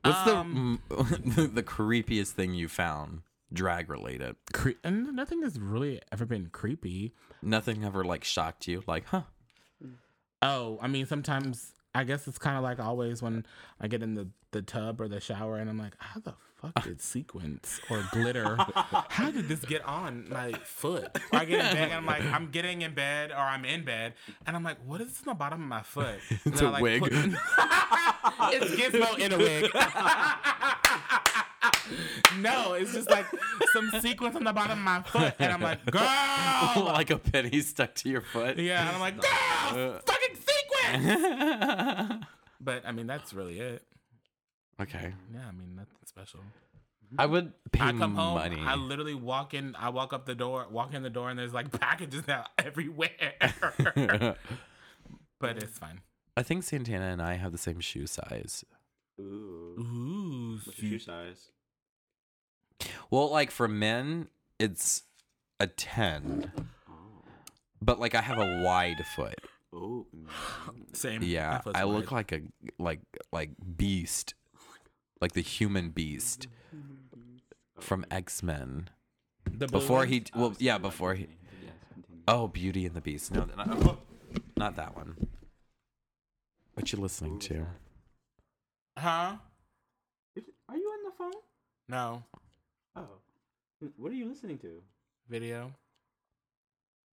what's 0.01 0.27
Um, 0.27 0.81
the 0.89 1.47
the 1.53 1.63
creepiest 1.63 2.31
thing 2.31 2.53
you 2.55 2.67
found 2.67 3.21
drag 3.53 3.89
related? 3.89 4.35
Cre- 4.53 4.71
and 4.83 5.13
nothing 5.15 5.41
has 5.43 5.59
really 5.59 6.01
ever 6.11 6.25
been 6.25 6.47
creepy. 6.47 7.13
Nothing 7.41 7.83
ever 7.83 8.03
like 8.03 8.23
shocked 8.23 8.67
you? 8.67 8.83
Like, 8.87 9.05
huh? 9.05 9.23
Oh, 10.41 10.79
I 10.81 10.87
mean, 10.87 11.05
sometimes 11.05 11.71
I 11.93 12.03
guess 12.03 12.27
it's 12.27 12.37
kind 12.37 12.55
of 12.57 12.63
like 12.63 12.79
always 12.79 13.21
when 13.21 13.45
I 13.81 13.87
get 13.87 14.01
in 14.03 14.13
the, 14.15 14.29
the 14.51 14.61
tub 14.61 15.01
or 15.01 15.07
the 15.07 15.19
shower 15.19 15.57
and 15.57 15.69
I'm 15.69 15.77
like, 15.77 15.93
how 15.97 16.19
the 16.21 16.33
fuck 16.61 16.81
did 16.83 17.01
sequins 17.01 17.81
or 17.89 18.03
glitter? 18.11 18.55
how 19.09 19.31
did 19.31 19.47
this 19.49 19.59
get 19.65 19.83
on 19.85 20.27
my 20.29 20.53
foot? 20.63 21.17
Or 21.33 21.39
I 21.39 21.45
get 21.45 21.59
in 21.65 21.73
bed 21.75 21.83
and 21.89 21.93
I'm 21.93 22.05
like, 22.05 22.23
I'm 22.23 22.51
getting 22.51 22.83
in 22.83 22.93
bed 22.93 23.31
or 23.31 23.37
I'm 23.37 23.65
in 23.65 23.83
bed 23.83 24.13
and 24.45 24.55
I'm 24.55 24.63
like, 24.63 24.77
what 24.85 25.01
is 25.01 25.07
this 25.09 25.19
on 25.27 25.31
the 25.31 25.35
bottom 25.35 25.61
of 25.61 25.67
my 25.67 25.81
foot? 25.81 26.19
It's 26.45 26.45
And 26.45 26.61
a 26.61 26.65
I, 26.65 26.69
like, 26.69 26.81
wig. 26.83 27.01
put- 27.01 27.11
it's 28.53 28.75
Gizmo 28.75 29.17
in 29.19 29.33
a 29.33 29.37
wig. 29.37 29.69
no, 32.39 32.73
it's 32.73 32.93
just 32.93 33.09
like 33.09 33.25
some 33.73 33.91
sequins 33.99 34.35
on 34.35 34.43
the 34.43 34.53
bottom 34.53 34.79
of 34.79 34.83
my 34.83 35.01
foot 35.01 35.33
and 35.39 35.51
I'm 35.51 35.61
like, 35.61 35.85
girl. 35.85 36.01
like 36.85 37.09
a 37.09 37.17
penny 37.17 37.61
stuck 37.61 37.95
to 37.95 38.09
your 38.09 38.21
foot. 38.21 38.57
Yeah, 38.57 38.85
and 38.85 38.95
I'm 38.95 38.99
like, 39.01 39.15
girl, 39.21 39.95
uh. 39.95 39.99
fucking 40.05 40.35
sequins. 40.35 42.25
But 42.61 42.83
I 42.85 42.91
mean, 42.91 43.07
that's 43.07 43.33
really 43.33 43.59
it. 43.59 43.83
okay. 44.81 45.13
Yeah, 45.33 45.47
I 45.47 45.51
mean, 45.51 45.75
nothing 45.75 45.95
special. 46.05 46.41
I 47.17 47.25
would 47.25 47.53
pay 47.71 47.85
I 47.85 47.91
come 47.93 48.15
home, 48.15 48.35
money. 48.35 48.61
I 48.63 48.75
literally 48.75 49.15
walk 49.15 49.53
in, 49.53 49.75
I 49.79 49.89
walk 49.89 50.13
up 50.13 50.25
the 50.25 50.35
door, 50.35 50.67
walk 50.69 50.93
in 50.93 51.01
the 51.01 51.09
door, 51.09 51.29
and 51.29 51.39
there's 51.39 51.53
like 51.53 51.71
packages 51.79 52.27
now 52.27 52.45
everywhere. 52.57 53.33
but 55.39 55.57
it's 55.57 55.79
fine. 55.79 56.01
I 56.37 56.43
think 56.43 56.63
Santana 56.63 57.05
and 57.05 57.21
I 57.21 57.35
have 57.35 57.51
the 57.51 57.57
same 57.57 57.79
shoe 57.79 58.05
size. 58.05 58.63
Ooh. 59.19 59.75
Ooh, 59.79 60.59
What's 60.63 60.81
your 60.81 60.91
shoe 60.91 60.99
size? 60.99 61.49
Well, 63.11 63.29
like 63.29 63.51
for 63.51 63.67
men, 63.67 64.27
it's 64.59 65.03
a 65.59 65.67
10. 65.67 66.51
But 67.81 67.99
like 67.99 68.15
I 68.15 68.21
have 68.21 68.37
a 68.39 68.61
wide 68.63 69.05
foot. 69.15 69.35
Oh. 69.73 70.05
same. 70.93 71.21
Yeah, 71.23 71.51
My 71.51 71.59
foot's 71.59 71.79
I 71.79 71.83
look 71.83 72.11
wide. 72.11 72.15
like 72.17 72.31
a 72.33 72.41
like 72.77 72.99
like 73.31 73.51
beast. 73.77 74.33
Like 75.21 75.33
the 75.33 75.41
human 75.41 75.89
beast 75.89 76.47
from 77.79 78.05
X-Men. 78.09 78.89
the 79.49 79.67
Before 79.67 80.05
he 80.05 80.23
well 80.35 80.55
yeah, 80.59 80.77
before 80.77 81.13
he 81.15 81.27
Oh, 82.27 82.47
Beauty 82.47 82.85
and 82.85 82.95
the 82.95 83.01
Beast. 83.01 83.31
No, 83.33 83.45
not, 83.57 83.99
not 84.55 84.75
that 84.75 84.95
one. 84.95 85.27
What 86.75 86.91
you 86.93 86.99
listening 86.99 87.39
to? 87.39 87.65
huh? 88.97 89.37
Are 90.69 90.77
you 90.77 90.87
on 90.87 91.03
the 91.05 91.11
phone? 91.17 91.31
No 91.87 92.23
Oh. 92.99 93.87
What 93.97 94.11
are 94.11 94.15
you 94.15 94.27
listening 94.27 94.57
to? 94.59 94.81
video. 95.29 95.71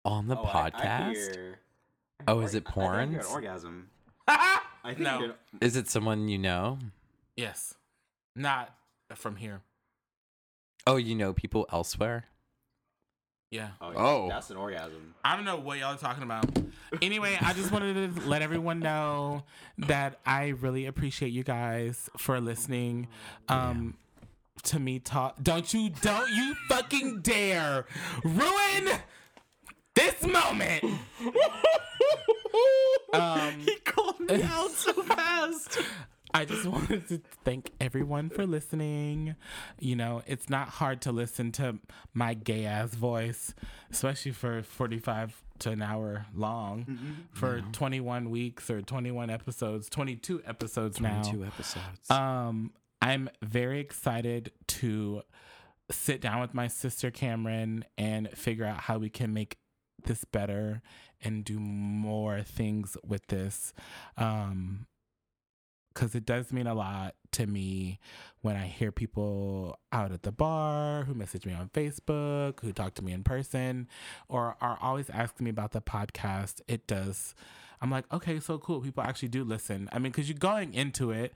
On 0.03 0.27
the 0.27 0.35
Oh, 0.37 0.43
I- 0.43 0.65
I 0.65 0.71
podcast? 0.71 1.35
hear- 1.35 1.59
Oh, 2.27 2.39
is 2.41 2.55
it 2.55 2.63
I 2.67 2.71
think 2.71 2.77
I 3.23 3.31
orgasm. 3.31 3.89
I 4.27 4.61
think 4.83 4.99
No. 4.99 5.19
you're- 5.19 5.35
Is 5.61 5.75
it 5.75 5.87
someone 5.87 6.27
you 6.27 6.37
know? 6.39 6.79
Yes, 7.35 7.75
not 8.35 8.75
from 9.15 9.35
here. 9.35 9.61
Oh, 10.87 10.95
you 10.95 11.13
know 11.15 11.33
people 11.33 11.67
elsewhere? 11.71 12.25
Yeah. 13.51 13.71
Oh, 13.79 13.93
Oh. 13.95 14.29
that's 14.29 14.49
an 14.49 14.57
orgasm. 14.57 15.13
I 15.23 15.35
don't 15.35 15.45
know 15.45 15.57
what 15.57 15.77
y'all 15.79 15.93
are 15.93 15.97
talking 15.97 16.23
about. 16.23 16.45
Anyway, 17.01 17.37
I 17.39 17.53
just 17.53 17.71
wanted 17.71 18.15
to 18.15 18.27
let 18.27 18.41
everyone 18.41 18.79
know 18.79 19.43
that 19.77 20.19
I 20.25 20.47
really 20.49 20.85
appreciate 20.87 21.29
you 21.29 21.43
guys 21.43 22.09
for 22.17 22.39
listening. 22.41 23.07
Um 23.47 23.97
to 24.63 24.79
me 24.79 24.99
talk 24.99 25.35
don't 25.41 25.73
you 25.73 25.89
don't 26.01 26.29
you 26.31 26.55
fucking 26.67 27.21
dare 27.21 27.85
ruin 28.23 28.89
this 29.95 30.25
moment. 30.25 30.83
um 33.13 33.59
He 33.59 33.75
called 33.85 34.19
me 34.19 34.41
out 34.53 34.71
so 34.71 34.93
fast. 35.03 35.79
I 36.31 36.45
just 36.45 36.67
wanted 36.67 37.07
to 37.07 37.21
thank 37.43 37.71
everyone 37.81 38.29
for 38.29 38.45
listening. 38.45 39.35
You 39.79 39.95
know, 39.95 40.21
it's 40.27 40.47
not 40.47 40.67
hard 40.69 41.01
to 41.01 41.11
listen 41.11 41.51
to 41.53 41.79
my 42.13 42.35
gay 42.35 42.65
ass 42.65 42.93
voice, 42.93 43.55
especially 43.91 44.33
for 44.33 44.61
45 44.61 45.41
to 45.59 45.71
an 45.71 45.81
hour 45.81 46.27
long 46.35 47.25
for 47.33 47.61
21 47.71 48.29
weeks 48.29 48.69
or 48.69 48.79
21 48.81 49.31
episodes, 49.31 49.89
22 49.89 50.43
episodes 50.45 51.01
now. 51.01 51.23
Two 51.23 51.43
episodes. 51.43 52.09
Um, 52.11 52.71
I'm 53.01 53.29
very 53.41 53.79
excited 53.79 54.51
to 54.67 55.23
sit 55.91 56.21
down 56.21 56.41
with 56.41 56.53
my 56.53 56.67
sister 56.67 57.11
Cameron 57.11 57.85
and 57.97 58.29
figure 58.31 58.65
out 58.65 58.81
how 58.81 58.97
we 58.97 59.09
can 59.09 59.33
make 59.33 59.57
this 60.05 60.23
better 60.25 60.81
and 61.21 61.43
do 61.43 61.59
more 61.59 62.41
things 62.43 62.97
with 63.05 63.27
this. 63.27 63.73
Um, 64.17 64.85
because 65.93 66.15
it 66.15 66.25
does 66.25 66.53
mean 66.53 66.67
a 66.67 66.73
lot 66.73 67.15
to 67.31 67.45
me 67.45 67.99
when 68.41 68.55
I 68.55 68.67
hear 68.67 68.91
people 68.91 69.77
out 69.91 70.11
at 70.11 70.23
the 70.23 70.31
bar 70.31 71.03
who 71.03 71.13
message 71.13 71.45
me 71.45 71.53
on 71.53 71.69
Facebook, 71.69 72.61
who 72.61 72.71
talk 72.71 72.93
to 72.95 73.03
me 73.03 73.11
in 73.11 73.23
person, 73.23 73.87
or 74.29 74.55
are 74.61 74.77
always 74.81 75.09
asking 75.09 75.45
me 75.45 75.49
about 75.49 75.71
the 75.71 75.81
podcast. 75.81 76.61
It 76.67 76.87
does. 76.87 77.35
I'm 77.81 77.91
like, 77.91 78.05
okay, 78.13 78.39
so 78.39 78.57
cool. 78.59 78.79
People 78.81 79.03
actually 79.03 79.29
do 79.29 79.43
listen. 79.43 79.89
I 79.91 79.99
mean, 79.99 80.11
because 80.11 80.29
you're 80.29 80.37
going 80.37 80.73
into 80.73 81.11
it. 81.11 81.33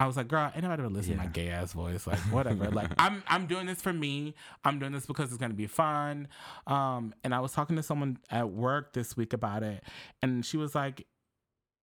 I 0.00 0.06
was 0.06 0.16
like, 0.16 0.28
girl, 0.28 0.50
ain't 0.54 0.62
nobody 0.62 0.82
gonna 0.82 0.94
listen 0.94 1.12
to 1.12 1.18
my 1.18 1.26
gay 1.26 1.50
ass 1.50 1.74
voice. 1.74 2.06
Like, 2.06 2.18
whatever. 2.32 2.70
like, 2.70 2.90
I'm 2.98 3.22
I'm 3.28 3.46
doing 3.46 3.66
this 3.66 3.82
for 3.82 3.92
me. 3.92 4.34
I'm 4.64 4.78
doing 4.78 4.92
this 4.92 5.04
because 5.04 5.28
it's 5.28 5.38
gonna 5.38 5.52
be 5.52 5.66
fun. 5.66 6.26
Um, 6.66 7.14
and 7.22 7.34
I 7.34 7.40
was 7.40 7.52
talking 7.52 7.76
to 7.76 7.82
someone 7.82 8.18
at 8.30 8.50
work 8.50 8.94
this 8.94 9.14
week 9.14 9.34
about 9.34 9.62
it, 9.62 9.84
and 10.22 10.44
she 10.44 10.56
was 10.56 10.74
like, 10.74 11.06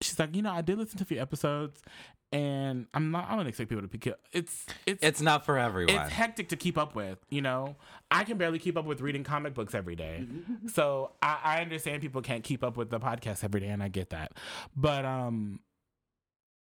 she's 0.01 0.18
like, 0.18 0.34
you 0.34 0.40
know, 0.40 0.51
I 0.51 0.62
did 0.62 0.78
listen 0.78 0.96
to 0.96 1.05
a 1.05 1.07
few 1.07 1.20
episodes, 1.20 1.82
and 2.32 2.86
I'm 2.94 3.11
not. 3.11 3.28
I 3.28 3.36
don't 3.36 3.46
expect 3.46 3.68
people 3.68 3.82
to 3.82 3.88
pick 3.88 4.07
it. 4.07 4.18
It's 4.32 4.64
it's 4.86 5.05
it's 5.05 5.20
not 5.20 5.44
for 5.44 5.59
everyone. 5.59 5.94
it's 5.94 6.11
hectic 6.11 6.48
to 6.48 6.57
keep 6.57 6.78
up 6.78 6.94
with. 6.94 7.18
You 7.28 7.42
know, 7.42 7.76
I 8.11 8.24
can 8.24 8.38
barely 8.38 8.59
keep 8.59 8.78
up 8.78 8.86
with 8.86 9.03
reading 9.03 9.24
comic 9.24 9.53
books 9.53 9.74
every 9.74 9.96
day. 9.96 10.24
so 10.72 11.12
I, 11.20 11.38
I 11.44 11.61
understand 11.61 12.01
people 12.01 12.22
can't 12.22 12.44
keep 12.44 12.64
up 12.64 12.78
with 12.78 12.88
the 12.88 12.98
podcast 12.98 13.44
every 13.44 13.61
day, 13.61 13.68
and 13.68 13.82
I 13.82 13.88
get 13.88 14.09
that. 14.11 14.32
But 14.74 15.05
um, 15.05 15.61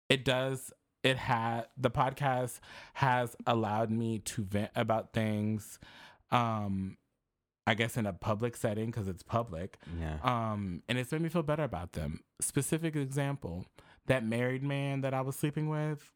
it 0.10 0.26
does. 0.26 0.72
It 1.04 1.18
had 1.18 1.66
the 1.78 1.90
podcast 1.90 2.60
has 2.96 3.36
allowed 3.48 3.90
me 3.92 4.20
to 4.20 4.44
vent 4.44 4.72
about 4.76 5.14
things. 5.14 5.80
Um, 6.32 6.98
I 7.68 7.76
guess 7.76 7.98
in 7.98 8.06
a 8.08 8.14
public 8.14 8.56
setting 8.58 8.88
because 8.88 9.08
it's 9.08 9.22
public. 9.24 9.78
yeah. 10.00 10.18
Um, 10.24 10.82
and 10.90 10.98
it's 10.98 11.12
made 11.12 11.22
me 11.22 11.30
feel 11.30 11.44
better 11.44 11.64
about 11.64 11.94
them. 11.94 12.22
Specific 12.42 12.96
example: 12.96 13.66
that 14.08 14.26
married 14.26 14.64
man 14.64 15.02
that 15.02 15.14
I 15.14 15.22
was 15.22 15.36
sleeping 15.36 15.70
with. 15.70 16.10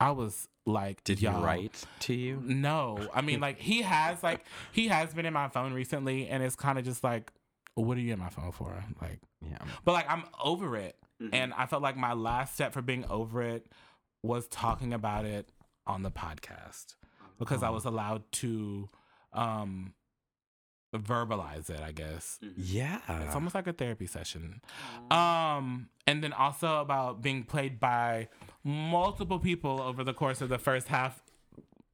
I 0.00 0.10
was 0.12 0.48
like, 0.64 1.04
Did 1.04 1.18
he 1.18 1.26
y'all, 1.26 1.42
write 1.44 1.84
to 2.00 2.14
you? 2.14 2.42
No, 2.44 3.08
I 3.14 3.20
mean, 3.20 3.38
like 3.40 3.58
he 3.58 3.82
has, 3.82 4.22
like 4.22 4.44
he 4.72 4.88
has 4.88 5.12
been 5.14 5.26
in 5.26 5.32
my 5.34 5.48
phone 5.48 5.74
recently, 5.74 6.26
and 6.26 6.42
it's 6.42 6.56
kind 6.56 6.78
of 6.78 6.84
just 6.86 7.04
like, 7.04 7.30
what 7.74 7.96
are 7.98 8.00
you 8.00 8.12
in 8.14 8.18
my 8.18 8.30
phone 8.30 8.50
for? 8.52 8.82
Like, 9.00 9.20
Yeah. 9.46 9.58
but 9.84 9.92
like 9.92 10.10
I'm 10.10 10.24
over 10.42 10.76
it, 10.76 10.96
and 11.32 11.52
I 11.54 11.66
felt 11.66 11.82
like 11.82 11.96
my 11.98 12.14
last 12.14 12.54
step 12.54 12.72
for 12.72 12.80
being 12.82 13.04
over 13.10 13.42
it 13.42 13.66
was 14.22 14.48
talking 14.48 14.92
about 14.92 15.24
it 15.24 15.50
on 15.86 16.02
the 16.02 16.10
podcast 16.10 16.94
because 17.38 17.62
I 17.62 17.70
was 17.70 17.84
allowed 17.84 18.30
to 18.32 18.88
um 19.32 19.94
verbalize 20.96 21.70
it, 21.70 21.80
I 21.80 21.92
guess. 21.92 22.38
Yeah. 22.56 22.98
It's 23.24 23.34
almost 23.34 23.54
like 23.54 23.66
a 23.66 23.72
therapy 23.72 24.06
session. 24.06 24.60
Um, 25.10 25.88
and 26.06 26.22
then 26.22 26.32
also 26.32 26.80
about 26.80 27.22
being 27.22 27.44
played 27.44 27.78
by 27.78 28.28
multiple 28.64 29.38
people 29.38 29.80
over 29.80 30.02
the 30.02 30.12
course 30.12 30.40
of 30.40 30.48
the 30.48 30.58
first 30.58 30.88
half. 30.88 31.22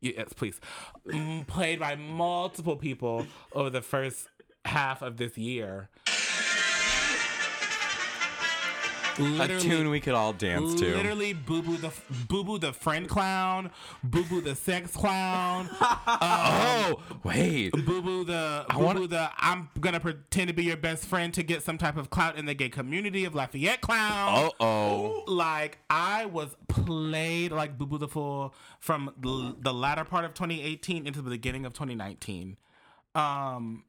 Yes, 0.01 0.33
please. 0.33 0.61
Mm, 1.07 1.47
played 1.47 1.81
by 1.81 1.97
multiple 1.97 2.77
people 2.77 3.27
over 3.53 3.71
the 3.71 3.83
first 3.83 4.29
half 4.65 5.03
of 5.03 5.17
this 5.17 5.37
year. 5.37 5.91
A 9.19 9.61
tune 9.61 9.91
we 9.91 10.01
could 10.01 10.15
all 10.15 10.33
dance 10.33 10.75
to. 10.81 10.97
Literally, 10.97 11.33
Boo 11.33 11.63
Boo 11.63 11.77
the 11.77 11.93
Boo 12.29 12.45
Boo 12.45 12.59
the 12.59 12.73
friend 12.73 13.09
clown, 13.09 13.71
Boo 14.03 14.25
Boo 14.25 14.41
the 14.41 14.55
sex 14.55 14.97
clown, 14.97 15.69
Oh, 15.81 17.03
wait. 17.25 17.73
Boo 17.73 18.03
Boo 18.03 18.25
the 18.25 18.67
Boo 18.71 18.95
Boo 18.95 19.07
the 19.07 19.31
I'm 19.39 19.69
gonna 19.81 20.01
pretend 20.01 20.49
to 20.49 20.55
be 20.55 20.65
your 20.65 20.77
best 20.77 21.07
friend 21.07 21.33
to 21.35 21.43
get 21.43 21.63
some 21.63 21.79
type 21.79 21.97
of 21.97 22.11
clout 22.11 22.37
in 22.37 22.47
the 22.47 22.55
gay 22.55 22.69
community 22.69 23.25
of 23.25 23.35
Lafayette 23.35 23.81
clown. 23.81 24.47
Uh 24.47 24.51
oh. 24.61 25.25
Like 25.27 25.79
I 25.91 26.27
was 26.27 26.57
played 26.69 27.53
like 27.53 27.79
Boo 27.79 27.87
Boo 27.87 27.99
the 27.99 28.09
Fool 28.09 28.55
from 28.81 29.13
the, 29.21 29.57
the 29.61 29.75
latter 29.75 30.05
part 30.05 30.25
of 30.25 30.35
2018 30.35 31.07
into 31.07 31.23
the 31.23 31.31
beginning 31.31 31.65
of 31.67 31.73
2019. 31.73 32.57
Um, 33.15 33.85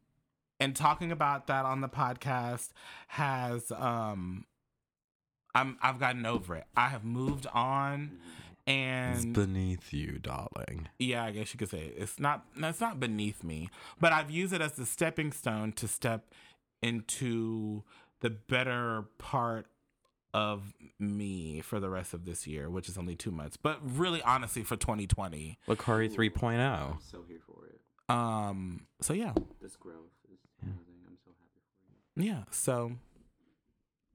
and 0.59 0.75
talking 0.75 1.11
about 1.11 1.47
that 1.47 1.65
on 1.65 1.81
the 1.81 1.89
podcast 1.89 2.69
has 3.09 3.71
um, 3.71 4.45
I'm 5.57 5.77
I've 5.81 5.99
gotten 5.99 6.25
over 6.25 6.55
it. 6.55 6.65
I 6.75 6.89
have 6.89 7.03
moved 7.03 7.47
on, 7.53 8.17
It's 8.65 9.23
and 9.23 9.33
beneath 9.33 9.93
you, 9.93 10.19
darling. 10.19 10.89
yeah, 10.99 11.23
I 11.23 11.31
guess 11.31 11.53
you 11.53 11.57
could 11.57 11.69
say 11.69 11.79
it. 11.79 11.95
it's 11.97 12.19
not 12.19 12.45
it's 12.57 12.81
not 12.81 12.99
beneath 12.99 13.43
me, 13.43 13.69
but 13.99 14.11
I've 14.13 14.29
used 14.31 14.53
it 14.53 14.61
as 14.61 14.73
the 14.73 14.85
stepping 14.85 15.31
stone 15.31 15.71
to 15.73 15.87
step 15.87 16.33
into 16.81 17.83
the 18.21 18.29
better 18.29 19.05
part 19.17 19.67
of 20.33 20.73
me 20.99 21.61
for 21.61 21.79
the 21.79 21.89
rest 21.89 22.13
of 22.13 22.25
this 22.25 22.45
year, 22.45 22.69
which 22.69 22.87
is 22.89 22.97
only 22.97 23.15
two 23.15 23.31
months. 23.31 23.57
But 23.57 23.79
really, 23.83 24.21
honestly, 24.21 24.63
for 24.63 24.75
2020. 24.75 25.57
Lakari 25.67 26.13
3.0. 26.13 26.59
I'm 26.59 26.97
so 27.01 27.23
here 27.27 27.39
for 27.45 27.65
it. 27.65 27.79
Um. 28.09 28.85
So 29.01 29.13
yeah, 29.13 29.33
This 29.61 29.75
growth 29.75 30.11
is 30.31 30.39
amazing. 30.61 31.01
I'm 31.07 31.17
so 31.23 31.31
happy 31.39 31.61
for 32.15 32.21
you. 32.21 32.27
yeah. 32.27 32.43
So. 32.51 32.93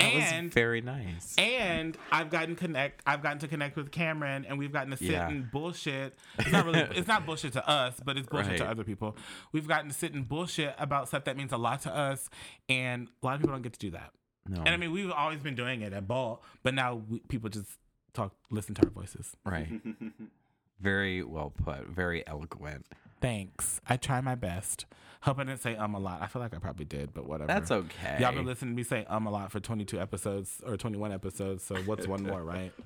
That 0.02 0.32
and 0.34 0.44
was 0.46 0.54
very 0.54 0.80
nice. 0.80 1.34
And 1.38 1.96
I've 2.10 2.30
gotten 2.30 2.56
connect. 2.56 3.02
I've 3.06 3.22
gotten 3.22 3.38
to 3.40 3.48
connect 3.48 3.76
with 3.76 3.90
Cameron, 3.90 4.44
and 4.48 4.58
we've 4.58 4.72
gotten 4.72 4.90
to 4.90 4.96
sit 4.96 5.10
Yeah. 5.10 5.28
and 5.28 5.50
bullshit. 5.50 6.14
It's 6.38 6.50
not 6.52 6.64
really. 6.66 6.80
it's 6.94 7.08
not 7.08 7.24
bullshit 7.26 7.52
to 7.54 7.68
us, 7.68 8.00
but 8.04 8.16
it's 8.16 8.28
bullshit 8.28 8.58
to 8.58 8.66
other 8.68 8.84
people. 8.84 9.16
We've 9.52 9.68
gotten 9.68 9.88
to 9.88 9.94
sit 9.94 10.12
and 10.14 10.28
bullshit 10.28 10.74
about 10.78 11.08
stuff 11.08 11.24
that 11.24 11.36
means 11.36 11.52
a 11.52 11.56
lot 11.58 11.82
to 11.82 11.94
us, 11.94 12.28
and 12.68 13.08
a 13.22 13.26
lot 13.26 13.34
of 13.34 13.40
people 13.40 13.54
don't 13.54 13.62
get 13.62 13.72
to 13.74 13.78
do 13.78 13.90
that. 13.92 14.10
No. 14.48 14.58
And 14.60 14.70
I 14.70 14.76
mean, 14.76 14.90
we've 14.92 15.10
always 15.10 15.40
been 15.40 15.54
doing 15.54 15.82
it 15.82 15.92
at 15.92 16.08
ball, 16.08 16.42
but 16.62 16.74
now 16.74 17.02
we, 17.08 17.20
people 17.28 17.48
just 17.48 17.78
talk, 18.12 18.34
listen 18.50 18.74
to 18.74 18.82
our 18.82 18.90
voices. 18.90 19.36
right. 19.44 19.68
Very 20.80 21.22
well 21.22 21.50
put. 21.50 21.86
Very 21.86 22.26
eloquent. 22.26 22.86
Thanks. 23.22 23.80
I 23.88 23.96
try 23.96 24.20
my 24.20 24.34
best. 24.34 24.84
Hope 25.22 25.38
I 25.38 25.44
didn't 25.44 25.62
say 25.62 25.76
um 25.76 25.94
a 25.94 26.00
lot. 26.00 26.20
I 26.20 26.26
feel 26.26 26.42
like 26.42 26.52
I 26.54 26.58
probably 26.58 26.84
did, 26.84 27.14
but 27.14 27.26
whatever. 27.26 27.46
That's 27.46 27.70
okay. 27.70 28.18
Y'all 28.20 28.32
been 28.32 28.44
listening 28.44 28.72
to 28.72 28.76
me 28.76 28.82
say 28.82 29.06
um 29.08 29.26
a 29.26 29.30
lot 29.30 29.52
for 29.52 29.60
22 29.60 30.00
episodes 30.00 30.60
or 30.66 30.76
21 30.76 31.12
episodes. 31.12 31.62
So 31.64 31.76
what's 31.86 32.06
one 32.06 32.24
more, 32.24 32.42
right? 32.42 32.72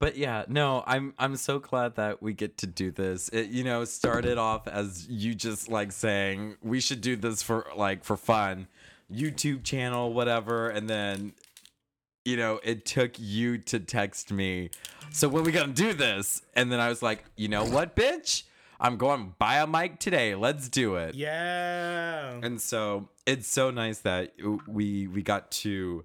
But 0.00 0.16
yeah, 0.18 0.44
no, 0.48 0.82
I'm 0.86 1.14
I'm 1.18 1.36
so 1.36 1.58
glad 1.58 1.94
that 1.96 2.20
we 2.20 2.34
get 2.34 2.58
to 2.58 2.66
do 2.66 2.90
this. 2.90 3.30
It 3.30 3.48
you 3.48 3.64
know 3.64 3.84
started 3.86 4.36
off 4.36 4.68
as 4.68 5.08
you 5.08 5.34
just 5.34 5.70
like 5.70 5.92
saying 5.92 6.56
we 6.62 6.80
should 6.80 7.00
do 7.00 7.16
this 7.16 7.42
for 7.42 7.66
like 7.74 8.04
for 8.04 8.16
fun, 8.16 8.66
YouTube 9.10 9.62
channel 9.64 10.12
whatever, 10.12 10.68
and 10.68 10.90
then 10.90 11.32
you 12.24 12.36
know 12.36 12.60
it 12.62 12.84
took 12.84 13.18
you 13.18 13.58
to 13.58 13.80
text 13.80 14.32
me. 14.32 14.70
So 15.10 15.28
when 15.28 15.44
we 15.44 15.52
gonna 15.52 15.72
do 15.72 15.92
this? 15.92 16.42
And 16.54 16.72
then 16.72 16.80
I 16.80 16.88
was 16.88 17.02
like, 17.02 17.24
you 17.36 17.48
know 17.48 17.64
what, 17.64 17.94
bitch, 17.94 18.44
I'm 18.80 18.96
going 18.96 19.34
buy 19.38 19.56
a 19.56 19.66
mic 19.66 19.98
today. 19.98 20.34
Let's 20.34 20.68
do 20.68 20.96
it. 20.96 21.14
Yeah. 21.14 22.38
And 22.42 22.60
so 22.60 23.08
it's 23.26 23.48
so 23.48 23.70
nice 23.70 23.98
that 24.00 24.34
we 24.66 25.06
we 25.06 25.22
got 25.22 25.50
to 25.52 26.04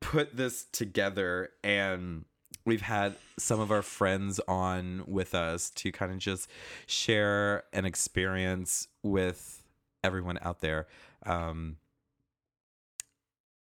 put 0.00 0.36
this 0.36 0.64
together 0.70 1.50
and 1.64 2.24
we've 2.64 2.82
had 2.82 3.16
some 3.38 3.60
of 3.60 3.72
our 3.72 3.82
friends 3.82 4.40
on 4.46 5.02
with 5.06 5.34
us 5.34 5.70
to 5.70 5.90
kind 5.90 6.12
of 6.12 6.18
just 6.18 6.48
share 6.86 7.64
an 7.72 7.84
experience 7.84 8.88
with 9.02 9.62
everyone 10.04 10.38
out 10.42 10.60
there. 10.60 10.86
Um 11.24 11.78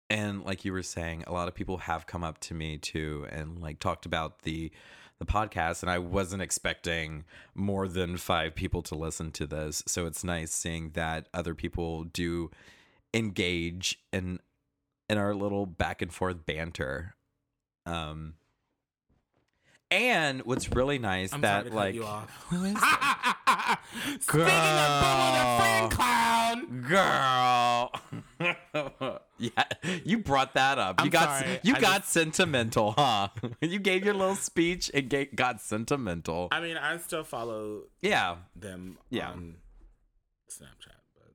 and 0.09 0.45
like 0.45 0.65
you 0.65 0.73
were 0.73 0.83
saying, 0.83 1.25
a 1.27 1.33
lot 1.33 1.49
of 1.49 1.55
people 1.55 1.79
have 1.79 2.07
come 2.07 2.23
up 2.23 2.39
to 2.41 2.55
me 2.55 2.79
too 2.79 3.27
and 3.31 3.61
like 3.61 3.79
talked 3.79 4.07
about 4.07 4.43
the 4.43 4.71
the 5.19 5.25
podcast 5.25 5.83
and 5.83 5.91
I 5.91 5.99
wasn't 5.99 6.43
expecting 6.43 7.25
more 7.55 7.89
than 7.89 8.19
5 8.19 8.55
people 8.55 8.83
to 8.83 8.95
listen 8.95 9.31
to 9.33 9.47
this. 9.47 9.83
So 9.87 10.05
it's 10.05 10.23
nice 10.23 10.53
seeing 10.53 10.91
that 10.91 11.29
other 11.33 11.55
people 11.55 12.05
do 12.05 12.51
engage 13.15 13.99
in 14.13 14.41
in 15.09 15.17
our 15.17 15.35
little 15.35 15.65
back 15.65 16.03
and 16.03 16.13
forth 16.13 16.45
banter. 16.45 17.15
Um 17.87 18.35
and 19.91 20.43
what's 20.43 20.71
really 20.73 20.99
nice 20.99 21.33
I'm 21.33 21.41
that 21.43 21.73
like 21.73 21.95
you 21.95 22.05
off. 22.05 22.47
Speaking 24.21 24.43
of 24.43 25.01
Boo 25.01 25.33
the 25.33 25.57
friend 25.59 25.91
clown. 25.91 26.83
Girl. 29.01 29.19
yeah, 29.39 29.65
you 30.05 30.19
brought 30.19 30.55
that 30.55 30.79
up. 30.79 31.01
you 31.01 31.05
I'm 31.05 31.11
got 31.11 31.41
sorry, 31.41 31.61
you 31.63 31.75
I 31.77 31.81
got 31.81 32.05
sentimental, 32.07 32.93
huh? 32.93 33.29
you 33.61 33.79
gave 33.79 34.05
your 34.05 34.15
little 34.15 34.35
speech 34.37 34.91
and 34.95 35.09
ga- 35.09 35.29
got 35.35 35.61
sentimental. 35.61 36.49
I 36.53 36.61
mean, 36.61 36.77
I 36.77 36.97
still 36.99 37.25
follow 37.25 37.83
yeah. 38.01 38.37
them 38.55 38.99
Yeah. 39.11 39.31
on 39.31 39.57
Snapchat, 40.51 40.97
but 41.15 41.33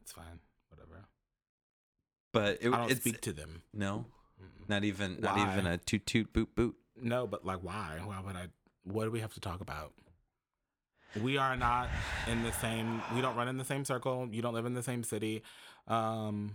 it's 0.00 0.12
fine. 0.12 0.38
Whatever. 0.68 1.04
But 2.32 2.58
it, 2.60 2.72
I 2.72 2.76
don't 2.78 2.90
it's 2.90 3.00
speak 3.00 3.20
to 3.22 3.32
them. 3.32 3.62
no. 3.72 4.06
Not 4.68 4.84
even 4.84 5.18
not 5.20 5.38
even 5.38 5.66
a 5.66 5.76
toot 5.76 6.06
toot 6.06 6.32
boot 6.32 6.54
boot. 6.54 6.76
No, 7.00 7.26
but 7.26 7.44
like, 7.44 7.58
why? 7.62 7.98
Why 8.04 8.20
would 8.24 8.36
I? 8.36 8.46
What 8.84 9.04
do 9.04 9.10
we 9.10 9.20
have 9.20 9.34
to 9.34 9.40
talk 9.40 9.60
about? 9.60 9.92
We 11.20 11.36
are 11.36 11.56
not 11.56 11.88
in 12.30 12.42
the 12.44 12.52
same. 12.52 13.02
We 13.14 13.20
don't 13.20 13.34
run 13.36 13.48
in 13.48 13.58
the 13.58 13.64
same 13.64 13.84
circle. 13.84 14.28
You 14.30 14.40
don't 14.40 14.54
live 14.54 14.64
in 14.64 14.74
the 14.74 14.82
same 14.82 15.02
city. 15.02 15.42
Um, 15.88 16.54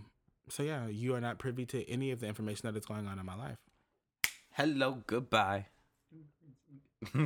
so 0.50 0.62
yeah, 0.62 0.86
you 0.88 1.14
are 1.14 1.20
not 1.20 1.38
privy 1.38 1.64
to 1.66 1.88
any 1.90 2.10
of 2.10 2.20
the 2.20 2.26
information 2.26 2.62
that 2.72 2.76
is 2.78 2.84
going 2.86 3.06
on 3.06 3.18
in 3.18 3.26
my 3.26 3.34
life. 3.36 3.58
Hello, 4.52 5.02
goodbye. 5.06 5.66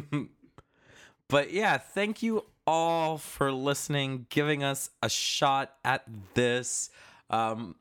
but 1.29 1.53
yeah, 1.53 1.79
thank 1.79 2.23
you 2.23 2.45
all 2.67 3.19
for 3.19 3.51
listening, 3.53 4.27
giving 4.29 4.63
us 4.63 4.91
a 5.03 5.09
shot 5.09 5.73
at 5.85 6.05
this. 6.35 6.91
Um, 7.31 7.77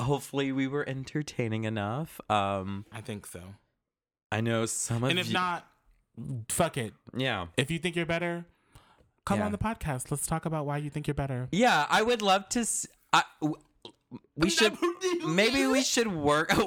hopefully, 0.00 0.52
we 0.52 0.66
were 0.66 0.88
entertaining 0.88 1.64
enough. 1.64 2.20
Um, 2.30 2.86
I 2.92 3.00
think 3.00 3.26
so. 3.26 3.40
I 4.32 4.40
know 4.40 4.66
some 4.66 5.04
of 5.04 5.10
And 5.10 5.18
if 5.18 5.28
you- 5.28 5.34
not, 5.34 5.66
fuck 6.48 6.76
it. 6.76 6.94
yeah, 7.16 7.46
If 7.56 7.70
you 7.70 7.78
think 7.78 7.94
you're 7.96 8.06
better, 8.06 8.46
come 9.24 9.38
Yeah. 9.40 9.46
on 9.46 9.52
the 9.52 9.58
podcast. 9.58 10.10
Let's 10.10 10.26
talk 10.26 10.46
about 10.46 10.66
why 10.66 10.78
you 10.78 10.90
think 10.90 11.06
you're 11.06 11.14
better. 11.14 11.48
yeah, 11.52 11.86
I 11.90 12.02
would 12.02 12.22
love 12.22 12.48
to. 12.50 12.60
S- 12.60 12.86
I, 13.12 13.22
we 14.36 14.50
should 14.50 14.76
maybe 15.26 15.66
we 15.66 15.82
should 15.82 16.08
work. 16.08 16.52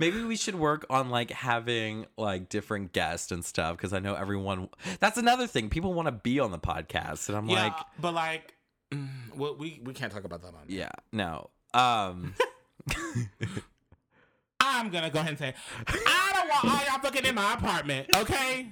Maybe 0.00 0.22
we 0.22 0.36
should 0.36 0.54
work 0.54 0.86
on 0.90 1.10
like 1.10 1.32
having 1.32 2.06
like 2.16 2.48
different 2.48 2.92
guests 2.92 3.32
and 3.32 3.44
stuff 3.44 3.76
because 3.76 3.92
I 3.92 3.98
know 3.98 4.14
everyone. 4.14 4.68
That's 5.00 5.18
another 5.18 5.48
thing. 5.48 5.70
People 5.70 5.92
want 5.92 6.06
to 6.06 6.12
be 6.12 6.38
on 6.38 6.52
the 6.52 6.58
podcast, 6.58 7.28
and 7.28 7.36
I'm 7.36 7.48
Yeah, 7.48 7.64
like, 7.64 7.72
but 8.00 8.14
like, 8.14 8.54
mm, 8.92 9.08
well, 9.34 9.56
we 9.56 9.80
we 9.82 9.92
can't 9.94 10.12
talk 10.12 10.22
about 10.22 10.42
that 10.42 10.54
on. 10.54 10.66
yeah, 10.68 10.90
no. 11.12 11.50
Um, 11.74 12.34
I'm 14.60 14.90
gonna 14.90 15.10
go 15.10 15.18
ahead 15.18 15.30
and 15.30 15.38
say, 15.38 15.54
I 15.88 16.30
don't 16.34 16.48
want 16.48 16.64
all 16.64 16.86
y'all 16.92 17.00
fucking 17.02 17.24
in 17.24 17.34
my 17.34 17.54
apartment, 17.54 18.06
okay? 18.14 18.68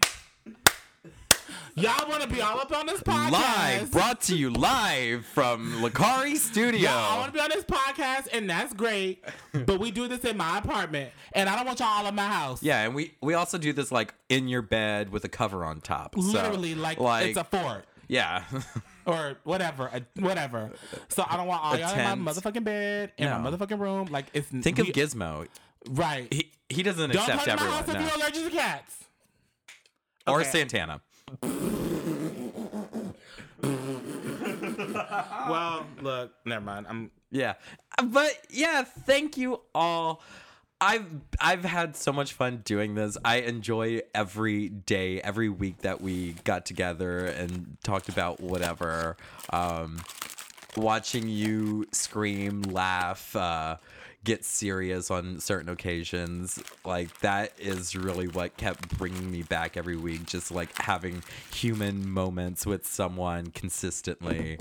Y'all 1.74 2.08
want 2.08 2.22
to 2.22 2.28
be 2.28 2.40
all 2.40 2.58
up 2.58 2.72
on 2.72 2.86
this 2.86 3.00
podcast? 3.00 3.30
live, 3.32 3.90
brought 3.90 4.20
to 4.22 4.36
you 4.36 4.50
live 4.50 5.24
from 5.26 5.72
Lakari 5.82 6.36
Studio. 6.36 6.90
I 6.90 7.18
want 7.18 7.28
to 7.28 7.32
be 7.32 7.40
on 7.40 7.50
this 7.50 7.64
podcast, 7.64 8.28
and 8.32 8.48
that's 8.48 8.72
great. 8.72 9.24
but 9.52 9.78
we 9.78 9.90
do 9.90 10.08
this 10.08 10.24
in 10.24 10.36
my 10.36 10.58
apartment, 10.58 11.10
and 11.32 11.48
I 11.48 11.56
don't 11.56 11.66
want 11.66 11.80
y'all 11.80 11.88
all 11.88 12.06
in 12.06 12.14
my 12.14 12.26
house. 12.26 12.62
Yeah, 12.62 12.82
and 12.82 12.94
we 12.94 13.14
we 13.20 13.34
also 13.34 13.58
do 13.58 13.72
this 13.72 13.92
like 13.92 14.14
in 14.28 14.48
your 14.48 14.62
bed 14.62 15.10
with 15.10 15.24
a 15.24 15.28
cover 15.28 15.64
on 15.64 15.80
top. 15.80 16.14
So, 16.14 16.20
literally, 16.22 16.74
like, 16.74 16.98
it's 17.00 17.38
a 17.38 17.44
fort 17.44 17.84
yeah. 18.08 18.44
or 19.06 19.36
whatever, 19.44 19.90
a, 19.92 20.02
whatever. 20.20 20.70
So 21.08 21.24
I 21.28 21.36
don't 21.36 21.46
want 21.46 21.64
all 21.64 21.74
A 21.74 21.78
y'all 21.78 21.98
in 21.98 22.20
my 22.20 22.32
motherfucking 22.32 22.64
bed, 22.64 23.12
in 23.18 23.28
my 23.30 23.50
motherfucking 23.50 23.78
room. 23.78 24.08
Like 24.10 24.26
it's 24.32 24.48
Think 24.48 24.78
of 24.78 24.86
Gizmo. 24.88 25.46
right. 25.90 26.32
He 26.32 26.52
he 26.68 26.82
doesn't 26.82 27.10
don't 27.10 27.22
accept 27.28 27.44
come 27.44 27.56
to 27.58 27.64
my 27.64 27.70
everyone. 27.70 27.84
house 27.84 27.88
if 27.88 28.00
you're 28.00 28.22
allergic 28.22 28.44
to 28.44 28.50
cats. 28.56 28.96
Or 30.26 30.40
Okay. 30.40 30.50
Santana. 30.50 31.00
Well, 35.48 35.86
look, 36.02 36.32
never 36.44 36.64
mind. 36.64 36.86
I'm 36.88 37.10
Yeah. 37.30 37.54
But 38.04 38.32
yeah, 38.50 38.82
thank 38.82 39.36
you 39.36 39.60
all. 39.74 40.22
I've 40.80 41.06
I've 41.40 41.64
had 41.64 41.96
so 41.96 42.12
much 42.12 42.32
fun 42.34 42.62
doing 42.64 42.94
this. 42.94 43.16
I 43.24 43.36
enjoy 43.38 44.02
every 44.14 44.68
day, 44.68 45.20
every 45.22 45.48
week 45.48 45.78
that 45.78 46.00
we 46.00 46.32
got 46.44 46.66
together 46.66 47.24
and 47.26 47.76
talked 47.82 48.08
about 48.08 48.40
whatever. 48.40 49.16
Um 49.50 50.00
watching 50.76 51.28
you 51.28 51.86
scream, 51.92 52.62
laugh, 52.62 53.34
uh 53.34 53.76
get 54.26 54.44
serious 54.44 55.10
on 55.10 55.40
certain 55.40 55.68
occasions. 55.70 56.62
Like 56.84 57.18
that 57.20 57.52
is 57.58 57.94
really 57.94 58.26
what 58.26 58.56
kept 58.56 58.98
bringing 58.98 59.30
me 59.30 59.42
back 59.42 59.76
every 59.76 59.96
week 59.96 60.26
just 60.26 60.50
like 60.50 60.76
having 60.76 61.22
human 61.54 62.08
moments 62.10 62.66
with 62.66 62.86
someone 62.86 63.46
consistently 63.52 64.58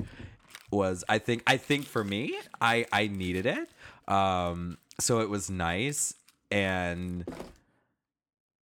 was 0.71 1.03
I 1.09 1.17
think 1.17 1.43
I 1.47 1.57
think 1.57 1.85
for 1.85 2.03
me 2.03 2.37
I 2.61 2.85
I 2.93 3.07
needed 3.07 3.45
it. 3.45 3.69
Um 4.07 4.77
so 4.99 5.19
it 5.19 5.29
was 5.29 5.49
nice 5.49 6.13
and 6.51 7.25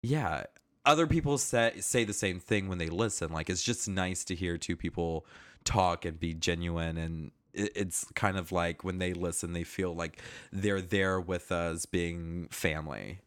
yeah, 0.01 0.45
other 0.85 1.05
people 1.05 1.37
say 1.37 1.73
say 1.81 2.05
the 2.05 2.13
same 2.13 2.39
thing 2.39 2.69
when 2.69 2.77
they 2.77 2.89
listen. 2.89 3.31
Like 3.31 3.49
it's 3.49 3.63
just 3.63 3.89
nice 3.89 4.23
to 4.25 4.35
hear 4.35 4.57
two 4.57 4.77
people 4.77 5.25
talk 5.65 6.05
and 6.05 6.17
be 6.17 6.33
genuine 6.33 6.97
and 6.97 7.31
it's 7.53 8.05
kind 8.15 8.37
of 8.37 8.51
like 8.51 8.83
when 8.83 8.97
they 8.99 9.13
listen 9.13 9.53
they 9.53 9.63
feel 9.63 9.93
like 9.95 10.19
they're 10.51 10.81
there 10.81 11.19
with 11.19 11.51
us 11.51 11.85
being 11.85 12.47
family. 12.51 13.19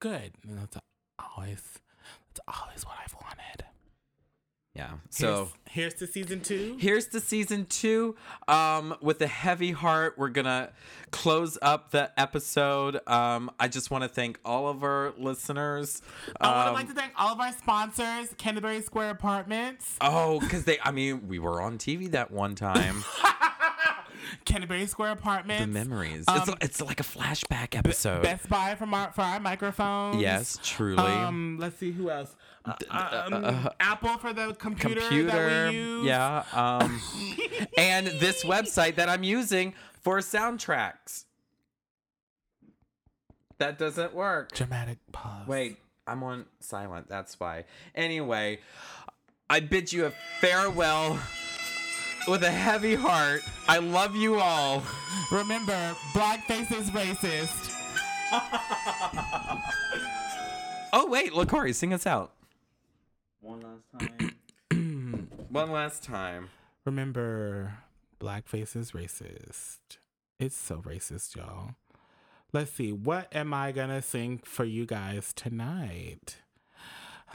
good. 0.00 0.32
That's 0.44 0.76
always 1.18 1.62
that's 2.28 2.40
always 2.62 2.84
what 2.84 2.96
I've 3.04 3.14
wanted. 3.14 3.64
Yeah. 4.78 4.90
So 5.10 5.48
here's, 5.66 5.92
here's 5.92 5.94
to 5.94 6.06
season 6.06 6.40
two. 6.40 6.76
here's 6.78 7.08
to 7.08 7.18
season 7.20 7.66
two. 7.66 8.14
Um, 8.46 8.94
with 9.02 9.20
a 9.22 9.26
heavy 9.26 9.72
heart, 9.72 10.14
we're 10.16 10.28
gonna 10.28 10.70
close 11.10 11.58
up 11.60 11.90
the 11.90 12.12
episode. 12.18 13.00
Um, 13.08 13.50
I 13.58 13.66
just 13.66 13.90
want 13.90 14.04
to 14.04 14.08
thank 14.08 14.38
all 14.44 14.68
of 14.68 14.84
our 14.84 15.12
listeners. 15.18 16.00
I 16.40 16.62
would 16.62 16.68
Um, 16.68 16.74
like 16.74 16.88
to 16.88 16.94
thank 16.94 17.12
all 17.18 17.32
of 17.32 17.40
our 17.40 17.52
sponsors, 17.52 18.28
Canterbury 18.38 18.80
Square 18.82 19.10
Apartments, 19.10 19.96
oh, 20.00 20.38
because 20.38 20.62
they, 20.64 20.78
I 20.84 20.92
mean, 20.92 21.26
we 21.26 21.40
were 21.40 21.60
on 21.60 21.76
TV 21.78 22.08
that 22.12 22.30
one 22.30 22.54
time. 22.54 23.02
Canterbury 24.44 24.86
Square 24.86 25.12
Apartments, 25.12 25.62
the 25.62 25.66
memories. 25.66 26.24
Um, 26.28 26.36
it's, 26.36 26.50
it's 26.60 26.80
like 26.82 27.00
a 27.00 27.04
flashback 27.04 27.76
episode. 27.76 28.22
Best 28.22 28.48
Buy 28.48 28.74
for 28.74 28.84
our 28.86 29.12
for 29.12 29.22
our 29.22 29.40
microphones. 29.40 30.20
yes, 30.20 30.58
truly. 30.62 30.98
Um, 31.02 31.56
let's 31.60 31.78
see 31.78 31.92
who 31.92 32.10
else. 32.10 32.34
Uh, 32.64 33.28
um, 33.32 33.70
Apple 33.80 34.18
for 34.18 34.32
the 34.32 34.54
computer, 34.54 35.00
Computer. 35.00 35.30
that 35.30 35.70
we 35.70 35.76
use. 35.76 36.04
Yeah. 36.04 36.44
Um, 36.52 37.00
and 37.78 38.06
this 38.06 38.44
website 38.44 38.96
that 38.96 39.08
I'm 39.08 39.22
using 39.22 39.74
for 40.02 40.18
soundtracks. 40.18 41.24
That 43.58 43.78
doesn't 43.78 44.14
work. 44.14 44.52
Dramatic 44.52 44.98
pause. 45.12 45.46
Wait. 45.48 45.78
I'm 46.06 46.22
on 46.22 46.46
silent. 46.60 47.08
That's 47.08 47.38
why. 47.38 47.64
Anyway, 47.94 48.60
I 49.50 49.60
bid 49.60 49.92
you 49.92 50.06
a 50.06 50.12
farewell 50.40 51.18
with 52.26 52.42
a 52.44 52.50
heavy 52.50 52.94
heart. 52.94 53.42
I 53.68 53.78
love 53.78 54.16
you 54.16 54.38
all. 54.40 54.82
Remember, 55.30 55.94
blackface 56.14 56.72
is 56.72 56.90
racist. 56.90 57.74
Oh 60.92 61.06
wait, 61.08 61.32
Lakari, 61.32 61.74
sing 61.74 61.92
us 61.92 62.06
out. 62.06 62.32
One 63.40 63.60
last 63.60 63.84
time. 64.70 65.28
One 65.50 65.70
last 65.70 66.02
time. 66.02 66.50
Remember, 66.84 67.78
blackface 68.20 68.74
is 68.74 68.92
racist. 68.92 69.78
It's 70.40 70.56
so 70.56 70.78
racist, 70.78 71.36
y'all. 71.36 71.76
Let's 72.52 72.72
see, 72.72 72.92
what 72.92 73.34
am 73.34 73.54
I 73.54 73.72
gonna 73.72 74.02
sing 74.02 74.40
for 74.44 74.64
you 74.64 74.86
guys 74.86 75.32
tonight? 75.34 76.38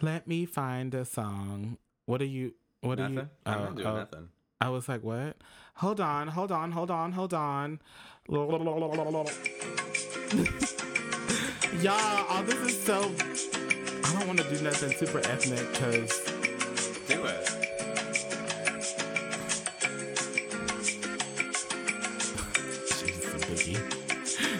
Let 0.01 0.27
me 0.27 0.45
find 0.45 0.93
a 0.93 1.05
song. 1.05 1.77
What 2.05 2.21
are 2.21 2.25
you? 2.25 2.55
What 2.81 2.99
are 2.99 3.07
you? 3.07 3.15
Nothing. 3.15 3.29
I'm 3.45 3.59
oh, 3.59 3.63
not 3.63 3.75
doing 3.75 3.87
oh. 3.87 3.95
nothing. 3.95 4.29
I 4.59 4.69
was 4.69 4.89
like, 4.89 5.03
what? 5.03 5.37
Hold 5.75 5.99
on, 5.99 6.27
hold 6.29 6.51
on, 6.51 6.71
hold 6.71 6.91
on, 6.91 7.11
hold 7.11 7.33
on. 7.33 7.79
Y'all, 11.81 12.25
all 12.29 12.43
this 12.43 12.59
is 12.59 12.81
so. 12.83 13.11
I 14.23 14.25
don't 14.25 14.37
want 14.37 14.49
to 14.49 14.55
do 14.55 14.63
nothing 14.63 14.91
super 14.93 15.17
ethnic 15.17 15.69
because 15.73 16.23
Do 17.09 17.25
it. 17.25 17.49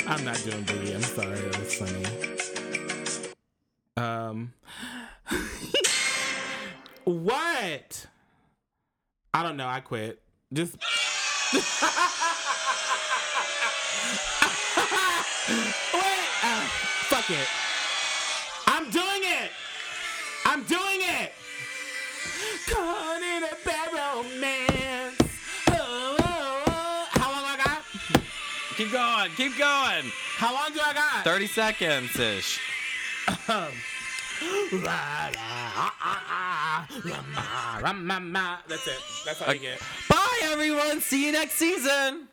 I'm 0.10 0.26
not 0.26 0.36
doing 0.44 0.66
Biggie. 0.66 0.96
I'm 0.96 1.02
sorry. 1.02 1.40
It 1.40 1.58
was 1.58 1.76
funny. 1.76 2.04
Um. 3.96 4.52
what? 7.06 8.08
I 9.34 9.44
don't 9.44 9.56
know. 9.56 9.70
I 9.70 9.80
quit. 9.80 10.22
Just. 10.52 10.76
Wait. 15.94 16.28
Uh, 16.44 16.68
fuck 17.08 17.30
it. 17.30 17.48
Keep 28.84 28.92
going. 28.92 29.32
Keep 29.38 29.58
going. 29.58 30.12
How 30.36 30.54
long 30.54 30.74
do 30.74 30.82
I 30.84 30.92
got? 30.94 31.24
30 31.24 31.48
seconds 31.48 32.20
ish. 32.20 32.60
That's 38.68 38.86
it. 38.86 39.00
That's 39.26 39.42
all 39.42 39.52
I 39.52 39.56
get. 39.56 39.80
Bye, 40.10 40.40
everyone. 40.44 41.00
See 41.00 41.26
you 41.26 41.32
next 41.32 41.54
season. 41.54 42.28